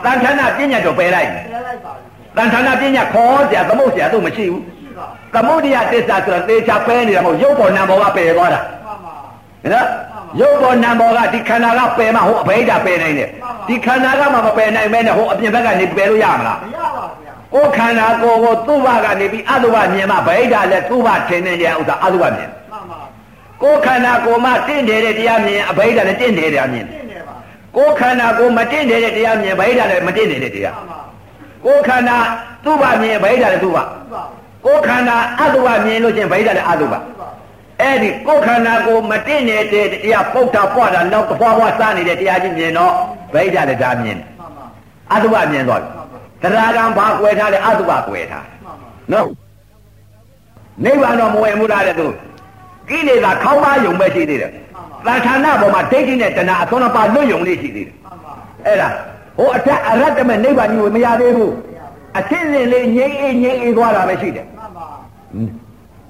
[0.03, 9.13] တန်ခဏပညာတော့ပယ်လိုက်ပြန်လိုက်ပါပြီ တန်ခဏပညာခေါ်စရာသမုတ်စရာသူ့မရှိဘူးရှိပါသမုဒ္ဒရာတစ္ဆာဆိုတာသေချာပဲနေတာမဟုတ်ရုပ်ပေါ်နာမ်ပေါ်ကပယ်သွားတာမှန်ပါ
[9.73, 9.87] နော်
[10.39, 13.29] ရုပ်ပေါ်နာမ်ပေါ်ကဒီခန္ဓာကပယ်မှဟိုအဘိဓါပယ်နိုင်တယ်
[13.67, 22.99] ဒီခန္ဓာကမှမပယ်နိုင်မဲနဲ့ဟိုအပြင်ဘက်ကနေပယ်လို့ရမလားမရပါဗျာကိုယ်ခန္ဓာကိုယ်ကိုသူ့ဘကနေပြီးအတုပမြင်မှဗိဓာလည်းသူ့ဘထင်နေတဲ့ဥစ္စာအတုပမြင်မှန်ပါ
[23.61, 27.35] ကိုယ်ခန္ဓာကိုယ်မှတင့်တယ်တဲ့တရားမြင်အဘိဓာလည်းတင့်တယ်တရားမြင်သိနေပါ
[27.75, 30.99] ကိုယ်ခန္ဓာကိုယ်မတင့်တယ်တဲ့တရားမြင်ဗိဓာလည်းမတင့်တယ်တဲ့တရားမှန်ပါ
[31.65, 32.17] ကိုယ်ခန္ဓာ
[32.65, 34.23] သူ့ဘမြင်ဗိဓာလည်းသူ့ဘဟုတ်ပါ
[34.65, 37.29] ကိုယ်ခန္ဓာအတုပမြင်လို့ချင်းဗိဓာလည်းအတုပဟုတ်ပါ
[37.81, 42.93] အဲ့ဒီကိုယ်ခန္ဓာကိုမတင့်နေတဲ့တရားပုတ်တာပွားတာနောက်တစ်ဖွာဖွာစားနေတဲ့တရားချင်းမြင်တော့
[43.33, 44.65] ဗိဓာလည်းဒါမြင်တယ်မှန်ပါ
[45.13, 49.27] အတုပမြင်သွားပြီတရားကံဘာကွယ်ထားလဲအတုပကွယ်ထားမှန်ပါနော်
[50.83, 52.07] နိဗ္ဗာန်တော့မဝင်ဘူးလားတဲ့သူ
[52.89, 54.51] ကိလေသာခေါင်းပါယုံပဲရှိသေးတယ်
[55.05, 58.33] သံဌာနပေါ်မှာဒိဋ္ဌိနဲ့တဏှာအသွန်းအပါလွတ်ယုံလေးရှိသေးတယ်မှန်ပါ
[58.65, 58.89] အဲ့ဒါ
[59.37, 61.53] ဟိုအထက်အရတ္တမဲ့နိဗ္ဗာန်ကြီးကိုမရသေးဘူး
[62.19, 64.87] အရှင်းစင်လေးငြိမ့်အေးငြိမ့်အေးသွားတာပဲရှိတယ်မှန်ပါ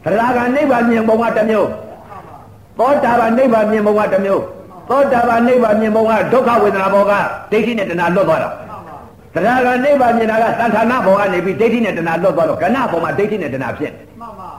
[0.04, 2.36] တရားကနိဗ္ဗာန်မြင်ပုံကတစ်မျိုးမှန်ပါ
[2.80, 4.44] သောတာပန်နိဗ္ဗာန်မြင်ပုံကတစ်မျိုး
[4.90, 7.14] သောတာပန်နိဗ္ဗာန်မြင်ပုံကဒုက္ခဝေဒနာဘောက
[7.52, 14.50] ဒိဋ္ဌိနဲ့တဏှာလွတ်သွားတာမှန်ပါတရားကနိဗ္ဗာန်မြင်တာကသံဌာနဘောကနေပြီးဒိဋ္ဌိနဲ့တဏှာလွတ်သွားတော့ကဏဘောမှာဒိဋ္ဌိနဲ့တဏှာဖြစ်တယ်မှန်ပါ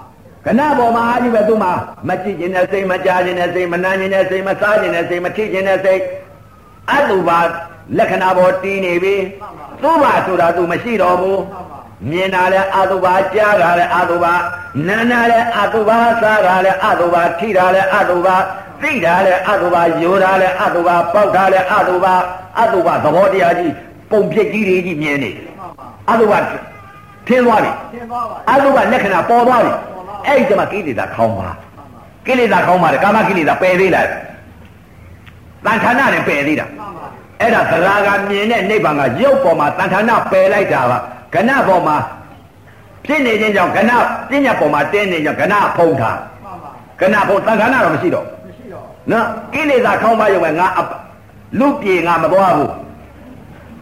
[0.47, 1.73] ကဏဘောမှာအာကြီးပဲသူ့မှာ
[2.09, 6.01] မကြည့်ခြင်းနဲ့စိတ်မကြားခြင်းနဲ့စိတ်မနှမ်းခြင်းနဲ့စိတ်မစားခြင်းနဲ့စိတ်မထိခြင်းနဲ့စိတ်
[6.93, 7.39] အတုပါ
[7.99, 9.15] လက္ခဏာပေါ်တည်နေပြီ
[9.83, 11.79] သူ့ဘာဆိုတာသူမရှိတော့ဘူးမှန်ပါ
[12.11, 14.35] မြင်တာလဲအတုပါကြားတာလဲအတုပါ
[14.89, 18.37] နားတာလဲအတုပါစားတာလဲအတုပါထိတာလဲအတုပါ
[18.83, 22.15] သိတာလဲအတုပါယိုတာလဲအတုပါပေါက်တာလဲအတုပါ
[22.61, 23.73] အတုပါသဘောတရားကြီး
[24.11, 26.39] ပုံပြစ်ကြီးတွေကြီးမြင်နေမှန်ပါအတုပါ
[27.29, 29.73] ထင်းသွားပြီသင်သွားပါအတုပါလက္ခဏာပေါ်သွားပြီ
[30.27, 31.49] အဲ့ဒီကျမှကိလေသာခေါင်းပါ
[32.27, 34.09] ကိလေသာခေါင်းပါတယ်ကာမကိလေသာပယ်သေးလား
[35.65, 37.06] တန်ခါနာနဲ့ပယ်သေးတာမှန်ပါ
[37.41, 40.99] အဲ့ဒါသရာကမြင်တဲ့နိဗ္ဗာန်ကရုပ်ပေါ်မှာတန်ခါနာပယ်လိုက်တာပါ
[41.35, 41.97] ကဏပေါ်မှာ
[43.05, 43.93] ဖြစ်နေခြင်းကြောင့်ကဏ
[44.31, 46.11] ပညာပေါ်မှာတင်းနေကြောင့်ကဏဖုံးတာ
[46.45, 46.71] မှန်ပါ
[47.01, 50.91] ကဏဖုံးတန်ခါနာတော့မရှိတော့မရှိတော့နော်ကိလေသာခေါင်းပါရုံပဲငါအပ
[51.59, 52.73] လူပြေငါမသွားဘူး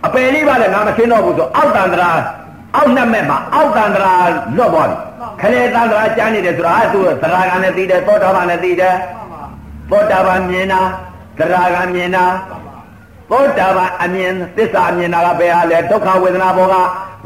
[0.06, 2.10] အပယ်လေးပါလေငါမရှင်းတော့ဘူးဆိုအောက်တန်တရာ
[2.76, 4.14] အောက်နှက်မဲ့မှာအောက်တန်တရာ
[4.56, 4.96] လွတ်သွားပြီ
[5.40, 9.42] ခလေတန်တရာကျမ်းနေတယ်ဆိုတာအဲ့သူသရာကနဲ့သိတယ်သောတာပန်နဲ့သိတယ်မှန်ပါ
[9.90, 10.80] သောတာပန်မြင်တာ
[11.38, 12.63] သရာကမြင်တာမှန်ပါ
[13.30, 16.74] သောတာပန်အမြင်သစ္စာအမြင်တာကဘယ်ဟာလဲဒုက္ခဝေဒနာဘောက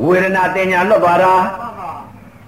[0.07, 1.90] ဝေဒနာတင်ညာလွတ်သွားတာမှန်ပါ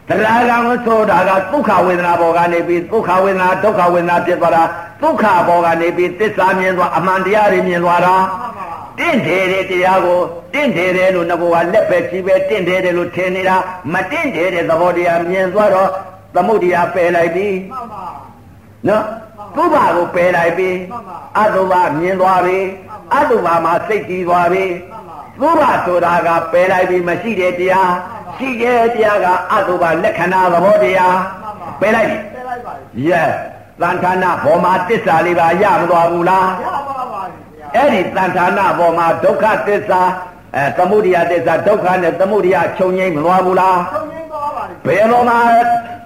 [0.08, 4.62] တရားကံကိုဆိုတာကဒုက္ခဝေဒနာဘောကနေပြီးဒုက္ခဝေဒနာဒုက္ခဝေဒနာဖြစ်သွားတာ
[5.02, 8.66] ဒုက္ခဘောကနေပြီးသစ္စာမြင်သွားအမှန်တရားတွေမြင်သွားတာမှန်ပါ
[8.98, 10.20] တင့်တယ်တဲ့တရားကို
[10.54, 13.56] တင့်တယ်တယ်လို့ငဘောကလက်ပဲချီပဲတင့်တယ်တယ်လို့ထင်နေတာ
[13.92, 15.90] မတင့်တယ်တဲ့သဘောတရားမြင်သွားတော့
[16.34, 18.04] သမုဒ္ဒရာပယ်လိုက်ပြီမှန်ပါ
[18.88, 19.04] နော်
[19.56, 22.58] သုဘကိုပယ်လိုက်ပြီမှန်ပါအတုဘမြင်သွားပြီ
[23.14, 24.64] အတုဘမှာစိတ်ကြည်သွားပြီ
[25.40, 27.92] မှန်ပါသုဘဆိုတာကပယ်လိုက်ပြီမရှိတဲ့တရား
[28.36, 31.18] ရှိတဲ့တရားကအတုဘလက္ခဏာသဘောတရား
[31.80, 33.30] ပယ်လိုက်ပြီပြလိုက်ပါပြီယက်
[33.80, 40.02] သံဌာနဘောမှာတစ္ဆာလေးပါရမသွားဘူးလားရပါပါပါဗျာအဲ့ဒီသံဌာနဘောမှာဒုက္ခသစ္စာ
[40.56, 45.38] အဲသမုဒိယသစ္စာဒုက္ခနဲ့သမုဒိယချုပ်ငိမ့်မသွားဘူးလားဆုံးရင်းသွားပါပြီဘယ်ဘောမှာ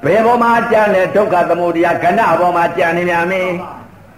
[0.04, 3.52] ဘယ်ဘောမှာကြံလဲဒုက္ခသမုဒိယကဏဘောမှာကြံနေများမင်း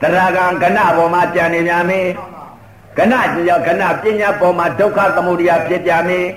[0.01, 2.11] တရားကံကဏဘောမှာကြံနေများမင်း
[2.97, 6.28] မှန်ပါကဏကြောင့်ကဏပညာပေါ်မှာဒုက္ခသမုဒိယဖြစ်ကြမင်း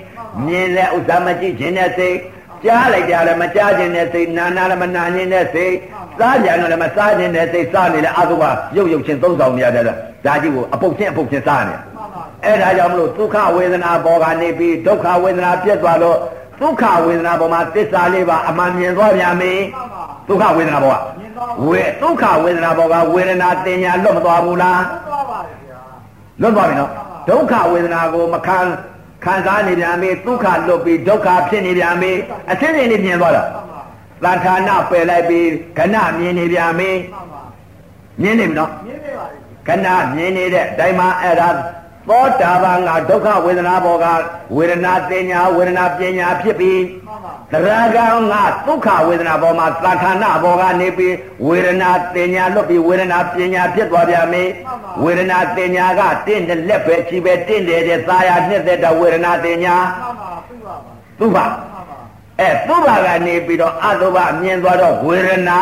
[0.46, 2.16] မြင်လဲဥစ္စာမကြည့်ခြင်းနဲ့စိတ်
[2.64, 5.74] ကြားလိုက်ကြလည်းမကြားခြင်းနဲ့စိတ်နာနာလည်းမနာခြင်းနဲ့စိတ်
[6.18, 8.44] စားကြတယ်လည်းမစားခြင်းနဲ့စိတ်စားနေလဲအတုပ
[8.76, 16.18] ရုပ်ရုပ်ချင်းသုံးဆောင်နေရတယ်လားဒါကြီးကိုအပုတ်ချင်းအပုတ်ချင်းစားနေတယ်မှန်ပါအဲ့ဒါကြောင့်မလို့ဒုက္ခဝေဒနာပေါ်ကနေပြီးဒုက္ခဝေဒနာပြတ်သွားတော့
[16.60, 25.59] ဒုက္ခဝေဒနာပေါ်မှာသစ္စာလေးပါအမှန်မြင်သွားပြန်ပြီမှန်ပါဒုက္ခဝေဒနာပေါ်ကမြင်သွားဝေဒုက္ခဝေဒနာပေါ်ကဝေဒနာတင်ညာလွတ်မသွားဘူးလားသွားပါပြီဗျာ
[26.40, 26.90] လွတ်သွားပြီနော်
[27.28, 28.58] ဒုက္ခဝေဒနာကိုမခံ
[29.24, 32.12] ခံစားနေပြန်ပြီဒုက္ခလွတ်ပြီးဒုက္ခဖြစ်နေပြန်ပြီ
[32.50, 33.82] အစင်းစင်းလေးမြင်သွားတာမှန်ပါ
[34.24, 35.46] သံဌာနပယ်လိုက်ပြီး
[35.78, 37.42] ခဏမြင်နေပြန်ပြီမှန်ပါ
[38.22, 41.48] မြင်နေပြီနော်မြင်နေပါပြီခဏမြင်နေတဲ့အတိုင်းမှာအဲ့ဒါ
[42.08, 44.06] သောတာပန်ကဒုက္ခဝေဒနာဘောက
[44.56, 46.78] ဝေဒနာတင်ညာဝေဒနာပညာဖြစ်ပြီး
[47.50, 48.34] မှန်ပါသရဂံက
[48.66, 51.14] ဒုက္ခဝေဒနာဘောမှာသဌာနဘောကနေပြီး
[51.46, 54.42] ဝေဒနာတင်ညာလွတ်ပြီးဝေဒနာပညာဖြစ်သွားပြန်ပြီ
[55.02, 61.98] ဝေဒနာတင်ညာကတင့်တဲ့လက်ပဲချီပဲတင့်တယ်တဲ့သာယာနှစ်သက်တဲ့ဝေဒနာတင်ညာမှန်ပါပြပါပါသူ့ဘာမှန်ပါ
[62.40, 65.58] အဲသူ့ဘာကနေပြီးတော့အတုပမြင်သွားတော့ဝေဒနာ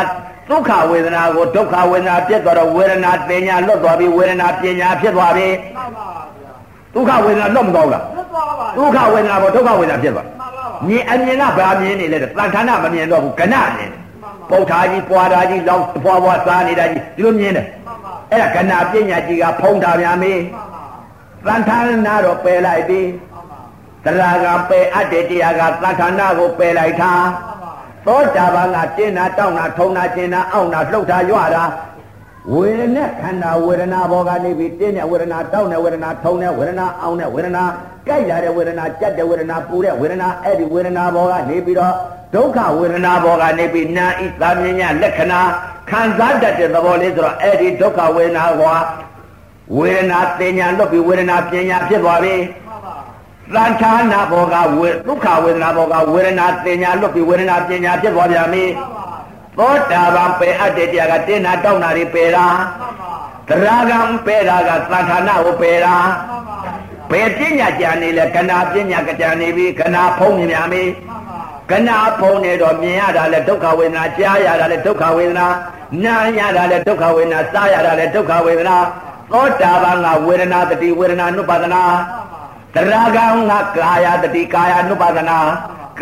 [0.50, 6.06] ဒုက္ခဝေဒနာကိုဒုက္ခဝေဒနာပြတ်သွားတော့ဝေဒနာတင်ညာလွတ်သွားပြီးဝေဒနာပညာဖြစ်သွားပြီမှန်ပါ
[6.38, 6.52] ဗျာ
[6.94, 10.26] ဒုက္ခဝေဒနာလွတ်မသွားဘူးလားလွတ်သွားပါဒုက္ခဝေဒနာပေါ်ဒုက္ခဝေဒနာဖြစ်သွား
[10.86, 13.90] မှန်ပါပါမြင်အမြင်ကဘာမြင်နေလဲတန်ခါနာမမြင်တော့ဘူးကဏမြင်
[14.50, 20.40] ပုတ်ထားကြီးပွားထားကြီးလောက်ပွားပွားစားနေတာကြီးဒီလိုမြင်တယ်မှန်ပါအဲ့ဒါကဏပညာကြီးကဖုံးတာများမေး
[21.46, 23.00] မှန်ပါသံဌာနာတော့ပယ်လိုက်ပြီ
[24.04, 27.72] မှန်ပါသရကပယ်အပ်တဲ့တရားကသံဌာနာကိုပယ်လိုက်တာမှန်ပါ
[28.06, 31.64] သောတာပန်ကတင်းတာတောင်းတာထုံတာကျင်တာအောင့်တာလှုပ်တာရွတာ
[32.52, 37.62] ဝေဒနာခန္ဓာဝေဒနာဘောကနေပြီးတင်းတဲ့ဝေဒနာတောင်းတဲ့ဝေဒနာထုံတဲ့ဝေဒနာအောင့်တဲ့ဝေဒနာ
[38.06, 41.94] ကြိုက်လာတဲ့ဝေဒနာကြက်တဲ့ဝေဒနာပူတဲ့ဝေဒနာအဲ့ဒီဝေဒနာဘောကနေပြီးတော့
[42.34, 45.40] ဒုက္ခဝေဒနာဘောကနေပြီးနာဣသာမြညာလက္ခဏာ
[45.90, 48.74] ခံစားတတ်တဲ့သဘောလေးဆိုတော့အဲ့ဒီဒုက္ခဝေဒနာကွာ
[49.76, 52.34] ဝေဒနာတင်ညာလွတ်ပြီးဝေဒနာပညာဖြစ်သွားပြီ
[52.66, 52.94] မှန်ပါ
[53.54, 58.97] သံဌာနာဘောကဝေဒုက္ခဝေဒနာဘောကဝေဒနာတင်ညာလွတ်ပြီးဝေဒနာပညာဖြစ်သွားပြန်ပြီမှန်ပါ
[59.58, 63.12] သောတာပန်ပယ်အပ်တဲ့တရားကတင်းနာတောင်းတာတွေပယ်တာမှန်ပါ
[63.48, 66.56] သရဂံပယ်တာကသံဌာနကိုပယ်တာမှန်ပါ
[67.10, 71.40] ဘယ်ပညာကြံနေလဲကနာပညာကကြံနေပြီကနာဖုံးနေများမေမှန်ပါ
[71.70, 75.46] ကနာဖုံးနေတော့မြင်ရတာလဲဒုက္ခဝေဒနာကြားရတာလဲဒုက္ခဝေဒနာ
[76.04, 78.76] နားရတာလဲဒုက္ခဝေဒနာစားရတာလဲဒုက္ခဝေဒနာ
[79.32, 81.82] သောတာပန်ကဝေဒနာတတိဝေဒနာနုပါဒနာ
[82.74, 85.38] မှန်ပါတရာဂံကကာယတတိကာယ ानु ပါဒနာ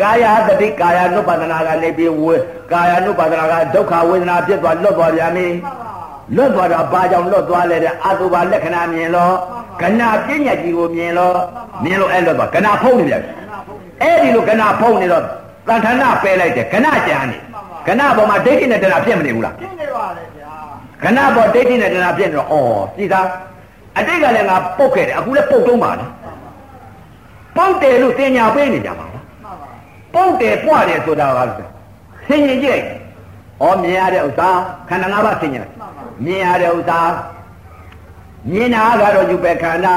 [0.01, 2.35] ကာယတတိကာယ ानु ပါဒနာကနေပြီးဝေ
[2.71, 5.87] ကာယ ानु ပါဒနာကဒုက္ခဝေဒနာဖြစ်သွားလွတ်သွားပြန်ပြီမှန်ပါ
[6.35, 9.33] လွတ်သွားတာဘာကြောင့်လွတ်သွားလဲတဲ့အတုပါလက္ခဏာမြင်လို့
[9.81, 11.35] ကနာပညာကြီးကိုမြင်လို့
[11.83, 15.23] မြင်လို့အဲ့လွတ်သွားကနာဖုံးနေပြန်ပြီနာဖုန်းကြီးအဲ့ဒီလိုကနာဖုံးနေတော့
[15.67, 17.37] တန်ဌာနပယ်လိုက်တယ်ကနာကြံနေ
[17.87, 20.51] ကနာပေါ်မှာဒိဋ္ဌိနဲ့တဏှာဖြစ်မနေဘူးလားပြင်းနေပါလေဗျာ
[21.03, 23.21] ကနာပေါ်ဒိဋ္ဌိနဲ့တဏှာဖြစ်နေတော့ဩကြည်သာ
[23.97, 26.09] အတိတ်ကလည်းငါပုတ်ခဲ့တယ်အခုလည်းပုတ်တုံးပါလား
[27.57, 29.16] ပုတ်တယ်လို့တင်ညာပေးနေကြပါလားမှန်
[30.17, 31.39] ပါပုတ်တယ်ပွားတယ်ဆိုတာက
[32.27, 32.81] ဆင်ရင်ကြည့်
[33.63, 34.49] ဩမြင်ရတဲ့ဥစ္စာ
[34.89, 35.67] ခန္ဓာ၅ပါးဆင်ရင်
[36.25, 36.99] မြင်ရတဲ့ဥစ္စာ
[38.51, 39.95] မြင်တာကတော့ယူပဲခန္ဓာ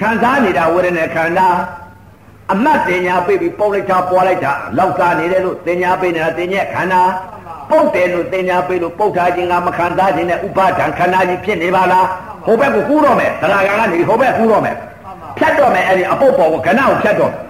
[0.00, 1.48] ခံစားနေတာဝေဒနာခန္ဓာ
[2.52, 7.02] အမတ်တင်ညာပေးပြီးပုတ်လိုက်တာပွားလိုက်တာလောက်စားနေတယ်လို့တင်ညာပေးနေတာတင်ညက်ခန္ဓာ
[7.70, 12.06] ပုတ်တယ်လို့တင်ညာပေးလို့ပုတ်ထားခြင်းကမခံစားခြင်းနဲ့ဥပါဒံခန္ဓာကြီးဖြစ်နေပါလား
[12.46, 17.49] ဟိုဘက်ကိုကူးတော့မယ်သရဂံကနေဟိုဘက်ကူးတော့မယ်မှန်ပါဖြတ်တော့မယ်အဲ့ဒီအပုတ်ပေါ်ကိုကဏ္ဍကိုဖြတ်တော့မှန်ပ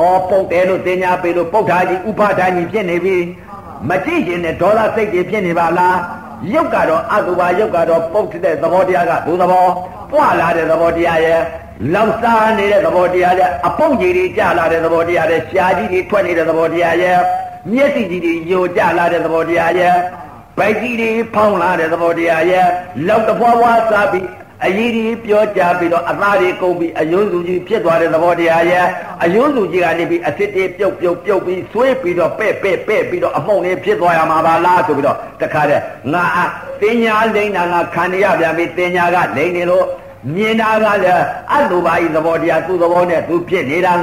[0.00, 3.16] အော်ပုတ်တယ်လို့တင်ညာပေလို့ပုတ်ထားကြီးဥပါဒာကြီးဖြစ်နေပြီ။
[3.88, 5.96] မကြည့်ရင်လည်းဒေါသစိတ်တွေဖြစ်နေပါလား။
[6.52, 9.66] ရုပ်ကတော့အတုပါရုပ်ကတော့ပုတ်တဲ့သဘောတရားကဒုသဘော
[10.10, 11.40] ပွာလာတဲ့သဘောတရားရဲ့
[11.94, 17.18] လောက်စားနေတဲ့သဘောတရားရဲ့အပုတ်ကြီးတွေကြာလာတဲ့သဘောတရားရဲ့ရှားကြီးတွေထွက်နေတဲ့သဘောတရားရဲ့
[17.72, 19.94] မျက်စိကြီးတွေယိုကျလာတဲ့သဘောတရားရဲ့
[20.58, 22.66] ဗိုက်ကြီးတွေဖောင်းလာတဲ့သဘောတရားရဲ့
[23.08, 24.26] လောက်တဖွာဖွာစားပြီး
[24.66, 28.84] အရေးကြီးပြောကြပြီးတော့အသားတွေကုန်ပြီးအယုံစုကြီးဖြစ်သွားတဲ့သဘောတရားရဲ့
[29.24, 35.82] အယုံစုကြီးကနေပြီးအစစ်တွေပြုတ်ပြုတ်ပြုတ်ပြီးဆွေးပြီးတော့ပဲ့ပဲ့ပဲ့ပြီးတော့အမှုန်လေးဖြစ်သွားရမှာပါလားဆိုပြီးတော့တခါတည်း
[36.12, 36.40] ငါအ
[36.80, 39.86] တင်ညာလိမ့်တာငါခံရပြန်ပြီတင်ညာကလိမ့်နေလို့
[40.34, 43.94] မြင်တာကလည်းအတုပါဤသဘောတရားသူ့သဘောနဲ့သူဖြစ်နေတာ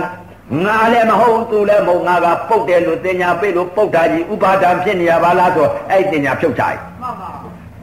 [0.66, 7.30] ငါလည်းမဟုတ်သူလည်းမဟုတ်ငါကပုတ်တယ်လို့တင်ညာပြေလို့ပုတ်တာကြီးဥပါဒံဖြစ်နေရပါလားဆိုအဲ့တင်ညာဖြုတ်ချလိုက်မှန်ပါ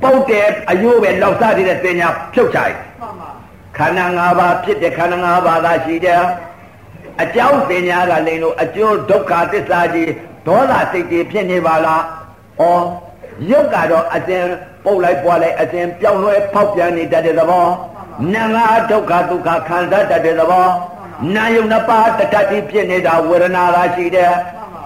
[0.03, 3.31] ပုတ်တယ်အယိုးပဲလောက်စားတဲ့တင်ညာဖြုတ်ချလိုက်မှန်ပါ
[3.77, 6.23] ခန္ဓာ၅ပါးဖြစ်တဲ့ခန္ဓာ၅ပါးသာရှိတယ်
[7.23, 10.11] အကြောင်းပညာကလည်းလို့အကျိုးဒုက္ခသစ္စာကြီး
[10.47, 12.03] ဒေါသစိတ်ကြီးဖြစ်နေပါလား
[12.61, 12.63] ဩ
[13.51, 14.45] ရုပ်ကတော့အစဉ်
[14.85, 17.67] ပုတ်လိုက်ပွားလိုက်အစဉ်ပြောင်းလဲဖောက်ပြန်နေတတ်တဲ့သဘော
[18.35, 20.67] နာငါဒုက္ခဒုက္ခခံစားတတ်တဲ့သဘော
[21.35, 24.85] နာယုံနှစ်ပါးတတတိဖြစ်နေတာဝေဒနာသာရှိတယ်မှန်ပါ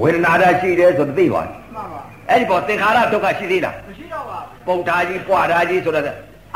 [0.00, 3.83] ဝေဒနာသာရှိတယ်ဆိုသိပါ့မှန်ပါအဲ့ဒီပေါ်သင်္ခါရဒုက္ခရှိသေးလားမရှိတော့
[4.66, 6.06] ပါဘူးပုံထားကြီးပွားထားကြီးဆိုတော့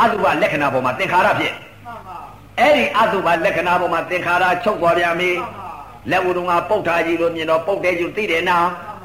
[0.01, 1.53] အတုပလက္ခဏာပေါ်မှာသင်္ခါရဖြစ်
[1.87, 2.17] မှန်ပါ
[2.59, 5.69] အဲ့ဒီအတုပလက္ခဏာပေါ်မှာသင်္ခါရချုပ်သွားပြန်ပြီမှန်ပါ
[6.11, 8.59] လက်ဝုံကပုတ်ထားကြီးလို့မြင်တော့ပုတ်တယ်ယူသိတယ်နာ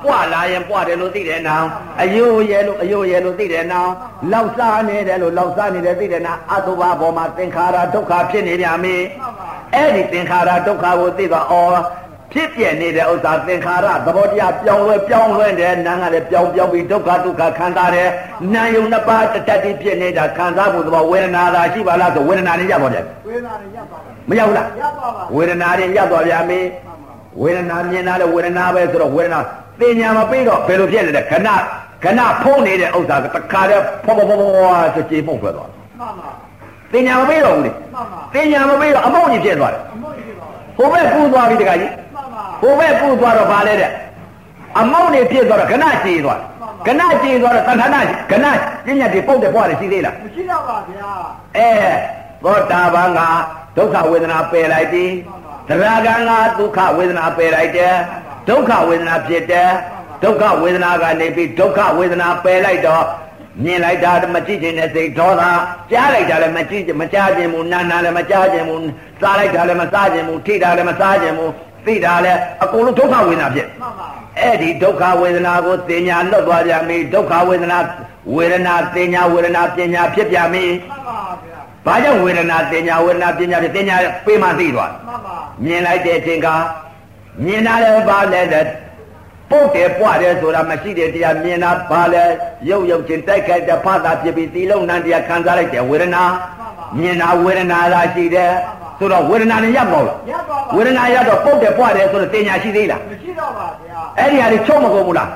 [0.03, 1.55] ပွားလာရင်ပွားတယ်လို့သိတယ်နာ
[2.01, 3.81] အယိုးရဲလို့အယိုးရဲလို့သိတယ်နာ
[4.31, 11.79] လောက်စားနေတယ်လို့လောက်စားနေတယ်သိတယ်နာအတုပပေါ်မှာသင်္ခါရဒုက္ခဖြစ်နေပြန်ပြီမှန်ပါအဲ့ဒီသင်္ခါရဒုက္ခကိုသိတော့အော်
[12.33, 18.09] ဖြစ်ပြနေတဲ့ဥစ္စာသင်္ခါရသဘောတရားပြောင်းလဲပြောင်းလဲတယ်နာကလည်းပြောင်းပြောင်းပြီးဒုက္ခဒုက္ခခံစားတယ်
[18.53, 29.39] နာယုံနှစ်ပါးတတတ်တိဖြစ်နေတာခံစားဖို့သဘောဝေဒနာသာရှိပါလားဆိုဝေဒနာနဲ့ရပါဗျာဝေဒနာတွေရပ်ပါပါမရောက်ဘူးလားရပ်ပါပါဝေဒနာတွေရပ်သွားပြန်ပြီမှန်ပါဝေဒနာမြင်တာလည်းဝေဒနာပဲဆိုတော့ဝေဒနာ
[29.79, 31.49] သိညာမပြီးတော့ဘယ်လိုဖြစ်လဲတဲ့ခဏ
[32.03, 36.29] ခဏဖုံးနေတဲ့ဥစ္စာကတခါတည်းဖောဖောဖောဖောဆိုကြေမှုန့်ထွက်သွားတယ်မှန်ပါ
[36.91, 40.47] သိညာမပြီးတော့ဘူးလေမှန်ပါသိညာမပြီးတော့အမောင့်ကြီးဖြစ်သွားတယ်အမုန်းကြီးပါ
[40.77, 42.02] ဟိုဘက်ပူသွားပြီတခါကြီးမှန်ပါ
[42.63, 43.91] ဟိုဘက်ပူသွားတော့ဗာလဲတဲ့
[44.79, 46.47] အမောင့်နေဖြစ်သွားတော့ခဏကြေသွားတယ်
[46.87, 48.45] ခဏကြေသွားတော့တဏ္ဍာနာခဏ
[48.85, 51.11] ပညာတွေပုတ်တယ်ပွားတယ်ရှိသေးလားမရှိတော့ပါဗျာ
[51.57, 51.71] အဲ
[52.43, 53.19] သောတာပန်က
[53.77, 55.05] ဒုက္ခဝေဒနာပယ်လိုက်ပြီ
[55.67, 57.93] သရဂံကဒုက္ခဝေဒနာပယ်လိုက်တယ်
[58.49, 59.69] ဒုက္ခဝေဒနာဖြစ်တယ်
[60.23, 63.05] ဒုက္ခဝေဒနာကနေပြီးဒုက္ခဝေဒနာပယ်လိုက်တော့
[63.63, 65.43] မြင်လိုက်တာမကြည့်ခြင်းနဲ့စိတ်ဒေါသ
[65.91, 68.89] ကြားလိုက်တာလည်းမကြည့်မကြားခြင်းဘူးနာနာလည်းမကြားခြင်းဘူး
[69.21, 71.51] စားလိုက်တာလည်းမစားခြင်းဘူးထိတာလည်းမစားခြင်းဘူး
[71.85, 74.07] သိတာလည်းအကုန်လုံးဒုက္ခဝေဒနာဖြစ်မှန်ပါ
[74.39, 77.79] အဲ့ဒီဒုက္ခဝေဒနာကိုသင်ညာလွတ်သွားပြန်ပြီဒုက္ခဝေဒနာ
[78.35, 86.47] ဝေဒနာသင်ညာဝေဒနာပညာဖြစ်ပြန်ပြီမှန်ပါဗျာဘာကြောင့်ဝေဒနာတင်ညာဝေဒနာပညာဖြင့်တင်ညာပေးမှသိသွားမှန်ပါမြင်လိုက်တဲ့အချိန်က
[87.45, 88.65] မြင်တာလည်းဘာလဲတဲ့
[89.49, 92.23] ပုတ်တယ်ပွားတယ်ဆိုတာမရှိတဲ့တရားမြင်တာဘာလဲ
[92.69, 96.23] ရုပ်ရုပ်ချင်းတိုက်ခိုက်တဲ့ဖတာဖြစ်ပြီးသီလုံးနံတရားခံစားလိုက်တဲ့ဝေဒနာ
[96.99, 98.53] မြင်တာဝေဒနာလားရှိတယ်
[99.03, 105.29] ဆိုတော့ဝေဒနာနဲ့ရပ်မဟုတ်လားရပ်ပါပါဝေဒနာရပ်တော့ပုတ်တယ်ပွားတယ်ဆိုတော့တင်ညာရှိသေးလားမရှိတော့ပါဗျာအဲ့ဒီဟာတွေချုပ်မကုန်ဘူးလား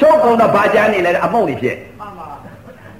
[0.00, 2.26] ချုပ်ကုန်တော့ဘာကြမ်းနေလဲအမှုန့်တွေဖြစ်မှန်ပါ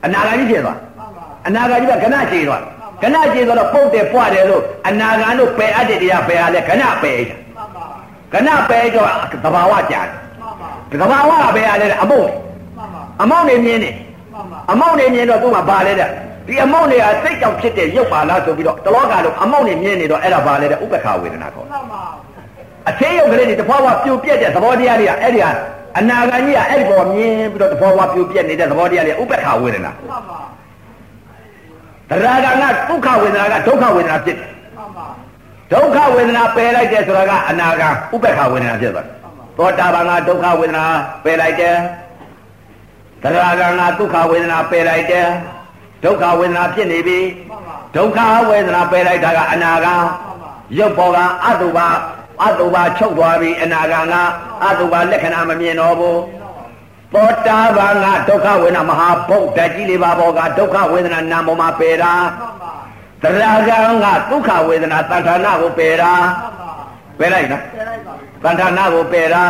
[0.05, 2.63] အနာဂါကြီးဖြစ်သွားမှန်ပါအနာဂါကြီးကခဏခြေသွား
[3.03, 7.85] ခဏခြေသွားတော့ပုတ်တယ်ပွားတယ်လို့အနာဂါတို့ပယ်အပ်တဲ့တရားပယ်ရလဲခဏပယ်မှန်ပါ
[8.33, 9.09] ခဏပယ်တော့
[9.45, 10.07] သဘာဝကြတယ်
[10.41, 12.23] မှန်ပါသကဘာဝကပဲရလဲတဲ့အမုံ
[12.77, 13.91] မှန်ပါအမောင့်နေမြင်နေ
[14.33, 16.11] မှန်ပါအမောင့်နေမြင်တော့သူ့မှာပါလဲတဲ့
[16.47, 22.03] ဒီအမောင့်တွေကစိတ်ကြောင့်ဖြစ်တဲ့ရုပ်ပါလားဆိုပြီးတော့တလောကလုံးအမောင့်နေမြင်နေတော့အဲ့ဒါပါလဲတဲ့ဥပ္ပခာဝေဒနာခေါ်တယ်မှန်ပါ
[22.89, 25.51] အသေးရုပ်ကလေးတွေတဖွာဖွာပြိုပြက်တဲ့သဘောတရားတွေကအဲ့ဒီဟာ
[25.99, 30.41] အနာဂါကြီးကအဲ့ဒီပေါ်မြင်ပြီးတော့တဖွာဖွာပြိုပြက်နေတဲ့သဘောတရားတွေဥပ္ပခာဝေဒနာမှန်ပါ
[32.11, 35.07] တရားကငါဒုက္ခဝေဒနာကဒုက္ခဝေဒနာဖြစ်တယ်မှန်ပါ
[35.73, 39.15] ဒုက္ခဝေဒနာပယ်လိုက်တယ်ဆိုတာကအနာဂါဥပ္ပခာဝေဒနာဖြစ်သွားတယ်
[39.57, 40.85] သောတာပန်ကဒုက္ခဝေဒနာ
[41.25, 41.77] ပယ်လိုက်တယ်
[43.23, 45.29] တရားကငါဒုက္ခဝေဒနာပယ်လိုက်တယ်
[46.05, 47.19] ဒုက္ခဝေဒနာဖြစ်နေပြီ
[47.49, 48.19] မှန်ပါဒုက္ခ
[48.49, 51.89] ဝေဒနာပယ်လိုက်တာကအနာဂါမှန်ပါရုပ်ပေါ်ကအတုပါ
[52.43, 54.15] အတုပါချုပ်သွားပြီအနာဂါက
[54.67, 56.21] အတုပါလက္ခဏာမမြင်တော့ဘူး
[57.15, 62.13] သောတာပန်ကဒုက္ခဝေဒနာမဟာဘုတ်တကြီးလေးပါဘောကဒုက္ခဝေဒနာနာမ်ပေါ်မှာပယ်တာ
[63.23, 66.71] မှန်ပါတရားကံကဒုက္ခဝေဒနာတဏ္ဍာနာကိုပယ်တာမှန်ပါ
[67.19, 69.45] ပယ်လိုက်နော်ကျဲလိုက်ပါတဏ္ဍာနာကိုပယ်တာ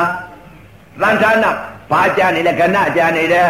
[1.03, 1.51] တဏ္ဍာနာ
[1.91, 3.49] ဘာကြနေလဲကဏကြနေတယ်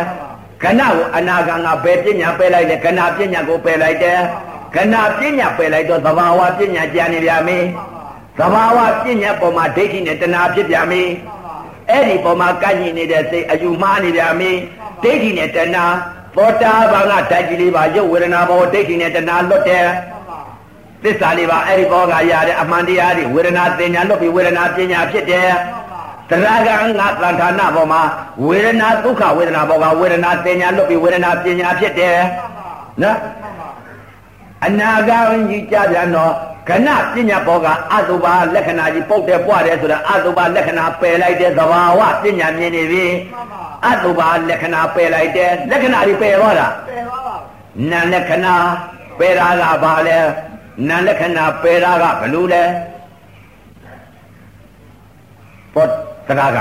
[0.65, 4.21] ကဏကိုအနာဂံကပယ်ပညာပယ်လိုက်တယ်ကဏပညာကိုပယ်လိုက်တယ်
[4.75, 7.59] ကဏပညာပယ်လိုက်တော့သဘာဝပညာကြနေပြန်ပြီ
[8.39, 11.55] မှန်ပါသဘာဝပညာပေါ်မှာဒိဋ္ဌိနဲ့တဏှာဖြစ်ပြန်ပြီမှန်ပါ
[11.91, 14.51] အဲ့ဒီပေါ်မှာကန့်ညင်နေတဲ့စိတ်အယူမှားနေပြန်ပြီ
[15.03, 15.87] ဒိဋ္ဌိနဲ့တဏှာ
[16.37, 20.39] သောတာပန်ကဓာတ်ကြီးလေးပါရုပ်ဝေဒနာဘောဒိဋ္ဌိနဲ့တဏှာလွတ်တယ်မှန်ပါ
[21.03, 25.92] သစ္စာလေးပါအဲ့ဒီဘောကရတဲ့အမှန်တရားတွေဝေဒနာတင်ညာလွတ်ပြီးဝေဒနာပညာဖြစ်တယ်မှန်ပါ
[26.31, 28.03] တရားကံငါသံဌာနပေါ်မှာ
[28.47, 32.69] ဝေဒနာဒုက္ခဝေဒနာဘောကဝေဒနာတင်ညာလွတ်ပြီးဝေဒနာပညာဖြစ်တယ်မှန်ပါ
[33.03, 33.69] နော်မှန်ပါ
[34.67, 35.19] အနာဂံ
[35.49, 36.33] ကြီးကြပြန်တော့
[36.69, 47.37] ကဏပညာဘောကအတုပါလက္ခဏာကြီးပုတ်တယ်ပွားတယ်ဆိုတာအတုပါလက္ခဏာပယ်လိုက်တဲ့သဘာဝပညာမြင်နေပြီမှန်ပါအတုပါလက္ခဏာပယ်လိုက်တယ်လက္ခဏာကြီးပယ်သွားတာပယ်သွားပါ
[47.91, 48.55] နာလက္ခဏာ
[49.19, 50.19] ပယ်တာကဘာလဲ
[50.89, 52.65] နာလက္ခဏာပယ်တာကဘလို့လဲ
[55.75, 55.87] ဘော
[56.39, 56.59] တရားက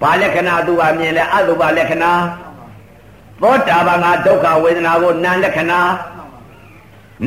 [0.00, 2.12] ဘာလက္ခဏာသူကမြင်လဲအတုပါလက္ခဏာ
[3.42, 5.80] သောတာပန်ကဒုက္ခဝေဒနာကိုနာလက္ခဏာ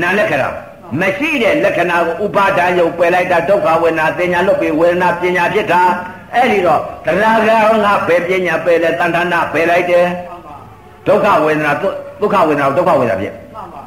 [0.01, 0.47] နာလက္ခဏာ
[0.99, 5.81] မရှိတဲ့လက္ခဏာကိုဥပါဒာယုတ်ပယ်လိုက်တာဒုက္ခဝေဒနာသင်ညာလွတ်ပြီးဝေဒနာပညာဖြစ်တာ
[6.35, 7.55] အဲ့ဒီတော့တရားကံ
[7.85, 10.55] ကဘယ်ပညာပယ်လဲတဏ္ဍာနာပယ်လိုက်တယ်မှန်ပါ
[11.07, 13.83] ဒုက္ခဝေဒနာဒုက္ခဝေဒနာဒုက္ခဝေဒနာဖြစ်မှန်ပါ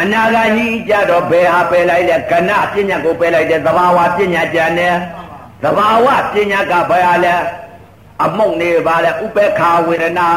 [0.00, 4.94] အနာဂါကြီးကြတော့ဘယ်ဟာပယ်လိုက်လဲကဏပညာကိုပယ်လိုက်တယ်သဘာဝပညာကြံတယ်
[5.62, 7.34] သဘာဝပညာကဘယ်ဟာလဲ
[8.24, 10.28] အမုံနေပါလဲဥပေက္ခဝေဒနာ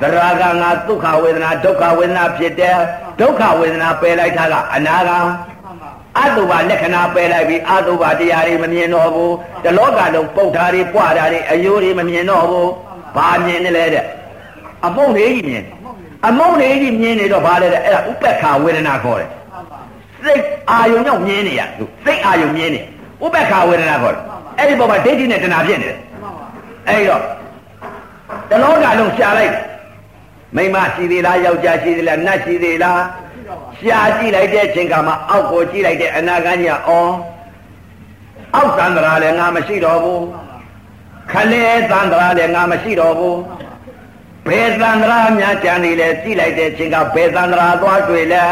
[0.00, 2.78] တရားကံကဒုက္ခဝေဒနာဒုက္ခဝေဒနာဖြစ်တယ်
[3.20, 9.34] ဒုက္ခဝေဒနာပယ်လိုက်တာကအနာဂါမှန်ပါအတုပါလက္ခဏာပယ်လိုက်ပြီးအတုပါတရားတွေမမြင်တော့ဘူး
[9.64, 12.70] တလောကလုံးပုတ်ဓာတွေပွားဓာတွေအယိုးတွေမမြင်တော့ဘူး
[13.16, 14.04] ဘာမြင်နေလဲတဲ့
[14.86, 15.64] အမုံလေးကြီးမြင်
[16.26, 19.78] အမုံလေးကြီးမြင်နေတော့ဘာလဲတဲ့အဲ့ဒါဥပ္ပခာဝေဒနာခေါ်တယ်မှန်ပါ
[20.24, 22.80] စိတ်အာယုံကြောင့်မြင်နေရသူစိတ်အာယုံမြင်နေ
[23.24, 24.22] ဥပ္ပခာဝေဒနာခေါ်တယ်
[24.58, 26.44] အဲ့ဒီပေါ်မှာဒိဋ္ဌိနဲ့တဏှာဖြစ်နေတယ်မှန်ပါ
[26.88, 27.22] အဲ့တော့
[28.50, 29.54] တလောကလုံးရှာလိုက်
[30.56, 33.00] မိန်းမရှိသေးလားယောက်ျားရှိသေးလားနတ်ရှိသေးလား
[33.32, 37.12] ရှိတော့ပါရှားကြည့်လိုက်တဲ့အချိန်ကမှအောက်ကိုကြည့်လိုက်တဲ့အနာဂတ်ကြီးကအော်
[38.54, 40.24] အောက်သန္တရာလည်းငါမရှိတော့ဘူး
[41.32, 43.38] ခလဲသန္တရာလည်းငါမရှိတော့ဘူး
[44.48, 48.44] ဘယ်သန္တရာများကြံနေလဲကြည့်လိုက်တဲ့အချိန်ကဘယ်သန္တရာသွားတွေ့လဲ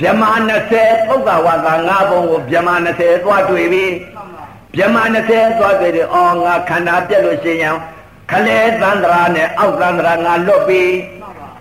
[0.00, 0.30] ဗြဟ္မာ
[0.74, 3.84] 20ပုဂ္ဂဝါသာငါဘုံကိုဗြဟ္မာ20သွားတွေ့ပြီ
[4.76, 7.76] မှန်ပါဗြဟ္မာ20သွားတွေ့တယ်အော်ငါခန္ဓာပြက်လို့ရှိရင်
[8.30, 10.82] ခလဲသန္တရာနဲ့အောက်သန္တရာငါလွတ်ပြီ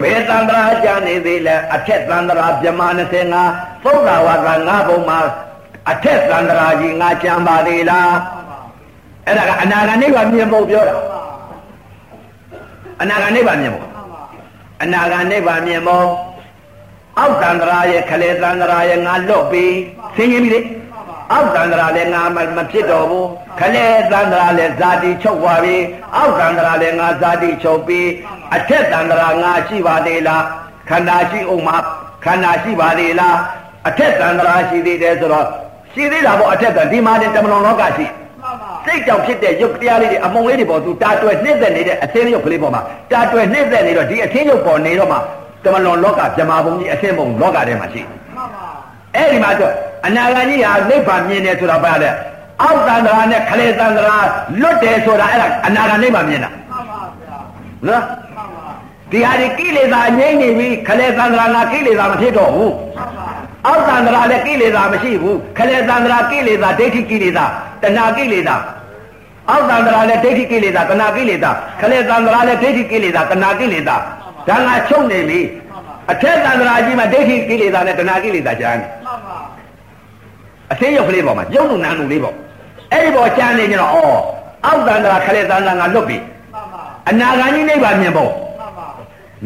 [0.01, 2.81] မှန်ပါဘယ်တန္တရာကြနေသေးလဲအထက်တန္တရာမြမ
[3.29, 5.19] 25သုဒ္ဓဝါကငါဘုံမှာ
[5.91, 8.57] အထက်တန္တရာကြီးငါကြံပါသေးလားမှန်ပါ
[9.25, 10.95] အဲ့ဒါကအနာဂတ်နိဗ္ဗာန်မြင်ဖို့ပြောတာ
[13.01, 14.21] အနာဂတ်နိဗ္ဗာန်မြင်ဖို့မှန်ပါ
[14.83, 16.07] အနာဂတ်နိဗ္ဗာန်မြင်ဖို့
[17.19, 19.73] အောက်တန္တရာရဲ့ခလေတန္တရာရဲ့ငါလွတ်ပြီး
[20.15, 20.86] ဆင်းရင်ပြီလေမှန်ပါ
[21.31, 23.27] အောက်တန္တရာလည်းငါမမဖြစ်တော့ဘူး
[23.59, 25.75] ခလေတန္တရာလည်းဇာတိချုပ်သွားပြီ
[26.15, 28.07] အောက်တန္တရာလည်းငါဇာတိချုပ်ပြီး
[28.55, 30.43] အထက်တန္တရာငါရှိပါသေးလား
[30.89, 31.77] ခန္ဓာရှိအောင်မှာ
[32.25, 33.37] ခန္ဓာရှိပါသေးလား
[33.87, 35.45] အထက်တန္တရာရှိသေးတယ်ဆိုတော့
[35.93, 38.05] ရှိသေးတာပေါ့အထက်ကဒီမှာတင်တမလွန်လောကရှိ
[38.41, 42.81] မှန်ပါစိတ်ကြောင့်ဖြစ်တဲ့ရုပ်တရားလေးတွေအမုံလေးတွေပေါ်သူတာတွယ်နှိမ့်သက်နေတဲ့အသင်းရုပ်ကလေးပေါ်မှာ
[43.11, 45.17] တာတွယ်နှိမ့်သက်နေတော့ဒီအသင်းရုပ်ပေါ်နေတော့မှ
[45.63, 48.26] တမလွန်လောကဗြဟ္မာဘုံကြီးအသင်းဘုံလောကထဲမှာရှိမှန်ပါ
[49.17, 49.73] အဲ့ဒီမှာတော့
[50.05, 52.09] အနာဂတ်ကြီးဟာနိဗ္ဗာန်မြင်တယ်ဆိုတာဘာလဲ
[52.61, 54.17] အောက်တန္တရာနဲ့ခလေတန္တရာ
[54.61, 57.39] လွတ်တယ်ဆိုတာအဲ့ဒါအနာဂတ်နိဗ္ဗာန်မြင်တာမှန်ပါဗျာ
[57.87, 58.03] နော်
[58.35, 58.67] မှန်ပါ
[59.11, 63.27] ဒီဟာဒီကိလေသာငြိမ့်နေပြီခလေတန္တရာကကိလေသာမဖြစ်တော့ဘူးမှန်ပါ
[63.65, 67.45] အောက်တန္တရာလည်းကိလေသာမရှိဘူးခလေတန္တရာကိလေသာဒိဋ္ဌိကိလေသာ
[67.83, 68.55] တဏှာကိလေသာ
[69.49, 73.95] အောက်တန္တရာလည်းဒိဋ္ဌိကိလေသာတဏှာကိလေသာခလေတန္တရာလည်းဒိဋ္ဌိကိလေသာတဏှာကိလေသာ
[74.47, 75.39] ဒါငါချုပ်နေပြီ
[76.11, 79.39] အထက်တန္တရာကြီးမှာဒိဋ္ဌိကိလေသာနဲ့တဏှာကိလေသာကြားနေ မှန်ပါ
[80.71, 82.35] အသေးရုပ်ကလေးပေါ်မှာရုပ်လူနာလူလေးပေါ့
[82.91, 83.95] အဲ့ဒီပေါ်ချမ်းနေကြတော့ဩ
[84.65, 86.17] အောက်တန်တရာခလေတန်တန်ကလွတ်ပြီ
[86.53, 88.87] မှန်ပါအနာဂါကြီးနိဗ္ဗာန်မြင်ဖို့မှန်ပါ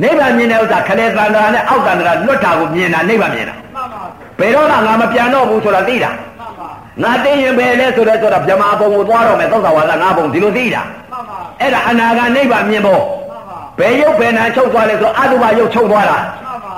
[0.02, 4.02] နိဗ္ဗာန်မြင်တဲ့ဥစ္စာခလေတန်တရာနဲ့အောက်တန်တရာလွတ်တာကိုမြင်တာနိဗ္ဗာန်မြင်တာမှန်ပါ
[4.40, 6.70] ဘယ်တော့မှငါမပြန်တော့ဘူးဆိုတာသိတာမှန်ပါ
[7.04, 10.82] ငါသိရင်ပဲလဲဆိုတော့ဆိုတော့ဗြဟ္မာဘုံကိုသွားတော့မယ်သောတာဝါဒငါဘုံဒီလိုသိတာ
[11.12, 16.76] မှန်ပါအဲ့ဒါအနာဂါနိဗ္ဗာန်မြင်ဖို့မှန်ပါဘယ်ရုပ်ဘယ်နာချုပ်သွားလဲဆိုအတုပရုပ်ချုပ်သွားတာမှန်ပါ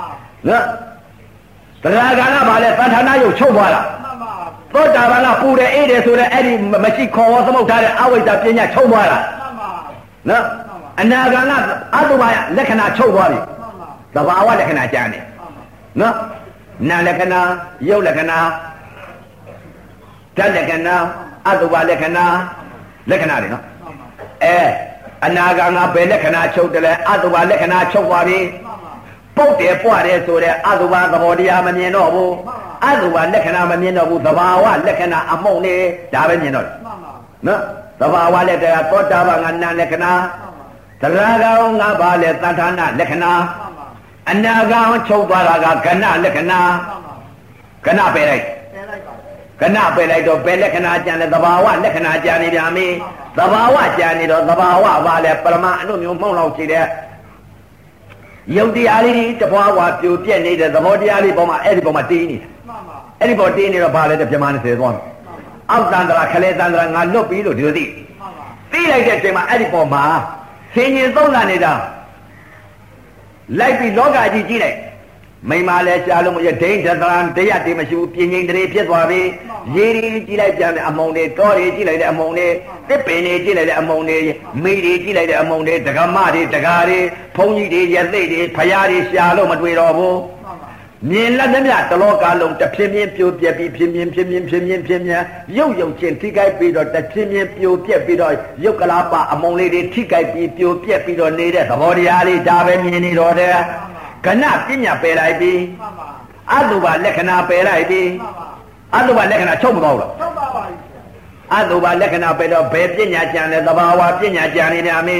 [0.48, 0.64] နော်
[1.84, 4.32] တရားကဏ္ဍဘာလဲသံဌာနရုပ်ချုပ်သွားတာမှန်ပါ
[4.74, 6.52] သောတာပန်ကပူတယ်အေးတယ်ဆိုတဲ့အဲ့ဒီ
[6.84, 9.70] မရှိခေါ်ဝသမုတ်ထားတဲ့အဝိဇ္ဇာပညာချုပ်သွားတာမှန်ပါ
[10.28, 10.44] နော်
[11.00, 11.52] အနာဂါက
[11.96, 12.24] အတုပ
[12.56, 13.38] လက္ခဏာချုပ်သွားပြီ
[14.14, 15.62] မှန်ပါသဘာဝလက္ခဏာကျန်တယ်မှန်ပါ
[16.00, 16.14] နော်
[16.88, 17.40] နာလက္ခဏာ
[17.88, 18.38] ရုပ်လက္ခဏာ
[20.36, 20.96] ဓာတ်လက္ခဏာ
[21.48, 22.24] အတုပလက္ခဏာ
[23.10, 24.06] လက္ခဏာတွေနော်မှန်ပါ
[24.44, 24.58] အဲ
[25.24, 28.63] အနာဂါကဘယ်လက္ခဏာချုပ်တယ်လဲအတုပလက္ခဏာချုပ်သွားပြီမှန်
[29.36, 32.32] ပါပုတ်တယ်ပွားတယ်ဆိုတဲ့အတုပသဘောတရားမမြင်တော့ဘူး
[32.84, 35.74] အတုပလက္ခဏာမမြင်တော့ဘူးသဘာဝလက္ခဏာအမှုန့်နေ
[36.14, 37.12] ဒါပဲမြင်တော့တယ်မှန်ပါ
[37.46, 37.60] နော်
[38.00, 40.12] သဘာဝလက္ခဏာသောတာပန်ကနာလက္ခဏာ
[41.00, 43.86] မှန်ပါသရကောင်ကဘာလဲသတ္ဌာနလက္ခဏာမှန်ပါ
[44.30, 46.60] အနာကောင်ချုပ်သွားတာကကဏလက္ခဏာ
[47.84, 48.44] မှန်ပါကဏပယ်လိုက်
[48.74, 49.14] တဲလိုက်ပါ
[49.60, 52.86] ကဏပယ်လိုက်တော့ဘယ်လက္ခဏာကြံလဲသဘာဝလက္ခဏာကြံနေပြန်ပြီ
[53.38, 56.84] သဘာဝကြံနေတော့သဘာဝဘာလဲပရမအနုမျိုးမှုန့်လောက်ရှိတဲ့
[58.56, 65.32] ယုတ်တရားလေးတွေတပွားပွားပြိုပြက်နေတဲ့သဘောတရားလေးပေါ်မှာအဲ့ဒီပေါ်မှာတင်းနေတယ်မှန်ပါအဲ့ဒီပေါ်တင်းနေတော့ဘာလဲတဲ့ပြမနဲ့ဆယ်သွားတယ်မှန်ပါ
[65.70, 67.84] အောက်တန်တရာခလဲတန်တရာငါလွတ်ပြီလို့ဒီလိုသိ
[68.20, 70.04] မှန်ပါသိလိုက်တဲ့အချိန်မှာအဲ့ဒီပေါ်မှာ
[70.74, 71.72] ဆင်ញင်သုံးလာနေတာ
[73.58, 74.76] လိုက်ပြီးလောကကြီးကြည့်လိုက်
[75.48, 79.20] မိမလည်းရှားလို့မရဒိဋ္ဌသရံတရားတည်မရှိဘူးပြင်းငိမ့်တရေဖြစ်သွားပြီ
[79.76, 82.48] ရေရီကြည့်လိုက်ပြန်တယ်အမုံတွေတောတွေကြည့်လိုက်တဲ့အမုံတွေ
[82.88, 84.18] တစ်ပင်တွေကြည့်လိုက်တဲ့အမုံတွေ
[84.62, 87.00] မိတွေကြည့်လိုက်တဲ့အမုံတွေဒကမတွေဒကာတွေ
[87.36, 90.74] ဘုန်းကြီးတွေရသိတွေဖယားတွေရှားလို့မတွေ့တော့ဘူးမှန်ပါ
[91.10, 95.24] မြင်လက်သမျှတလောကလုံးတစ်ဖြင်းဖြင်းပြိုပြက်ပြီးဖြင်းဖြင်းဖြင်းဖြင်းဖြင်းဖြင်းဖြင်းဖြင်း
[95.56, 98.34] ရုပ်ရုပ်ချင်းထိခိုက်ပြီးတော့တစ်ဖြင်းဖြင်းပြိုပြက်ပြီးတော့
[98.64, 103.58] ရုပ်ကလာပအမုံလေးတွေထိခိုက်ပြီးပြိုပြက်ပြီးတော့နေတဲ့သဘောတရားလေးဒါပဲမြင်နေတော့တယ်
[104.26, 106.06] ကဏပညာပယ်လိုက်ပြီးမှန်ပါ
[106.52, 108.46] အတုပါလက္ခဏာပယ်လိုက်ပြီးမှန်ပါ
[108.96, 115.18] အတုပါလက္ခဏာချုပ်မသွားဘူးလားထုတ်ပါပါပြီဗျာအတုပါလက္ခဏာပယ်တော့ဘယ်ပညာကြံလဲသဘာဝပညာကြံနေတယ်အမေ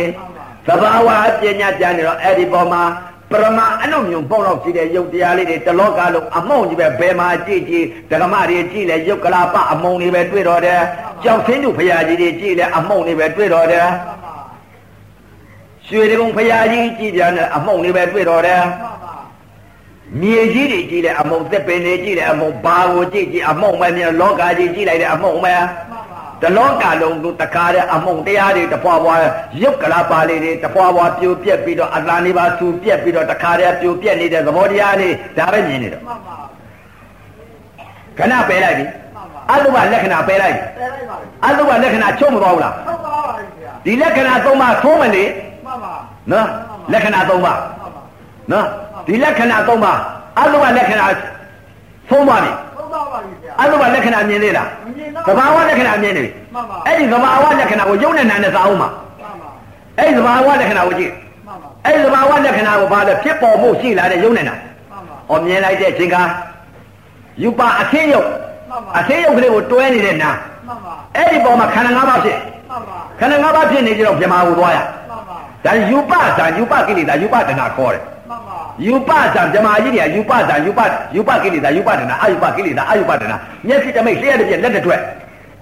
[0.66, 1.08] သဘာဝ
[1.40, 2.82] ပညာကြံနေတော့အဲ့ဒီပေါ်မှာ
[3.30, 10.80] ပရမအနုမြုံပေါ့တော့ရှိတဲ့ယုတ်တရားလေးတွေတလောကလုံးအမောင့်ကြီးပဲဘယ်မှာကြည့်ကြည့်ဓမ္မတွေကြည့်လဲယုတ်ကလာပအမုံတွေပဲတွေ့တော့တယ်
[11.24, 14.23] ကြောက်ဆင်းသူဖရာကြီးတွေကြည့်လဲအမုံတွေပဲတွေ့တော့တယ်မှန်ပါ
[15.88, 18.72] ရွှေတကုံဖရာကြီးကြည့်ပြန်တယ်အမုံတွေပဲတွေ့တော့တယ်မှန်
[19.04, 19.14] ပါ
[20.20, 29.18] မြေကြီးတွေကြည့်လဲအမုံသက်ပင်တွေကြည့်လဲအမုံဘာကိုကြည့်ကြည့်အမုံပဲမြင်လောကကြီးကြည့်လိုက်တဲ့အမုံပဲမှန်ပါတလောကလုံးတို့တခါတဲ့အမုံတရားတွေတပွားပွား
[29.62, 36.36] ရုပ်ကလာပါလေးတွေတပွားပွားပြိုပြက်ပြီးတော့အတန်လေးပါဆူပြက်ပြီးတော့တခါတည်းပြိုပြက်နေတဲ့သဘောတရားလေးဒါပဲမြင်နေတော့မှန်ပါ
[38.18, 45.53] ခဏပယ်လိုက်ပြီမှန်ပါအတုပလက္ခဏာပယ်လိုက်ပြီတဲလိုက်ပါပြီအတုပလက္ခဏာချုပ်မသွားဘူးလားထုတ်ပါပါပြီဗျာဒီလက္ခဏာသုံးပါသုံးမလေမှန်ပါ
[46.32, 46.46] နော်
[46.92, 48.02] လက္ခဏာသုံးပါမှန်ပါ
[48.52, 48.66] နော်
[49.06, 49.92] ဒီလက္ခဏာသုံးပါ
[50.38, 51.06] အတုပလက္ခဏာ
[52.10, 59.48] သုံးပါပြီထုတ်ပါပါပြီဗျာအတုပလက္ခဏာမြင်သေးလားမမြင်တော့သဘာဝလက္ခဏာမြင်နေပြီမှန်ပါအဲ့ဒီသဘာဝလက္ခဏာကိုယုံနဲ့နာနဲ့သာအောင်ပါမှန်ပါ
[59.98, 61.12] အဲ့ဒီသဘာဝလက္ခဏာကိုကြည့်
[61.46, 64.54] မှန်ပါအဲ့ဒီသဘာဝလက္ခဏာကိုဘာလဲဖြစ်ပေါ်မှုရှိလာတဲ့ယုံနဲ့နာ
[64.90, 66.16] မှန်ပါ။အော်မြင်လိုက်တဲ့အချိန်က
[67.42, 70.30] ယူပါအသင်းယုတ်မှန်ပါအသင်းယုတ်ကလေးကိုတွဲနေတဲ့နာ
[70.66, 72.38] မှန်ပါအဲ့ဒီပေါ်မှာခန္ဓာ၅ပါးဖြစ်
[72.70, 75.03] မှန်ပါခန္ဓာ၅ပါးဖြစ်နေကြတော့ဗြဟ္မာကိုသွားရမှန်ပါ။
[75.64, 80.80] ဒါယူပဇာယူပကိလေသာယူပတဏခေါ်တယ်မှန်ပါ။ယူပဇာဗြဟ္မာကြီးတွေကယူပဇာယူပ
[81.14, 83.32] ယူပကိလေသာယူပတဏအယူပကိလေသာအယူပတဏ
[83.66, 85.00] မျက်စိတမိတ်လျှက်တစ်ပြက်လက်တစ်ထွက်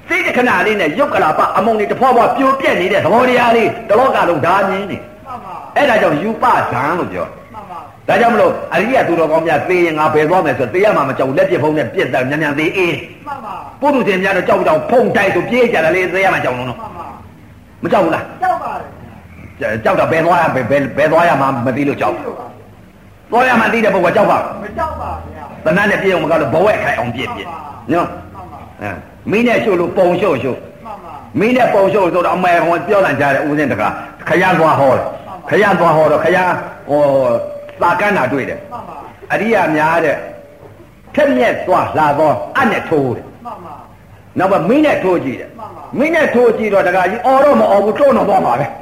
[0.09, 12.95] စိတ်တစ်ခဏလေးနဲ့ယုတ်ကလာပအမုံတွေတစ်ဖွာဖွာပြိုပြက်နေတဲ့သဘောတရားလေးတလောကလုံးဒါမြင်နေမှန်ပါအဲ့ဒါကြောင့်ယူပဇံလို့ပြောမှန်ပါဒါကြောင့်မလို့အရိယသူတော်ကောင်းများသေရင်ငါဘယ်သွားမယ်ဆိုသေရမှာမကြောက်ဘူးလက်ပြဖုံးနဲ့ပြက်တယ်မြန်မြန်သေးအေး
[13.27, 17.07] မှန်ပါပုထုဇဉ်များတော့ကြောက်ကြောက်ဖုံတိုက်ဆိုပြေးကြတယ်လေသေရမှာကြောက်လုံးတော့မှန်ပါ
[17.83, 18.92] မကြောက်ဘူးလားကြောက်ပါတယ်
[19.61, 22.47] ကြောက်တာဘယ်သွားရဘယ်ဘယ်ဘယ်သွားရမှာမသိလို့ကြောက်လို့ပါ
[23.31, 27.49] သွားရမှသိတဲ့ပုဂ္ဂိုလ်ကြောက်ပါမကြောက်ပါဗျာသနာနဲ့ပြေအောင်မကောက်လို့ဘဝက်ခိုင်အောင်ပြည့်ပြည့်
[27.93, 28.91] နော်မှန်ပါအဲ
[29.31, 33.93] မင်းနဲ့ရှုပ်လို့ပုံရှုပ်ရှုပ်မှန်ပါမင်းနဲ့ပုံရှုပ်ဆိုတော့အမေဟောပြောလိုက်ကြတယ်ဦးစင်းတကား
[34.29, 35.07] ခရမ်းသွားဟောတယ်
[35.51, 36.55] ခရမ်းသွားဟောတော့ခရမ်း
[36.89, 37.03] ဟော
[37.83, 38.97] သာကန်းတာတွေ့တယ်မှန်ပါ
[39.33, 40.17] အရိယာများတဲ့
[41.15, 43.75] ထက်မြက်သွားလာတော့အနဲ့ထိုးတယ်မှန်ပါ
[44.39, 48.82] နောက်ပါမင်းနဲ့ထိုးကြည့်တယ်မှန်ပါမင်းနဲ့ထိုးကြည့်တော့တခါကြီးအော်တော့မအော်ဘူးတွန်းတော့သွားမှာပဲမှန်ပ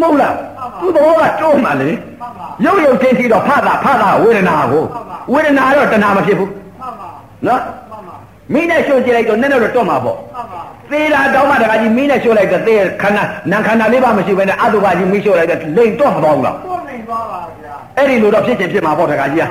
[0.00, 0.34] မဟုတ်လား
[0.80, 7.08] မှသူန်ပါ့ဘောကတွန်းမှလေမှန်ပါရုပ်ရုပ်ချင်းကြည့်တော့ဖတာဖတာဝေဒနာကိုမှန်ပါဝေဒနာတော့တဏှာမဖြစ်ဘူးမှန်ပါ
[7.46, 7.60] နော်
[7.90, 8.16] မှန်ပါ
[8.52, 10.60] မင်းနဲ့ရှုပ်ကြည့်လိုက်တော့နည်းနည်းတော့တွန်းမှာပေါ့မှန်ပါ
[10.90, 13.22] သေးတာတောင်းမှတခါကြီးမင်းနဲ့ရှုပ်လိုက်တော့သေခန္ဓာ
[13.52, 19.44] နာခန္ဓာလေးပါမရှိဘဲနဲ့အတုပါကြီးမင်းရှုပ်လိုက်တော့လိန်တော့မသွားဘူးလားကိုယ်နေသွားပါဗျာအဲ့ဒီလိုတော့ဖြစ်ချင်းဖြစ်မှာပေါ့တခါကြီးက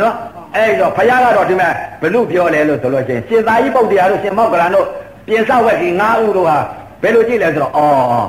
[0.00, 0.12] နော်
[0.54, 1.72] အဲ့ဒီတော့ဘုရားကတော့ဒီမဲ့
[2.02, 4.86] ဘလို့ပြောလဲလို့ဆိုလို့ချင်းရှင်သာကြီးပုတ်တရားတို့ရှင်မောက္ကလန်တို့
[5.26, 6.56] ပြင်ဆောက်ဝက်ကြီး၅ဦးတို့ဟာ
[7.02, 8.26] ဘဘယ်လိုကြည့်လဲဆိုတော့အော်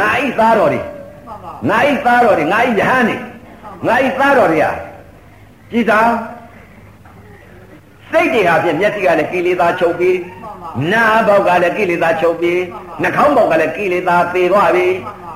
[0.00, 0.80] ငါဤသားတော်တွေ
[1.26, 3.16] မှန်ပါငါဤသားတော်တွေငါဤယဟန်တွေ
[3.86, 4.66] ငါဤသားတော်တွေက
[5.70, 6.00] ကြည်သာ
[8.10, 12.60] စိတ်တွေဟာဖြင့်မျက်စိကလည်းကိလေသာချုပ်ပြီးမှန်ပါနားဘောက်ကလည်းကိလေသာချုပ်ပြီး
[13.02, 15.34] နှာခေါင်းဘောက်ကလည်းကိလေသာသေသွားပြီမှန်ပါ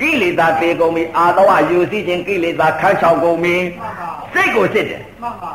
[0.00, 5.52] ကိလေသာသေကုန်ပြီအာသဝယူစီခြင်းကိလေသာခန်းချောင်ကုန်ပြီမှန်ပါစိတ်ကိုစစ်တယ်မှန်ပါ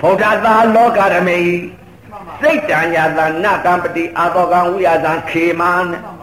[0.00, 6.13] ဗုဒ္ဓသာလောကရမေမှန်ပါစိတ်တံယာသနကံပတိအာသောကံဝိယာသံခေမန်မှန်ပါ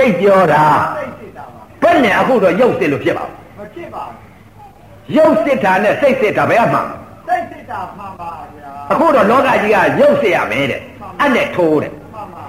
[0.00, 0.64] စိတ်ပြောတာ
[0.96, 6.86] စိတ်စစ်တာပါဘယ်နဲ့အခုတော့ရုပ်စစ်လို့ဖြစ်ပါဘူးမဖြစ်ပါဘူးရုပ်စစ်တာနဲ့စိတ်စစ်တာဘယ်အမှန်
[7.28, 10.80] စိတ်စစ်တာမှန်ပါဗျာအခုတော့လောကကြီးကရုပ်စစ်ရမယ်တဲ့
[11.22, 12.44] အနဲ့ထိုးတယ်မှန်ပါ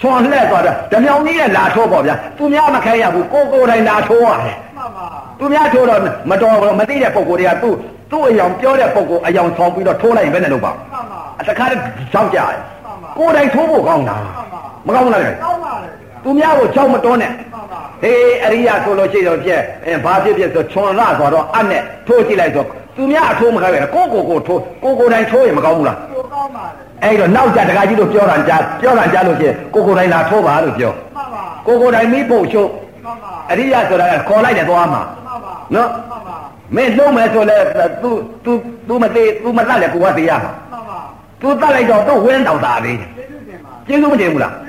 [0.00, 5.06] ချွန်လှဲ့သွားတာဓမြောင်ကြီးရဲ့လာထိုးပေါ့ဗျာသူများမခဲရဘူးကိုကိုယ်တိုင်လာထိုးရတယ်မှန်ပါ
[5.38, 6.00] သူများထိုးတော့
[6.30, 7.74] မတော်ဘူးမသိတဲ့ပုံကိုယ်တွေကသူ့
[8.10, 11.80] သူ့အယောင်ပြောတဲ့ပုံကိုယ်အယောင်ဆောင်ပြီးတော့ထိုးလိုက်ရင်ဘယ်နဲ့လုပ်ပါ့မှန်ပါအတခါတည်း
[12.12, 12.54] ကြောက်ကြတယ်
[12.84, 22.65] မှန်ပါကိုယ်တိုင်ထိုးဖို့ကောင်းတာမှန်ပါမကောင်းဘူးလားကောင်းပါလေဗျာ သူများကိုကြောက်မတွန်းနဲ့ မှန်ပါ ဟေးအရိယာဆိုလို့ရှိတော့ပြက်အဲဘာဖြစ်ဖြစ်ဆိုချွန်လာဆိုတော့အနဲ့ထိုးကြည့်လိုက်ဆို
[22.97, 26.65] သူများအထိုးမခိုင်းပဲကိုကိုကိုထိုးကိုကိုတိုင်းထိုးရင်မကောင်းဘူးလား ကိုကောင်းပါ
[27.03, 32.69] လေ အဲ့တော့နောက်ကြတကကြီးတို့ပြောတာကြားပြောတာကြားလို့ရှိရင်ကိုကိုတိုင်းလာထိုးပါလို့ပြော မှန်ပါ ကိုကိုတိုင်းမိဖို့ချုပ်
[33.05, 36.35] မှန်ပါ အရိယာဆိုတာကခေါ်လိုက်တယ်သွားမှာ မှန်ပါ နော် မှန်ပါ
[36.75, 37.57] မင်းလုံးမယ်ဆိုလဲ
[38.03, 38.09] तू
[38.45, 38.51] तू
[38.87, 40.99] तू မသေး तू မတတ်လဲကိုကသေးရမှာ မှန်ပါ
[41.41, 44.67] तू တတ်လိုက်တော့တော့ဝင်းတောင်တာလေး ကျေးဇူးတင်ပါ ကျေးဇူးမတင်ဘူးလား ကျ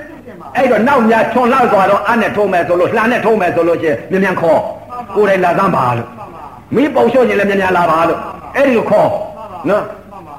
[0.56, 4.60] အဲ့တော့နောက်များချွန်လောက်သွားတော့အနဲ့ထုံးမယ်ဆိုလို့လှန်နဲ့ထုံးမယ်ဆိုလို့ရှိရင်မြန်မြန်ခေါ်
[5.14, 6.42] ကိုယ်တိုင်လာသမ်းပါလို့မှန်ပါ
[6.74, 8.18] မိပုံလျှော့ရင်လည်းမြန်မြန်လာပါလို့
[8.56, 9.08] အဲ့ဒီကိုခေါ်
[9.68, 10.36] နော်မှန်ပါ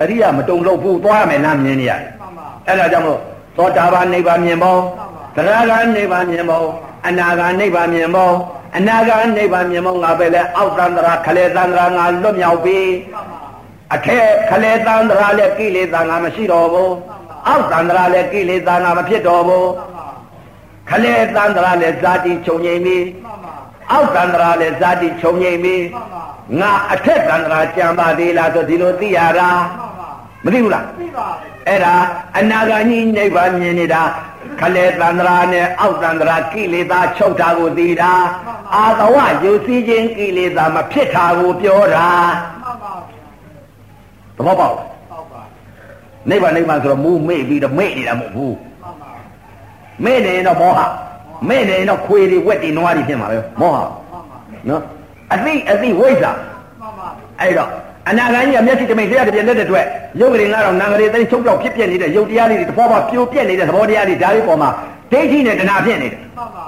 [0.00, 3.18] အရိယာမတုံလို့ဘူးသွားရမယ်လမ်းမြင်နေရတယ်မှန်ပါအဲ့ဒါကြောင့်မို့
[3.56, 4.80] သောတာပန်နိဗ္ဗာန်မြင်ဖို့
[5.36, 6.66] သရဂန်နိဗ္ဗာန်မြင်ဖို့
[7.06, 8.34] အနာဂန်နိဗ္ဗာန်မြင်ဖို့
[8.76, 12.78] အနာဂန်နိဗ္ဗာန်မြင်ဖို့ငါပဲလဲအောက်တန္တရာခလေတန္တရာငါလွတ်မြောက်ပြီ
[13.12, 13.38] မှန်ပါ
[13.94, 16.92] အထက်ခလေတန္တရာလည်းကိလေသာငါမရှိတော့ဘူး
[17.48, 20.08] အောက်တန္တရာလည်းကိလေသာငါမဖြစ်တော့ဘူးမှန်ပါ
[20.90, 23.54] ခလေတန္တရာလည်းဇာတိချုပ်ငြိမ်ပြီမှန်ပါ
[23.92, 26.24] အောက်တန္တရာလည်းဇာတိချုပ်ငြိမ်ပြီမှန်ပါ
[26.60, 30.10] ငါအထက်တန္တရာကြံပါသေးလားဆိုဒီလိုသိရတာမှန်ပါ
[30.44, 31.94] မသိဘူးလားသိပါလေအဲ့ဒါ
[32.38, 34.02] အနာဂါကြီးနိဗ္ဗာန်မြင်နေတာ
[34.60, 38.12] ခလေတန္တရာနဲ့အောက်တန္တရာကိလေသာချုပ်တာကိုသိတာ
[38.74, 42.08] အာသဝယူစည်းခြင်းကိလေသာမဖြစ်တာကိုပြောတာ
[42.62, 42.94] မှန်ပါ
[44.36, 44.93] သဘောပေါက်လားဟုတ်ပါ
[46.30, 49.10] နိဗ္ဗာန်နိဗ္ဗာန်ဆိုတော့မူးမေ့ပြီးတော့မေ့နေတာမဟုတ်ဘူးမှန်ပါ
[50.04, 50.80] မေ့နေရင်တော့မောဟ
[51.48, 53.88] မေ့နေရင်တော့ခွေတွေဝက်တွေနွားတွေဖြစ်မှာပဲမောဟမှန်
[54.30, 54.38] ပါ
[54.68, 54.82] နော်
[55.32, 56.32] အသိအသိဝိဇ္ဇာ
[56.80, 57.08] မှန်ပါ
[57.40, 57.68] အဲ့တော့
[58.08, 59.86] အနာဂါကြီးကမျက်စိတမိတ်တရားတစ်ပြည့်လက်တဲ့အတွက်
[60.20, 64.70] ရုပ်ကလေးငါတော့နာငရေသိချုပ်ပြောက်ဖြစ်ပြနေတဲ့ရုပ်တရားလေးတွေတစ်ပေါ်ပေါ်ပြိုပြက်နေတဲ့သဘောတရားတွေဒါလေးပေါ်မှာ
[65.12, 66.66] ဒိဋ္ဌိနဲ့တဏှာဖြစ်နေတယ်မှန်ပါ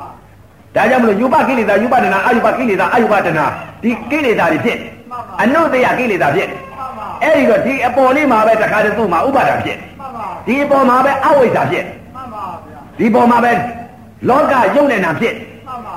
[0.76, 3.44] ဒါကြောင့်မလို့ယူပကိလေသာယူပတနာအယူပကိလေသာအယူပတနာ
[3.82, 4.78] ဒီကိလေသာတွေဖြစ်
[5.42, 6.65] အနုတ္တယကိလေသာဖြစ်မှန်ပါ
[7.22, 11.84] အဲ့ဒီတော့ဒီအပေါ်လေးမှာပဲတခါတည်းသူ့မှာဥပါဒာဖြစ်မှန်ပါဒီအပေါ်မှာပဲအဝိဇ္ဇာဖြစ်
[12.14, 13.52] မှန်ပါဗျာဒီပေါ်မှာပဲ
[14.28, 15.34] လောကယုံနေတာဖြစ်
[15.66, 15.96] မှန်ပါ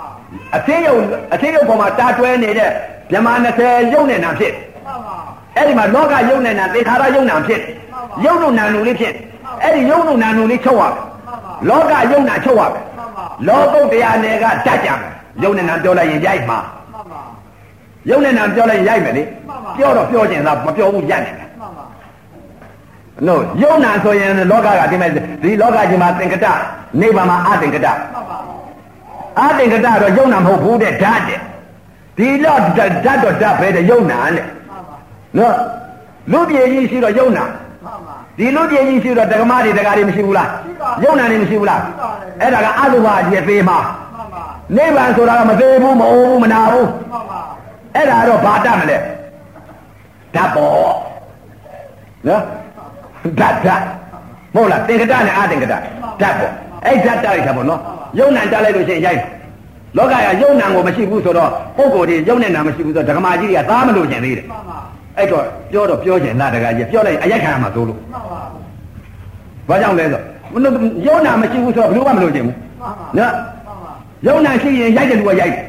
[0.55, 0.95] အသေးယုံ
[1.33, 2.71] အသေးယုံပေါ်မှာတာတွဲနေတဲ့
[3.11, 3.27] မြမ
[3.61, 4.53] 20ယုံနေတာဖြစ်
[4.85, 5.15] မှန်ပါ
[5.55, 7.61] အဲ့ဒီမှာလောကယုံနေတာသေခါရယုံနာဖြစ်
[8.25, 9.13] ယုံလို့နာနုလေးဖြစ်
[9.63, 15.09] အဲ့ဒီယုံလို့နာနုလေးချုပ်ရမယ်မှန်ပါလောကယုံနာချုပ်ရမယ်မှန်ပါလောကုတ်တရားနယ်ကတတ်ကြမယ်
[15.43, 16.78] ယုံနေတာပြောလိုက်ရင်ရိုက်မှာမှန်ပါ
[18.07, 21.83] ရုပ်နဲ့နာပြောလိုက်ရိုက်မယ်လေမှန်ပါပြောတော့ပြောကျင်သာမပြောဘူးရက်နေတယ်မှန်ပါ
[23.27, 25.09] နော်ရုပ်နာဆိုရင်လောကကဒီမဲ့
[25.43, 26.45] ဒီလောကကြီးမှာသင်္ကတ
[26.99, 28.37] နိဗ္ဗာန်မှာအသင်္ကတမှန်ပါ
[29.39, 31.39] အသင်္ကတတော့ရုပ်နာမဟုတ်ဘူးတဲ့ဓာတ်တဲ့
[32.17, 34.95] ဒီတော့ဓာတ်တော့ဓာတ်ပဲတဲ့ရုပ်နာတဲ့မှန်ပါ
[35.37, 35.55] နော်
[36.31, 43.77] လူပြေကြီးရှိတော့ရုပ်နာမှန်ပါဒီလူပြေကြီးရှိတော့ဒကမတွေဒကာတွေမရှိဘူးလားရှိပါရုပ်နာတွေမရှိဘူးလားရှိပါတယ်အဲ့ဒါကအလုဘအကျေသေးမှာ
[44.15, 44.43] မှန်ပါ
[44.77, 47.38] နိဗ္ဗာန်ဆိုတာကမသေးဘူးမအိုးဘူးမနာဘူးမှန်ပါ
[47.95, 48.97] အဲ့ဒါတော့ဘာတတ်မလဲ
[50.35, 50.71] ဓာတ်ပေါ်
[52.27, 52.41] နော်
[53.39, 53.83] ဓာတ်ဓာတ်
[54.53, 55.83] မဟုတ်လားသင်္ကတနဲ့အသင်္ကတဓာတ်
[56.21, 56.53] ပေါ်
[56.85, 57.81] အဲ့ဓာတ်တက်လိုက်တာပေါ့နော်
[58.19, 59.21] ယုံနံတက်လိုက်လို့ရှိရင်ရိုက်
[59.97, 64.77] လောကကယုံနံကိုမရှိဘူးဆိုတော့ပုဂ္ဂိုလ်တွေယုံနဲ့နံမရှိဘူးဆိုတော့ဓမ္မကြီးတွေကသားမလို့ကျင်သေးတယ်မှန်ပါ
[65.17, 68.41] အဲ့တော့ပြောတော့ပြောကျင်လားတကကြီးပြောလိုက်အရိုက်ခံရမှာသို့လို့မှန်ပါ
[69.69, 70.21] ဘာကြောင့်လဲဆို
[70.53, 70.73] မလို့
[71.07, 73.91] ယုံနံမရှိဘူးဆိုတော့ဘယ်လိုမှမလို့ကျင်ဘူးမှန်ပါနော်မှန်ပါ
[74.27, 75.68] ယုံနံရှိရင်ရိုက်တယ်လူကရိုက်တယ်မ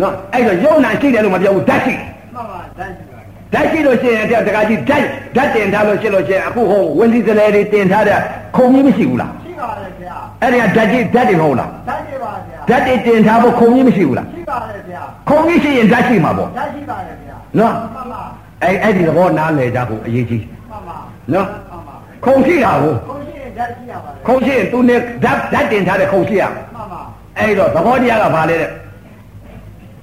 [0.00, 2.02] န်ပါနော်အဲ့တော့ယုံနံရှိတယ်လို့မပြောဘူးဓာတ်ရှိတယ်
[2.34, 3.18] မှန်ပါတန်းရှိပါ
[3.52, 5.04] ဓာတ်ရှိလို့ရှိရင်တဲ့တကကြီးဓာတ်
[5.36, 8.18] ဓာတ်တင်ထားလို့ရှိလို့ရှိရင်အခုဟိုဝင်စီစလဲတွေတင်ထားတဲ့
[8.56, 18.22] ခုံကြီးမရှိဘူးလားရှိပါတယ်ဗျာအဲ့ဒီကဓာတ်ကြီးဓာတ်တွေမဟုတ်လားတန်းရှိပါဗျာဓာတ်တွေတင်ထားဖို့ခုံကြီးမရှိဘူးလားရှိပါတယ်ဗျာခုံကြီးရှိရင်ဓာတ်ရှိမှာပေါ့တန်းရှိပါတယ်ဗျာနော်မှန်ပါ
[18.62, 20.96] အဲ့အဲ့ဒီသဘောနားလည်ကြဖို့အရေးကြီးမှန်ပါ
[21.32, 21.94] နော်မှန်ပါ
[22.24, 27.00] ခုံရှိတာကိုကိုရှိရင်တန်းရှိရပါတယ်ခုံရှိရင်သူနဲ့ဓာတ်ဓာတ်တင်ထားတဲ့ခုံရှိရမယ်မှန်ပါ
[27.38, 28.70] အဲ့တော့သဘောတရားကဘာလဲတဲ့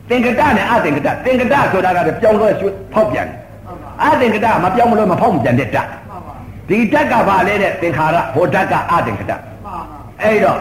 [0.10, 3.36] သင်္ကတနဲ့အသင်္ကတသင်္ကတဆိုတာကပြောင်းလဲရွှေ့ဖောက်ပြန်တယ်
[3.66, 6.34] မှန်ပါအသင်္ကတမပြောင်းမလို့မဖောက်မပြန်တဲ့ဓာတ်မှန်ပါ
[6.70, 9.78] ဒီဓာတ်ကဘာလဲတဲ့သင်္ခါရဟိုဓာတ်ကအသင်္ကတမှန်ပါ
[10.24, 10.60] အဲ့တော့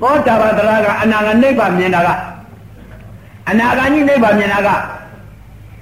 [0.00, 2.08] သောတာပန်တရားကအနာဂတ်နိဗ္ဗာန်မြင်တာက
[3.50, 4.68] အနာဂတ်ကြီးနိဗ္ဗာန်မြင်တာက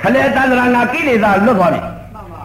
[0.02, 2.43] ခလေတန္တရာငါကိလေသာလွတ်သွားပြီမှန်ပါ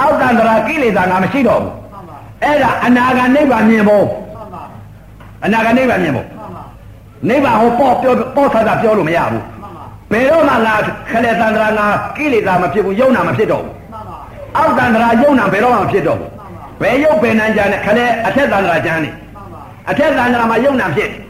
[0.00, 4.62] အောက်တန္တရာကိလေသာငါမရှိတော့ဘူးမှန်ပါအဲ့ဒါအနာဂတ်နိဗ္ဗာန်မြင်ဖို့မှန်ပါ
[5.44, 6.62] အနာဂတ်နိဗ္ဗာန်မြင်ဖို့မှန်ပါ
[7.28, 9.51] နိဗ္ဗာန်ဟောပေါ့ပြောပေါ့ဆာဆာပြောလို့မရဘူးမှန်ပါ
[10.12, 10.74] ဘယ်တော့မှငါ
[11.10, 11.86] ခလေတန္တရာငါ
[12.16, 14.16] ကိလေသာမဖြစ်ဘူးယုံနာမဖြစ်တော့ဘူးမှန်ပါ
[14.56, 16.30] အောက်တန္တရာယုံနာဘယ်တော့မှမဖြစ်တော့ဘူး
[16.80, 19.60] ဘယ်ယုတ်ဘယ်နန်းကြနဲ့ခလေအထက်တန္တရာကျမ်းနေမှန်ပါ
[19.90, 21.24] အထက်တန္တရာမှာယုံနာဖြစ်မှန်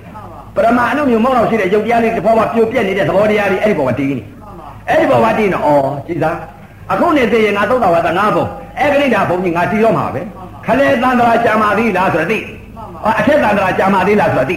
[0.54, 5.68] ပါပရမအနုမျိုးမောက်တော့ရှိတဲ့ယုတ်တရားလေးတစ်ပေါ်မှာပြိုပြက်နေတဲ့သဘောတရားလေးအဲ့ဒီပေါ်မှာတည်နေမှန်ပါအဲ့ဒီပေါ်မှာတည်နေဩ
[6.06, 6.36] ကြည်သား
[6.92, 8.44] အခုနေသေးရင်ငါသုတ်တော်ဝါဒငါဘုံ
[8.78, 10.20] အဲ့ကလေးဒါဘုံကြီးငါတည်တော့မှာပဲ
[10.66, 12.38] ခလေတန္တရာကြာမာသီလားဆိုတော့သိ
[13.18, 14.56] အထက်တန္တရာကြာမာသီလားဆိုတော့သိ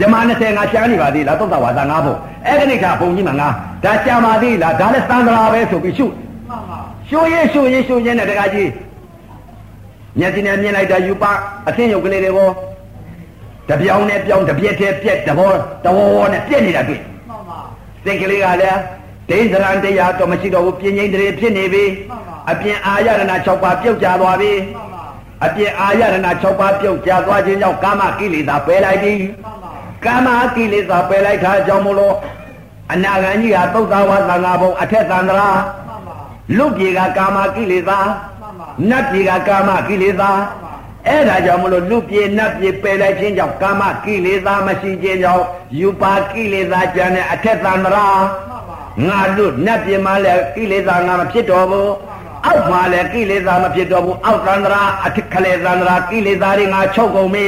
[0.00, 2.14] မှန်ပါပြမ20ငါရှားနေပါသေးလားသုတ်တော်ဝါဒငါဘုံ
[2.46, 3.48] အဲ့ကလေးဒါဘုံကြီးမှာငါ
[3.84, 6.78] ဒါကြာမာသီလားဒါလည်းတန္တရာပဲဆိုပြီးရှုမှန်ပါ
[7.08, 8.70] ရှုရင်ရှုရင်ရှုရင်နဲ့တကကြီး
[10.18, 11.32] မျက်စိနဲ့မြင်လိုက်တာယူပါ
[11.68, 12.50] အသင်းရုပ်ကလေးတွေဘော
[13.68, 15.52] တပြောင်းနဲ့ပြောင်းတပြက်တည်းပြက်တဘော
[15.84, 17.58] တဝဝနဲ့ပြက်နေတာတွေ့မှန်ပါ
[18.04, 18.80] စိတ်ကလေးကလည်း
[19.28, 21.84] ဒိဋ္ဌရန်တရားတော့မရှိတော့ဘူးပြင်းငိမ့်တွေဖြစ်နေပြီ
[22.50, 25.04] အပြင်အာရဏ6ပါးပြုတ်ကျသွားပြီမှန်ပါ
[25.44, 29.59] အပြင်အာရဏ6ပါးပြုတ်ကျသွားခြင်းကြောင့်ကာမကိလေသာပယ်လိုက်ပြီမှန်ပါ
[30.04, 32.16] ကာမကိလေသာပယ်လိုက်တာကြောင့်မလို့
[32.92, 35.50] အနာဂံကြီးဟာသုတ်သာဝသံဃာဘုံအထက်သန္တရာ
[35.86, 36.16] မှန်ပါ
[36.56, 37.98] လူပြေကကာမကိလေသာ
[38.40, 40.30] မှန်ပါနတ်ပြေကကာမကိလေသာ
[41.06, 45.44] အဲ့ဒါကြောင့်မလို့လူပြေနတ်ပြေပယ်လိုက်ခြင်းကြောင့်ကာမကိလေသာမရှိခြင်းကြောင့်
[45.78, 51.92] ယူပါကိလေသာကျန်တဲ့အထက်သန္တရာမှန်ပါငါတို့နတ်ပြည်မှာလည်းကိလေသာငါမဖြစ်တော်ဘူး
[52.46, 57.46] အောက်မှာလည်းကိလေသာမဖြစ်တော်ဘူးအောက်သန္တရာအထက်ခလေသန္တရာကိလေသာတွေငါချုပ်ကုန်ပြီ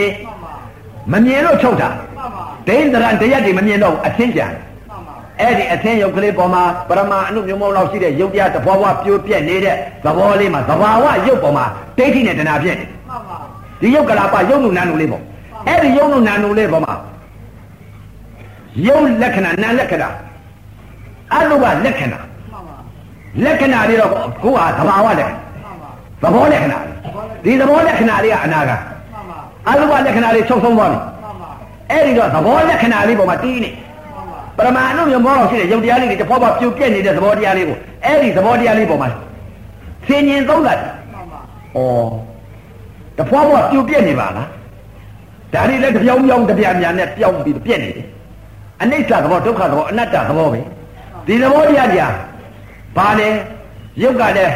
[1.11, 2.12] မှန်ပါမမြင်လို့ချုပ်တာမှန်ပါ
[2.69, 11.65] ဒိဋ္ဌရန်တရားတွေမမြင်တော့ဘူးအသင်းကြံမှန်ပါအဲ့ဒီအသင်းယုတ်ကလေးပေါ်မှာပရမအနုမြုံမောလောက်ရှိတဲ့ယုတ်တရားတဘောဝပြိုပြက်နေတဲ့သဘောလေးမှာသဘာဝယုတ်ပေါ်မှာ
[11.99, 13.37] ဒိဋ္ဌိနဲ့တဏှာဖြစ်နေမှန်ပါ
[13.81, 15.23] ဒီယုတ်ကလာပယုတ်နုနန္နုလေးပေါ့
[15.69, 16.95] အဲ့ဒီယုတ်နုနန္နုလေးပေါ်မှာ
[18.87, 20.09] ယုတ်လက္ခဏာနာလက္ခဏာ
[21.35, 22.77] အရုပလက္ခဏာမှန်ပါ
[23.45, 24.11] လက္ခဏာတွေတော့
[24.43, 25.91] ကိုဟာသဘာဝလက္ခဏာမှန်ပါ
[26.23, 26.79] သဘောလက္ခဏာ
[27.45, 28.81] ဒီသဘောလက္ခဏာတွေကအနာဂတ်
[29.13, 31.12] မှန်ပါအရုပလက္ခဏာတွေချုပ်ဆုံးသွားပြီမှန်ပါ
[31.93, 33.71] အဲ့ဒီတော့သဘောလက္ခဏာလေးပေါ်မှာတီးနေ
[34.57, 39.09] မှန်ပါပရမအနုမြမောတော်ရှိတဲ့ယုတ်တရားလေးတွေတစ်ဖွာဖွာပြုတ်ပြက်နေတဲ့သဘောတရားလေးကိုအဲ့ဒီသဘောတရားလေးပေါ်မှာ
[40.07, 41.41] ဆင်ញင်သုံးသပ်တယ်မှန်ပါ
[41.77, 41.79] ဩ
[43.17, 44.49] တစ်ဖွာဖွာပြုတ်ပြက်နေပါလား
[45.55, 48.07] ဒါတွေလည်းတစ်ပြောင်းပြောင်းတစ်ပြားများနဲ့ပြောင်းပြီးပြက်နေတယ်
[48.83, 50.61] အနိစ္စသဘောဒုက္ခသဘောအနတ္တသဘောပဲ
[51.27, 52.15] ဒီသဘောတရားကြီး
[52.97, 53.29] ဘာလဲ
[54.03, 54.55] ယုတ်ကလည်း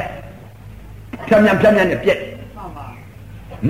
[1.29, 2.19] ဖြတ်မြန်ဖြတ်မြန်နဲ့ပြက်
[2.57, 2.85] မှန်ပါ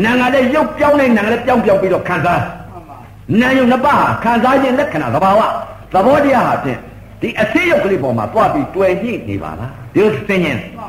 [0.05, 2.49] နာငါလည်းရုပ်ပြောင်းနေနာငါလည်းပြောင်းပြောင်းပြီးတော့ခံစားမှ
[3.26, 5.42] န်ပါ နာယုံနှစ်ပါးဟာခံစားခြင်းလက္ခဏာသဘာဝ
[5.94, 6.80] သဘောတရားဟာဖြင့်
[7.22, 10.88] ဒီအစေရုပ်ကလေးပေါ်မှာတွားပြီးတွေ့ညှိနေပါလားဒီလိုသိရင် မှန်ပါ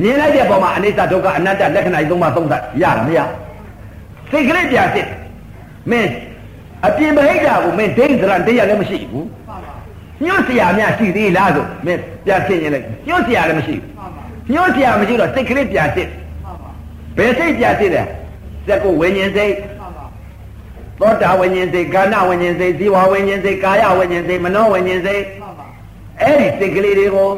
[0.00, 3.20] မြင်လိုက်တဲ့ပုံမှာအနိစ္စဒုက္ခအနတ္တလက္ခဏာကြီးသုံးပါးသုံးသပ်ရတာမရ
[4.30, 5.06] စိတ်ကလေးပြစစ်
[5.90, 6.10] မင်း
[6.86, 9.74] အပြင်မဟိတ်တာကိုမင်းဒိဋ္ဌရန်တရားလည်းမရှိဘူး မှန်ပါ
[10.24, 14.22] ညွှတ်เสียများရှိသေးလားဆိုမင်းပြစစ်ရင်လည်းညွှတ်เสียလည်းမရှိဘူး မှန်ပါ
[14.52, 16.70] ညွှတ်เสียမရှိတော့စိတ်ကလေးပြစစ် မှန်ပါ
[17.16, 18.02] ဘယ်စိတ်ပြစစ်လဲ
[18.66, 19.75] စက်ကိုဝိညာဉ်စိတ် မှန်ပါ
[20.99, 25.65] သောတာဝိညာဉ်စိတ်ကာဏဝိညာဉ်စိတ်ဇီဝဝိညာဉ်စိတ်ကာယဝိညာဉ်စိတ်မနောဝိညာဉ်စိတ်မှန်ပါ
[26.21, 27.31] အဲ့ဒီစိတ်ကလေးတွေကို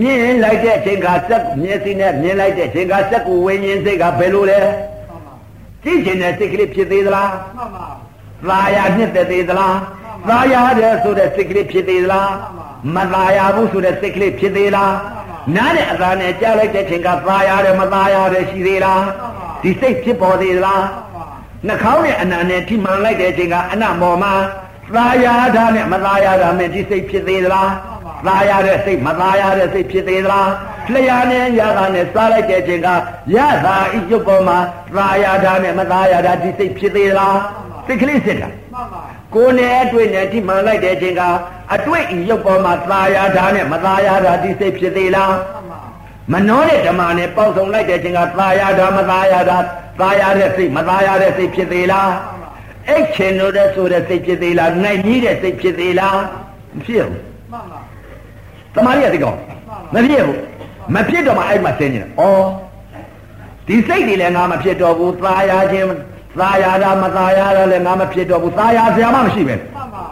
[0.00, 5.34] မြင်လိုက်တဲ့အချိန်ကစက်မျက်စိနဲ့မြင်လိုက်တဲ့အချိန်ကစက်ကိုဝိညာဉ်စိတ်ကဘယ်လိုလဲမှန်ပါ
[5.84, 7.86] ကြည့်ချင်တဲ့စိတ်ကလေးဖြစ်သေးသလားမှန်ပါ
[8.48, 9.76] သာယာနှစ်သက်သေးသလား
[10.28, 12.30] သာယာတယ်ဆိုတဲ့စိတ်ကလေးဖြစ်သေးသလား
[12.94, 14.94] မသာယာဘူးဆိုတဲ့စိတ်ကလေးဖြစ်သေးလား
[15.56, 19.02] နားနဲ့အသာနဲ့ကြားလိုက်တဲ့အချိန်ကသာယာတယ်မသာယာတယ်ရှိသေးလား
[19.62, 21.11] ဒီစိတ်ဖြစ်ပေါ်သေးသလားမှ
[21.68, 24.32] န်ပါနှာခေါင်းနဲ့အနံနဲ့ထိမှန်လိုက်တဲ့အချိန်ကအနမော်မှာ
[24.94, 27.70] သာယာတာနဲ့မသာယာတာနဲ့ဒီစိတ်ဖြစ်သေးသလား
[28.26, 30.50] သာယာတဲ့စိတ်မသာယာတဲ့စိတ်ဖြစ်သေးသလား
[30.94, 32.88] လျှာနဲ့ရတာနဲ့စားလိုက်တဲ့အချိန်က
[33.36, 34.58] ရတာဤရုပ်ပေါ်မှာ
[34.96, 37.38] သာယာတာနဲ့မသာယာတာဒီစိတ်ဖြစ်သေးသလား
[37.86, 39.02] စိတ်ကလေးစစ်တာမှန်ပါ
[39.34, 41.22] ကိုယ်နဲ့အတွေ့နဲ့ထိမှန်လိုက်တဲ့အချိန်က
[41.74, 45.80] အတွေ့ဤရုပ်ပေါ်မှာသာယာတာနဲ့မသာယာတာဒီစိတ်ဖြစ်သေးလားမှန်ပါ
[46.32, 49.58] မနှောတဲ့ဓမ္မနဲ့ပေါက်ဆောင်လိုက်တဲ့အချိန်ကသာယာတာမသာယာတာ
[50.02, 52.12] သာယာတဲ့စိတ်မသာယာတဲ့စိတ်ဖြစ်သေးလား
[52.88, 56.18] အိတ်ချင်လို့တဲ့ဆိုတဲ့စိတ်ဖြစ်သေးလားနိုင်ကြီးတဲ့စိတ်ဖြစ်သေးလား
[56.76, 57.20] မဖြစ်ဘူး
[57.52, 57.80] မှန်ပါ
[58.74, 59.34] တမားရသိကော
[59.94, 60.38] မဖြစ်ဘူး
[60.94, 62.22] မဖြစ်တော့မှအဲ့မှာဆင်းနေတယ်ဩ
[63.66, 65.86] ဒီစိတ်တွေလည်းငါမဖြစ်တော့ဘူးသာယာခြင်း
[66.40, 70.04] သာယာတာမသာယာတာလည်းငါမဖြစ်တော့ဘူးသာယာစရာမှမရှိပဲမှန်ပါ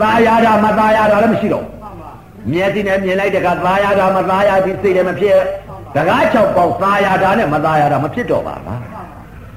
[0.00, 2.10] သာယာတာမသာယာတာလည်းမရှိတော့ဘူးမှန်ပါ
[2.52, 5.38] မျက်စိနဲ့မြင်လိုက်တဲ့ကသာယာတာမသာယာဒီစိတ်လည်းမဖြစ်
[5.96, 8.80] တကား၆ပေါက်သာယာတာနဲ့မသာယာတာမဖြစ်တော့ပါလား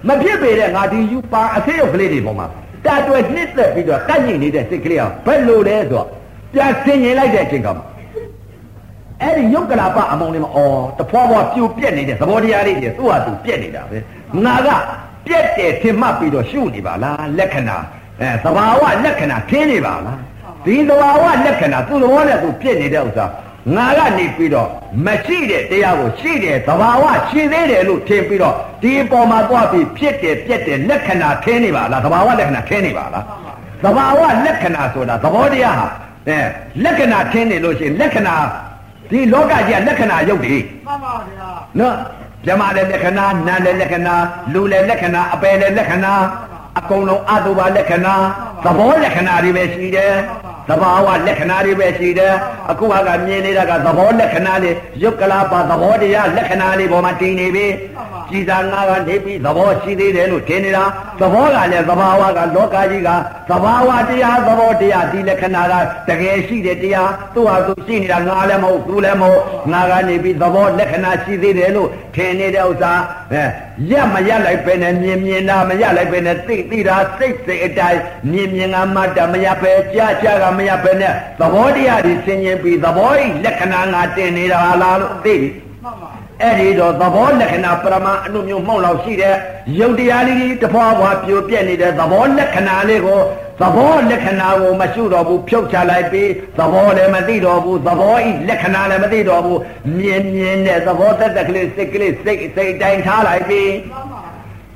[0.07, 2.47] မဖြစ်ပေတဲ့ငါဒီယူပါအသေးရုပ်ကလေးတွေပေါ်မှာ
[2.85, 6.05] တတွယ်နှစ်သက်ပြီးတော့ကန့်ညိနေတဲ့စိတ်ကလေးကဘယ်လိုလဲဆိုတော့
[6.53, 7.81] ပြန်ဆင်ញင်လိုက်တဲ့အချိန်ကမှ
[9.21, 13.97] အဲ့ဒီယုတ်ကလာပအမောင်လေးမှာအော်တဖွာဖွာပြိုပြက်နေတဲ့သဘောတရားလေးတွေသူ့ဟာသူပြက်နေတာပဲ
[14.45, 14.69] ငါက
[15.27, 17.77] ပြက်တယ်ထင်မှတ်ပြီးတော့ရှုနေပါလားလက္ခဏာ
[18.21, 20.17] အဲသဘာဝလက္ခဏာထင်းနေပါလား
[20.65, 23.25] ဒီသဘာဝလက္ခဏာသူ့သဘောနဲ့သူပြက်နေတဲ့ဥစ္စာ
[23.75, 24.69] ငါကနေပြီးတော့
[25.05, 33.23] မရှိတဲ့တရားကိုရှိတယ်သဘာဝရှိသေးတယ်လို့ထင်ပြီးတော့ဒီအပေါ်မှာသွားပြီးဖြစ်တယ်ပြက်တယ်လက္ခဏာထင်းနေပါလားသဘာဝလက္ခဏာထင်းနေပါလား
[33.83, 35.87] သဘာဝလက္ခဏာဆိုတာသဘောတရားဟာ
[36.27, 36.39] အဲ
[36.83, 38.35] လက္ခဏာထင်းနေလို့ရှိရင်လက္ခဏာ
[39.11, 41.95] ဒီလောကကြီးကလက္ခဏာရုပ်တွေမှန်ပါဗျာနော်
[42.45, 44.15] မြမလည်းလက္ခဏာနာလည်းလက္ခဏာ
[44.53, 46.13] လူလည်းလက္ခဏာအပယ်လည်းလက္ခဏာ
[46.79, 48.15] အကုန်လုံးအတုပါလက္ခဏာ
[48.65, 50.13] သဘောလက္ခဏာတွေပဲရှိတယ်
[50.69, 52.33] သဘာဝလက္ခဏာတွေပဲရှိတယ်
[52.71, 57.67] အခုဟာကမြင်နေတာကသဘောလက္ခဏာလေးယုတ်ကလာပါသဘောတရားလက္ခဏာလေးပေါ်မှာတည်နေပြီ
[58.31, 60.83] ကြည်သာငါကနေပြီးသဘောရှိသေးတယ်လို့ထင်နေတာ
[61.21, 63.09] သဘောကလည်းသဘာဝကလောကကြီးက
[63.49, 65.73] သဘာဝတရားသဘောတရားဒီလက္ခဏာက
[66.09, 69.41] တကယ်ရှိတဲ့တရားသူ့ဟာသူရှိနေတာငါလည်းမဟုတ်သူလည်းမဟုတ်
[69.71, 72.93] ငါကနေပြီးသဘောလက္ခဏာရှိသေးတယ်လို့ထင်နေတဲ့ဥစ္စာ
[73.33, 73.43] အဲ
[73.91, 77.99] ရက်မရက်လိုက်ပဲနဲ့မြင်မြင်တာမရက်လိုက်ပဲနဲ့သိသိတာစိတ်စိတ်အတိုင်း
[78.31, 85.49] မြင်မြင်ကမှတ်တာမရက်ပဲကြားကြားကမရက်ပဲနဲ့သဘောတရားတွေရှင်းရင်ပြီးသဘောဤလက္ခဏာငါတင်နေတာလားလို့သိပြီ
[85.83, 86.09] မှန်ပါ
[86.41, 89.35] အဲ့ဒီတော့သဘောလက္ခဏာပရမအနုမျိုးမှုန့်လောက်ရှိတဲ့
[89.79, 93.21] ယုတ်တရားလေးကြီးတဖွာဖွာပြိုပြက်နေတဲ့သဘောလက္ခဏာလေးကို
[93.61, 96.29] သဘောလက္ခဏာကိုမရှိတော့ဘူးဖြုတ်ချလိုက်ပြီး
[96.59, 99.59] သဘောလည်းမသိတော့ဘူးသဘောဤလက္ခဏာလည်းမသိတော့ဘူး
[99.97, 104.19] မြင်မြင်တဲ့သဘောတက်တက်ကလေးစိတ်ကလေးစိတ်စိတ်တိုင်းထားလိုက်ပြီးမှန်ပါ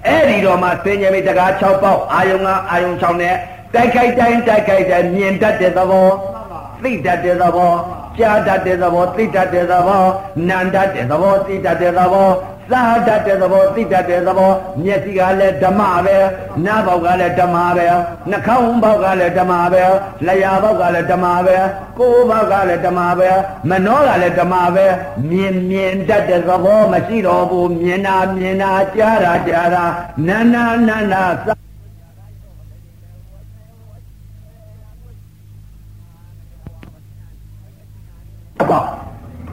[0.08, 3.36] အဲ့ဒီတော့မှသင်္ကြန်မိတကား6ပေါက်အာယုံကအာယုံ6နဲ့
[3.74, 7.74] တိုက်ခိုက်တိုင်းတိုက်ခိုက်တိုင်းမြင်တတ်တဲ့သဘောမှန်ပါသိတတ်တဲ့သဘော
[8.18, 10.04] ကြားတတ်တဲ့သဘောသိတတ်တဲ့သဘော
[10.48, 12.30] နာတတ်တဲ့သဘောသိတတ်တဲ့သဘော
[12.72, 14.52] စားတတ်တဲ့သဘောသိတတ်တဲ့သဘော
[14.84, 16.18] မျက်စိကလည်းဓမ္မပဲ
[16.66, 17.88] နားပေါက်ကလည်းဓမ္မပဲ
[18.30, 19.84] နှာခေါင်းပေါက်ကလည်းဓမ္မပဲ
[20.26, 21.58] လျှာပေါက်ကလည်းဓမ္မပဲ
[21.98, 23.30] ကိုယ်ပေါက်ကလည်းဓမ္မပဲ
[23.70, 24.86] မနှောကလည်းဓမ္မပဲ
[25.30, 29.86] မြင်မြင်တတ်တဲ့သဘောမရှိတော့ဘူးမြင်တာမြင်တာကြားတာကြားတာ
[30.28, 31.24] နာနာနာနာ
[38.74, 39.04] စအပေါ့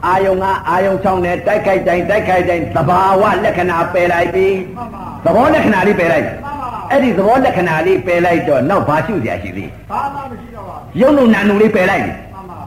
[0.07, 6.51] အာယုံကအာယုံချောင်းနဲ့တိုက်ခိုက်တိုင်းတိုက်ခိုက်တိုင်းသဘာဝလက္ခဏာပယ်လိုက်ပြီမှန်ပါသဘောလက္ခဏာလေးပယ်လိုက်မှန်ပါ
[6.91, 12.59] အဲ့ဒီသဘောလက္ခဏာလေးပယ်လိုက်တော့နောက်ဘာရှုစရာရှိသေးဘာမှမရှိတော့ပါဘူးရုပ်လုံးနာနုလေးပယ်လိုက်ပြီမှန်ပါ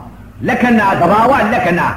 [0.48, 1.88] လက္ခဏာသဘာဝလက္ခဏာ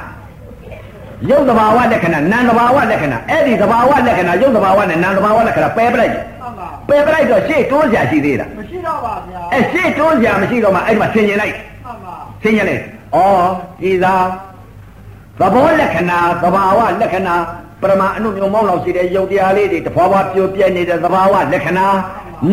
[1.30, 14.16] ရုပ်သဘာဝလက္ခဏာနာမ်သဘာဝလက္ခဏာအဲ့ဒီသဘာဝလက္ခဏာရုပ်သဘာဝနဲ့နာမ်သဘာဝလက္ခဏာပယ်ပလိုက်ပြီမှန်ပါပယ်ပလိုက်တော့ရှေ့တိုးစရာရှိသေးတာမရှိတော့ပါဗျာအဲ့ရှေ့တိုးစရာမရှိတော့မှအဲ့ဒီမှာဆင်ញင်လိုက်မှန်ပါဆင်းရဲလေဩဤသာ
[15.40, 17.36] သဘောလက္ခဏာသဘာဝလက္ခဏာ
[17.82, 21.88] ပရမအနုမျိုးမောင်းလောက်ရှိတဲ့ယုတ်တရားလေးတွေတဖွာဖွာပြိုပြက်နေတဲ့သဘာဝလက္ခဏာ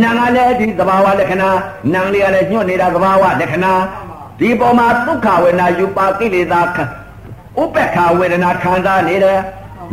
[0.03, 1.51] နာငါလည်းဒီသဘာဝလက္ခဏာ
[1.93, 3.73] နာငလေးကလည်းညွတ်နေတာသဘာဝလက္ခဏာ
[4.41, 6.85] ဒီပေါ်မှာဒုက္ခဝေဒနာယူပါကိလေသာခံ
[7.63, 9.41] ဥပ္ပခဝေဒနာခံစားနေတယ်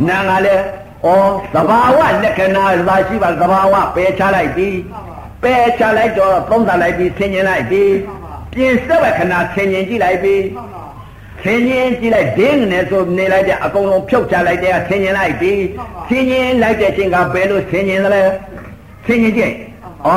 [0.08, 0.62] နာငါလည်း
[1.06, 1.08] ဩ
[1.54, 4.68] သဘာဝလက္ခဏာသာရှိပါသဘာဝပယ်ချလိုက်ပြီ
[5.42, 7.82] ပယ်ချလိုက်တော့သုံးသပ်လိုက်ပြီဆင်ញင်လိုက်ပြီ
[8.52, 10.81] ပြင်စက်ခဏဆင်ញင်ကြည့်လိုက်ပြီမှန်ပါ
[11.42, 15.52] ဆင်းရင်ကြည့်လိုက်ဒင်းနဲ့ဆိုနေလိုက်ကြအကုန်လုံးဖြုတ်ချလိုက်တဲ့ဆင်းရင်လိုက်ပြီ
[16.08, 18.22] ဆင်းရင်လိုက်တဲ့အချိန်ကဘယ်လိုဆင်းရင်လဲ
[19.06, 19.54] ဆင်းရင်ကြည့်
[20.06, 20.08] ဩ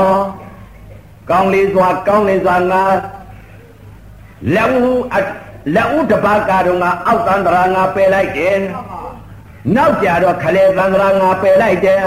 [1.29, 2.83] ကောင်းလေးစွာကောင်းလေးစွာငါ
[4.55, 5.01] လက်ဦး
[5.75, 8.57] လက်ဦးတပါးကတော့ငါအောက်သန္တရာငါပယ်လိုက်တယ်
[9.75, 12.01] နောက်ကြတော့ခလေသန္တရာငါပယ်လိုက်တယ်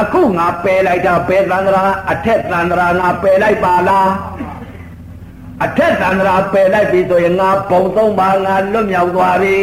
[0.00, 4.10] အခုငါပယ်လိုက်တာပယ်သန္တရာအထက်သန္တရာငါပယ်လိုက်ပါလား
[5.62, 9.58] အထက်သန္တရာပယ်လိုက်ပြီဆိုရင်ငါဘုံသုံးပါးငါလွတ်မြောက်သွားပြီ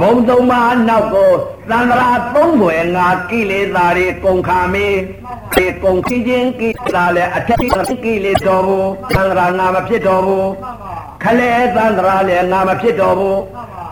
[0.00, 1.32] ဘုံသုံးပါးနောက်ကို
[1.70, 4.88] သန္တရာသုံးွယ်ငါကိလေသာတွေကုန်ခါမေ
[5.56, 7.58] ဒီကုန်ခင်းခြင်းကိလေသာလည်းအထက်
[8.04, 10.92] ကိလေတော်ဘူးသန္တရာငါမဖြစ်တော်ဘူးမှန်ပါ
[11.22, 13.40] ခလဲသန္တရာလည်းငါမဖြစ်တော်ဘူး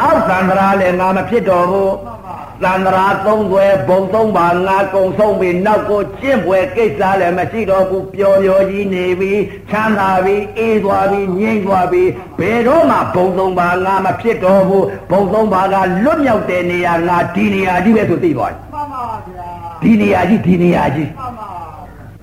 [0.02, 2.27] အောက်သန္တရာလည်းငါမဖြစ်တော်ဘူးမှန်ပါ
[2.64, 9.32] သန္တရာသုံးွယ်ဘုံသုံးပါးငါကုံဆုံးပြီနောက်ကိုကျင့်ပွဲကိစ္စလည်းမရှိတော့ဘူးပျော်ပျော်ကြီးနေပြီ
[9.70, 12.02] ချမ်းသာပြီအေးသွားပြီငြိမ့်သွားပြီ
[12.38, 15.74] ဘယ်တော့မှဘုံသုံးပါးငါမဖြစ်တော့ဘူးဘုံသုံးပါးက
[16.04, 19.48] လွတ်မြောက်တဲ့နေရာငါဒီနေရာကြီးပဲဆိုသိသွားတယ်မှန်ပါဗျာ
[19.82, 21.48] ဒီနေရာကြီးဒီနေရာကြီးမှန်ပါ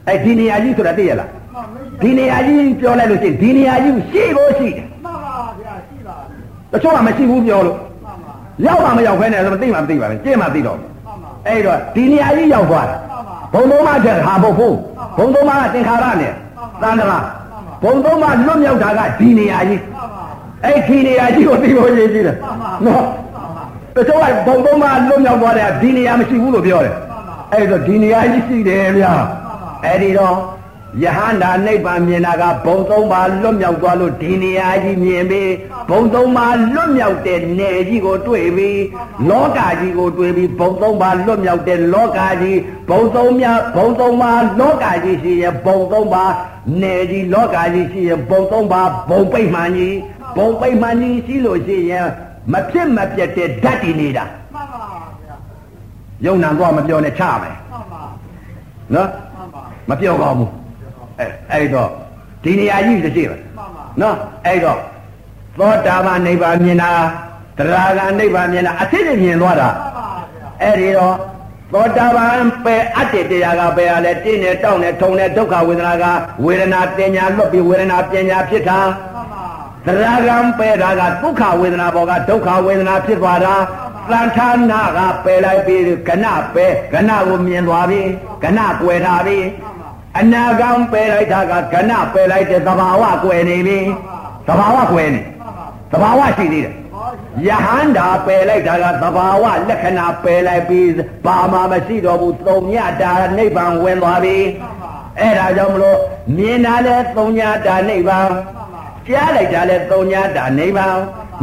[0.07, 6.35] အဲ့ဒီနေရာကြီးဆိုတာသိရလားမှန်မရှိဒီနေရာကြီးပြောလိုက်လို့ရှိရင်ဒီနေရာကြီးရှိဖို့ရှိတယ်မှန်ပါဗျာရှိပါပြီ
[6.71, 7.84] တချို့ကမရှိဘူးပြောလို့မှန်ပါ
[8.65, 14.75] ရောက်မှမရောက်ခဲနဲ့ဆိုမသိမှမသိပါဘူးကြည့်မှသိတော့မယ်မှန်ပါအဲ့တော့ဒီနေရာကြီးရောက်သွားတယ်မှန်ပါဘုံသုံးပါးတဲ့ဟာဖို့ဖို့
[15.17, 16.31] ဘုံသုံးပါးကသင်္ခါရနဲ့
[16.81, 17.19] သန္တရာ
[17.83, 20.23] ဘုံသုံးပါးလွတ်မြောက်တာကဒီနေရာကြီးမှန်ပါ
[20.65, 23.03] အဲ့ဒီနေရာကြီးကိုသိဖို့ရည်ကြည့်တယ်မှန်ပါနော်
[23.33, 23.63] မှန်ပါ
[23.95, 29.13] တချို့ကဘုံသုံးပါးလွတ်မြောက်သွားတဲ့ဒီနေရာမရှိဘူးလို့ပြောတယ်မှန်ပါအဲ့တော့ဒီနေရာကြီးရှိတယ်ဗျာ
[29.85, 30.35] အဲ့ဒီတော့
[31.03, 35.51] ယဟန္တာနိဗ္ဗာန်မြင်တာကဘုံသုံးပါလွတ်မြောက်သွားလို့ဒီနေရာကြီးမြင်ပြီး
[35.89, 38.81] ဘုံသုံးပါလွတ်မြောက်တဲ့နယ်ကြီးကိုတွေ့ပြီး
[39.29, 42.59] လောကကြီးကိုတွေ့ပြီးဘုံသုံးပါလွတ်မြောက်တဲ့လောကကြီး
[42.89, 43.45] ဘုံသုံးမြ
[43.75, 46.23] ဘုံသုံးပါလောကကြီးရှိရင်ဘုံသုံးပါ
[46.81, 49.95] နယ်ကြီးလောကကြီးရှိရင်ဘုံသုံးပါဘုံပိတ်မှန်ကြီး
[50.37, 52.07] ဘုံပိတ်မှန်ကြီးရှိလို့ရှိရင်
[52.51, 54.83] မဖြစ်မပြတ်တဲ့ဓာတ်တည်နေတာမှန်ပါ
[55.21, 55.35] ဗျာ
[56.25, 58.03] ယုံနာတော့မပြောနဲ့ချမယ်မှန်ပါ
[58.93, 60.64] နော်မှန်ပါမပြောကောင်းဘူး
[61.19, 61.89] အဲအဲ့တော့
[62.43, 64.79] ဒီနေရာကြီးရှိပဲမှန်ပါနော်အဲ့တော့
[65.59, 66.91] သောတာပန်နိဗ္ဗာန်မြင်တာ
[67.57, 71.15] တရားကနိဗ္ဗာန်မြင်တာအစစ်စစ်မြင်သွားတာမှန်ပါဗျာအဲ့ဒီတော့
[71.73, 76.05] သောတာပန်ပဲအတ္တတရားကပဲရလဲတင်းနဲ့တောင်းနဲ့ထုံနဲ့ဒုက္ခဝေဒနာက
[76.45, 79.45] ဝေဒနာပညာလွတ်ပြီးဝေဒနာပညာဖြစ်တာမှန်ပါ
[79.87, 83.55] တရားကံပဲတာကဒုက္ခဝေဒနာဘောကဒုက္ခဝေဒနာဖြစ်သွားတာ
[84.11, 86.25] သံဌာနာကပယ်လိုက်ပြီးကဏ
[86.55, 88.01] ပဲကဏကိုမြင်သွားပြီ
[88.43, 89.74] ကဏကွယ်ထားပြီမှန်ပါ
[90.19, 93.79] အနာကံပယ်လိုက်တာကကဏပယ်လိုက်တဲ့သဘာဝကွယ်နေပြီ
[94.47, 100.89] သဘာဝကွယ်နေမှန်ပါသဘာဝရှိသေးတယ်ဘောရှိယဟန္တာပယ်လိုက်တာကသဘာဝလက္ခဏာပယ်လိုက်ပြီး
[101.25, 105.99] ဘာမှမရှိတော့ဘူးသုံညတာနိဗ္ဗာန်ဝင်သွားပြီမှန်ပါအဲ့ဒါကြောင့်မလို့
[106.37, 108.43] မြင်တာလဲသုံညတာနိဗ္ဗာန်မှန်
[108.73, 110.97] ပါကြားလိုက်တာလဲသုံညတာနိဗ္ဗာန်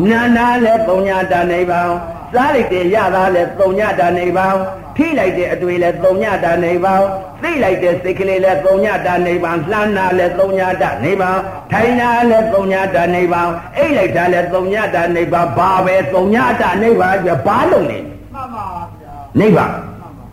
[0.09, 1.91] နာနာလဲသုံညတာနိဗ္ဗာန်
[2.35, 4.57] စားလိုက်တဲ့ရတာလဲသုံညတာနိဗ္ဗာန်
[4.97, 7.03] ထိလိုက်တဲ့အတွေ့လဲသုံညတာနိဗ္ဗာန်
[7.43, 11.39] သိလိုက်တဲ့စိတ်ကလေးလဲသုံညတာနိဗ္ဗာန်လှမ်းနာလဲသုံညတာနိဗ္ဗာန်
[11.73, 17.99] ထိုင်နာလဲသုံညတာနိဗ္ဗာန်အိတ်လိုက်တာလဲသုံညတာနိဗ္ဗာန်ဘာပဲသုံညတာနိဗ္ဗာန်ကျဘာလုံးလဲ
[18.35, 18.65] မှန်ပါ
[19.01, 20.27] ဗျာနိဗ္ဗာန်မှန်ပါ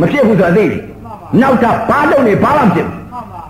[0.00, 0.78] မဖြစ်ဘူးဆိုတာသိပြီ
[1.40, 3.42] နောက်ထပ်ဘာလုံးနေဘာမှမဖြစ်ဘူးမှန်ပါ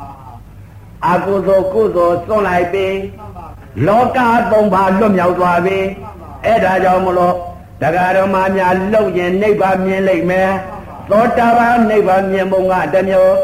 [1.08, 3.46] အကုသိုလ်ကုသိုလ်စွန့်လိုက်ပြီးမှန်ပါ
[3.86, 4.18] လောက
[4.50, 5.78] သုံးပါလွတ်မြောက်သွားပြီ
[6.46, 7.34] အဲ့ဒါကြောင့်မလို့
[7.82, 10.50] တရားတော်မှာများလှုပ်ရင်နိဗ္ဗာန်မြင်လိမ့်မယ်
[11.10, 13.34] သောတာပန်နိဗ္ဗာန်မြင်ပုံကတစ်မျိုး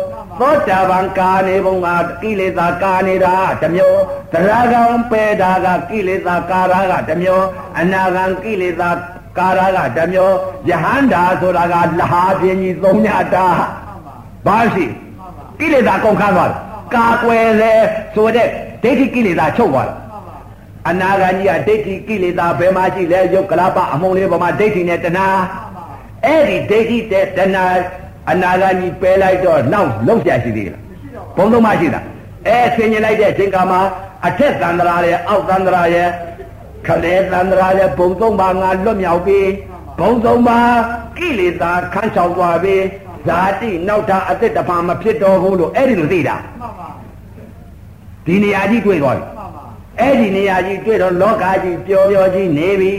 [0.40, 1.88] သောတာပန်ကာနေပုံက
[2.22, 4.00] ကိလေသာကာနေတာတစ်မျိုး
[4.32, 7.46] တရားကောင်ပယ်တာကကိလေသာကာရကတစ်မျိုး
[7.78, 8.90] အနာဂံကိလေသာ
[9.38, 10.34] ကာရကတစ်မျိုး
[10.68, 14.02] ယဟန္တာဆိုတာကလဟာပြင်းကြီးသုံးညတာမှန်
[14.46, 16.58] ပါဘာရှိမှန်ပါကိလေသာကုန်ခန်းသွားတယ်
[16.94, 17.72] ကာကွယ်လေ
[18.14, 18.48] ဆိုတဲ့
[18.82, 19.97] ဒိဋ္ဌိကိလေသာချုပ်သွားတယ်မှန်ပါ
[20.88, 25.84] အနာဂါကြီးကဒိဋ္ဌိကိလေသာဘယ်မှာရှိလဲယုတ်ကလာပအမုံလေးပေါ်မှာဒိဋ္ဌိနဲ့တဏှာမှန်ပါ
[26.24, 27.64] အဲ့ဒီဒိဋ္ဌိတဲ့တဏှာ
[28.30, 32.00] အနာဂါကြီးပယ်လိုက်တော့နောက်လုံးပြရှိသေးတယ်မရှိတော့ဘုံသုံးမရှိတာ
[32.46, 33.80] အဲဆင်ញင်လိုက်တဲ့အချိန်ကမှာ
[34.26, 36.08] အထက်သန္တရာရဲ့အောက်သန္တရာရဲ့
[36.86, 39.48] ခလေသန္တရာရဲ့ဘုံသုံးပါငါလွတ်မြောက်ပြီး
[40.00, 40.58] ဘုံသုံးပါ
[41.18, 42.82] ကိလေသာခန်းချောက်သွားပြီး
[43.28, 46.88] ဇာတိနောက်တာအသက်တဖန်မဖြစ်တော့ဘူးလို့အဲ့ဒီလိုသိတာမှန်ပါ
[48.26, 49.37] ဒီနေရာကြီးတွေ့သွားပြီမှန်ပါ
[50.00, 52.92] အဲ့ဒီနေရာကြီးတွေ့တော့လောကကြီးပျော်ပျော်ကြီးနေပြီ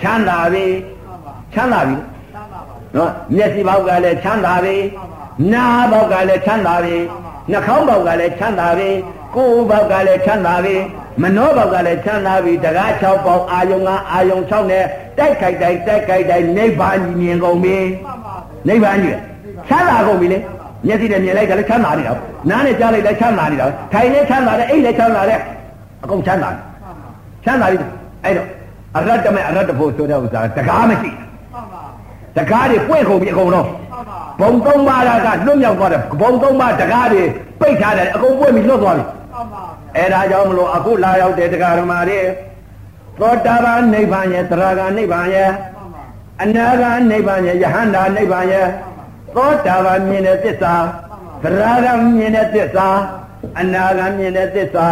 [0.00, 4.76] ချမ်းသာပြီမှန်ပါချမ်းသာပြီသမ်းပါပါနော်မျက်စိဘောက်ကလည်းချမ်းသာပြီ
[5.52, 6.96] နားဘောက်ကလည်းချမ်းသာပြီ
[7.50, 8.88] နှာခေါင်းဘောက်ကလည်းချမ်းသာပြီ
[9.34, 10.76] ကိုယ်ဘောက်ကလည်းချမ်းသာပြီ
[11.22, 14.84] မနှောဘောက်ကလည်းချမ်းသာပြီတကား6ပေါက်အာယုံကအာယုံ6နဲ့
[15.18, 18.34] တိုက်ခိုက်တိုက်တိုက်ခိုက်တိုက်နိဗ္ဗာန်ကြီးမြင်ကုန်ပြီမှန်ပါ
[18.68, 19.16] နိဗ္ဗာန်ကြီး
[19.68, 20.38] ချမ်းသာကုန်ပြီလေ
[20.86, 22.14] မျက်စိနဲ့မြင်လိုက်ကြလည်းချမ်းသာနေတာ
[22.50, 25.40] နားနဲ့ကြားလိုက်လည်းချမ်းသာနေတာထိုင်လည်းချမ်းသာတယ်အိတ်လည်းချမ်းသာတယ်
[26.04, 27.10] အကုန်ချမ်းသာတယ်မှန်ပါ
[27.44, 27.76] ချမ်းသာပြီ
[28.24, 28.48] အဲ့တော့
[28.96, 31.10] အရတ္တမဲ့အရတ္တဖို့ဆိုတဲ့ဥစ္စာတကားမရှိ
[31.52, 31.82] မှန်ပါ
[32.36, 37.22] တကားတွေပွင့်ကုန်ပြီအကုန်လုံးမှန်ပါဘုံသုံးပါးကလွတ်မြောက်သွားတယ်ဘုံသုံးပါးတကားတွေ
[37.60, 39.62] ပိတ်ထားတယ်အကုန်ပွင့်ပြီလွတ်သွားပြီမှန်ပါ
[39.96, 42.20] အဲ့ဒါကြောင့်မလို့အခုလာရောက်တဲ့တရားဓမ္မတွေ
[43.20, 46.02] သောတာပန်နိဗ္ဗာန်ရဲ့သရဂံနိဗ္ဗာန်ရဲ့မှန်ပါ
[46.42, 48.66] အနာဂံနိဗ္ဗာန်ရဲ့ယဟန္တာနိဗ္ဗာန်ရဲ့
[49.36, 50.74] သောတာပန်မြင်တဲ့သစ္စာ
[51.42, 52.88] သရဂံမြင်တဲ့သစ္စာ
[53.60, 54.86] အနာဂံမြင်တဲ့သစ္စာ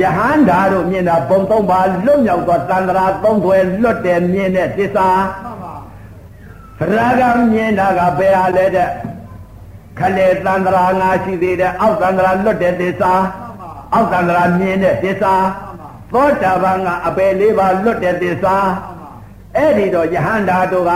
[0.00, 5.08] ယဟန္တာတို့မြင်တာဘုံသုံးပါလွတ်မြောက်သောတန္တရာသုံးသွယ်လွတ်တယ်မြင်တဲ့သစ္စာ
[5.44, 5.74] မှန်ပါ
[6.78, 8.90] သရဂံမြင်တာကဘယ်ဟာလဲတဲ့
[9.98, 15.34] ခလေတန္တရာငါရှိသေးတယ်အောက်တန္တရာလွတ်တဲ့သစ္စာမှန်ပါအောက်တန္တရာမြင်တဲ့သစ္စာ
[16.12, 19.10] သောတာပန်ကအပေလေးပါလွတ်တဲ့သစ္စာမှန်ပါ
[19.56, 20.92] အဲ့ဒီတော့ယဟန္တာတို့က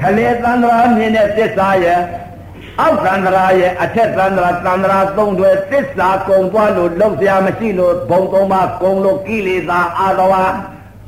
[0.00, 2.00] ခလေသန္တရာမြင်တဲ့သစ္စာရဲ့
[2.80, 10.34] အောက်သန္တရာရဲ့အထက်သန္တရာသန္တရာသုံးတွေသစ္စာကုံသွားလို့လောက်စရာမရှိလို့ဘုံသုံးပါကုံလို့ကိလေသာအာသဝ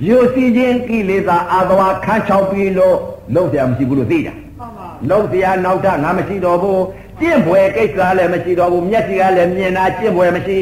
[0.08, 2.96] ယူစီခြင်းကိလေသာအာသဝခန်းချောက်ပြီးလို့
[3.34, 6.82] လောက်စရာမရှိဘူးလို့သိတာမှန်ပါလုံးတရားနောက်ထငါမရှိတော့ဘူး
[7.20, 10.58] ကျင့်ပွဲကိစ္စလည်းမရှိတော့ဘူးမျက်စိကလည်းမြင်တာကျင့်ပွဲမရှိ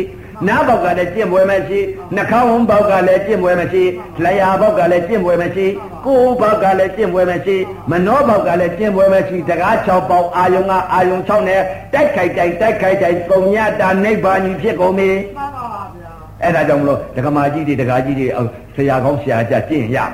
[0.48, 1.80] နားဘောက်ကလည်းကျင့်ပွဲမရှိ
[2.16, 3.82] နှာခေါင်းဘောက်ကလည်းကျင့်ပွဲမရှိ
[4.24, 5.66] လျှာဘောက်ကလည်းကျင့်ပွဲမရှိ
[6.04, 7.56] ကိုယ်ဘောက်ကလည်းကျင့်ပွဲမရှိ
[7.90, 11.60] မနှောဘောက်ကလည်းကျင့်ပွဲမရှိတကား6ပေါက်အာယုံကအာယုံ6နဲ့
[11.92, 15.64] တိုက်ခိုက်တိုက်တိုက်ခိုက်တိုက်သုံညတာနိဗ္ဗာန်ကြီးဖြစ်ကုန်ပြီမှန်ပါ
[15.94, 16.10] ဗျာ
[16.42, 20.08] အဲ့ဒါကြောင့်မလို့ဒကမာကြီးတွေဒကာကြီးတွေအော်ဆရာကောင်းဆရာကြကျင့်ရမယ်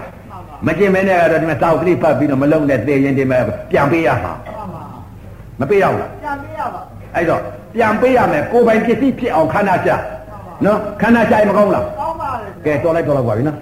[0.66, 3.38] မှန်ပါမကျင့်မဲနဲ့ကတော့ဒီမှာတောက်ကလေးဖတ်ပြီးတော့မလုံးနဲ့သေရင်ဒီမှာ
[3.70, 4.82] ပြန်ပေးရမှာမှန်ပါ
[5.60, 6.84] မပေးတော့ဘူးလားပြန်ပေးရပါဟ
[7.14, 7.40] အဲ့တော့
[7.74, 9.90] ပြန်ပေးရမယ်ကိုယ်ပိုင်ပစ္စည်းဖြစ်အောင်ခန္ဓာချ
[10.64, 13.58] နော်ခန္ဓာချရင်မကောင်းဘူးလားကောင်းပါလေကဲတော်လိုက်တော်လိုက်ပါပြီနော်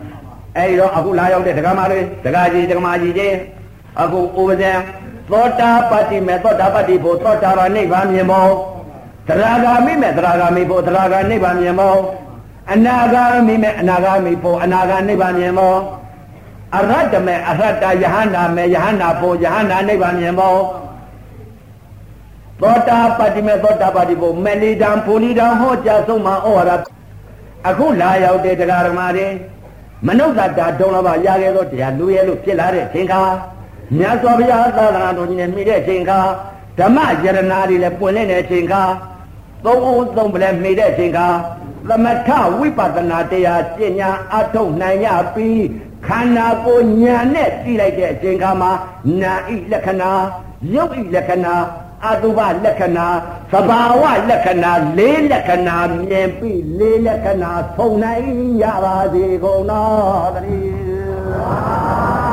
[0.57, 3.29] အဲ့ဒီတော့အခုလာရောက်တဲ့ဒကာမလေးဒကာကြီးဒကာမကြီးတွေ
[4.01, 4.73] အခုဥပဇံ
[5.31, 8.47] သောတာပတ္တိမေသောတာပတ္တိဖို့သောတာပန်နိဗ္ဗာန်မြင်မော
[9.29, 11.97] သရဂါမိမေသရဂါမိဖို့သရဂါနိဗ္ဗာန်မြင်မော
[12.73, 15.75] အနာဂါမိမေအနာဂါမိဖို့အနာဂါနိဗ္ဗာန်မြင်မော
[16.77, 20.55] အရတ္တမေအရတ္တယဟန္တာမေယဟန္တာဖို့ယဟန္တာနိဗ္ဗာန်မြင်မော
[22.65, 26.71] သောတာပတ္တိမေသောတာပတ္တိဖို့မေလီတံပူလီတံဟောကြားဆုံးမှာဩဝါဒ
[27.69, 29.27] အခုလာရောက်တဲ့တရားဓမ္မတွေ
[30.07, 33.23] မနုဿတာဒုံလဘရခဲ့သောတရားလူရဲလို့ဖြစ်လာတဲ့ချိန်ခါ
[33.99, 36.21] မြတ်စွာဘုရားသာသနာတော်ကြီးနဲ့မိတဲ့ချိန်ခါ
[36.79, 38.83] ဓမ္မယရနာတွေလည်းပွင့်လင်းတဲ့ချိန်ခါ
[39.65, 41.27] သုံးဦးသုံးပလဲမိတဲ့ချိန်ခါ
[41.89, 42.29] သမထ
[42.59, 45.65] ဝိပဿနာတရားကျင့်ညာအထုတ်နိုင်ရပြီး
[46.07, 48.71] ခန္ဓာကိုယ်ညာနဲ့ကြည့်လိုက်တဲ့အချိန်ခါမှာ
[49.23, 50.13] နာဤလက္ခဏာ
[50.75, 51.55] ရုပ်ဤလက္ခဏာ
[52.07, 53.09] အတုပလက္ခဏာ
[53.53, 55.79] သဘာဝလက္ခဏာလေးလက္ခဏာ
[56.09, 58.27] မြင်ပြီးလေးလက္ခဏာဖုံနိုင်
[58.63, 62.24] ရပါစေကုန်တော်တည်း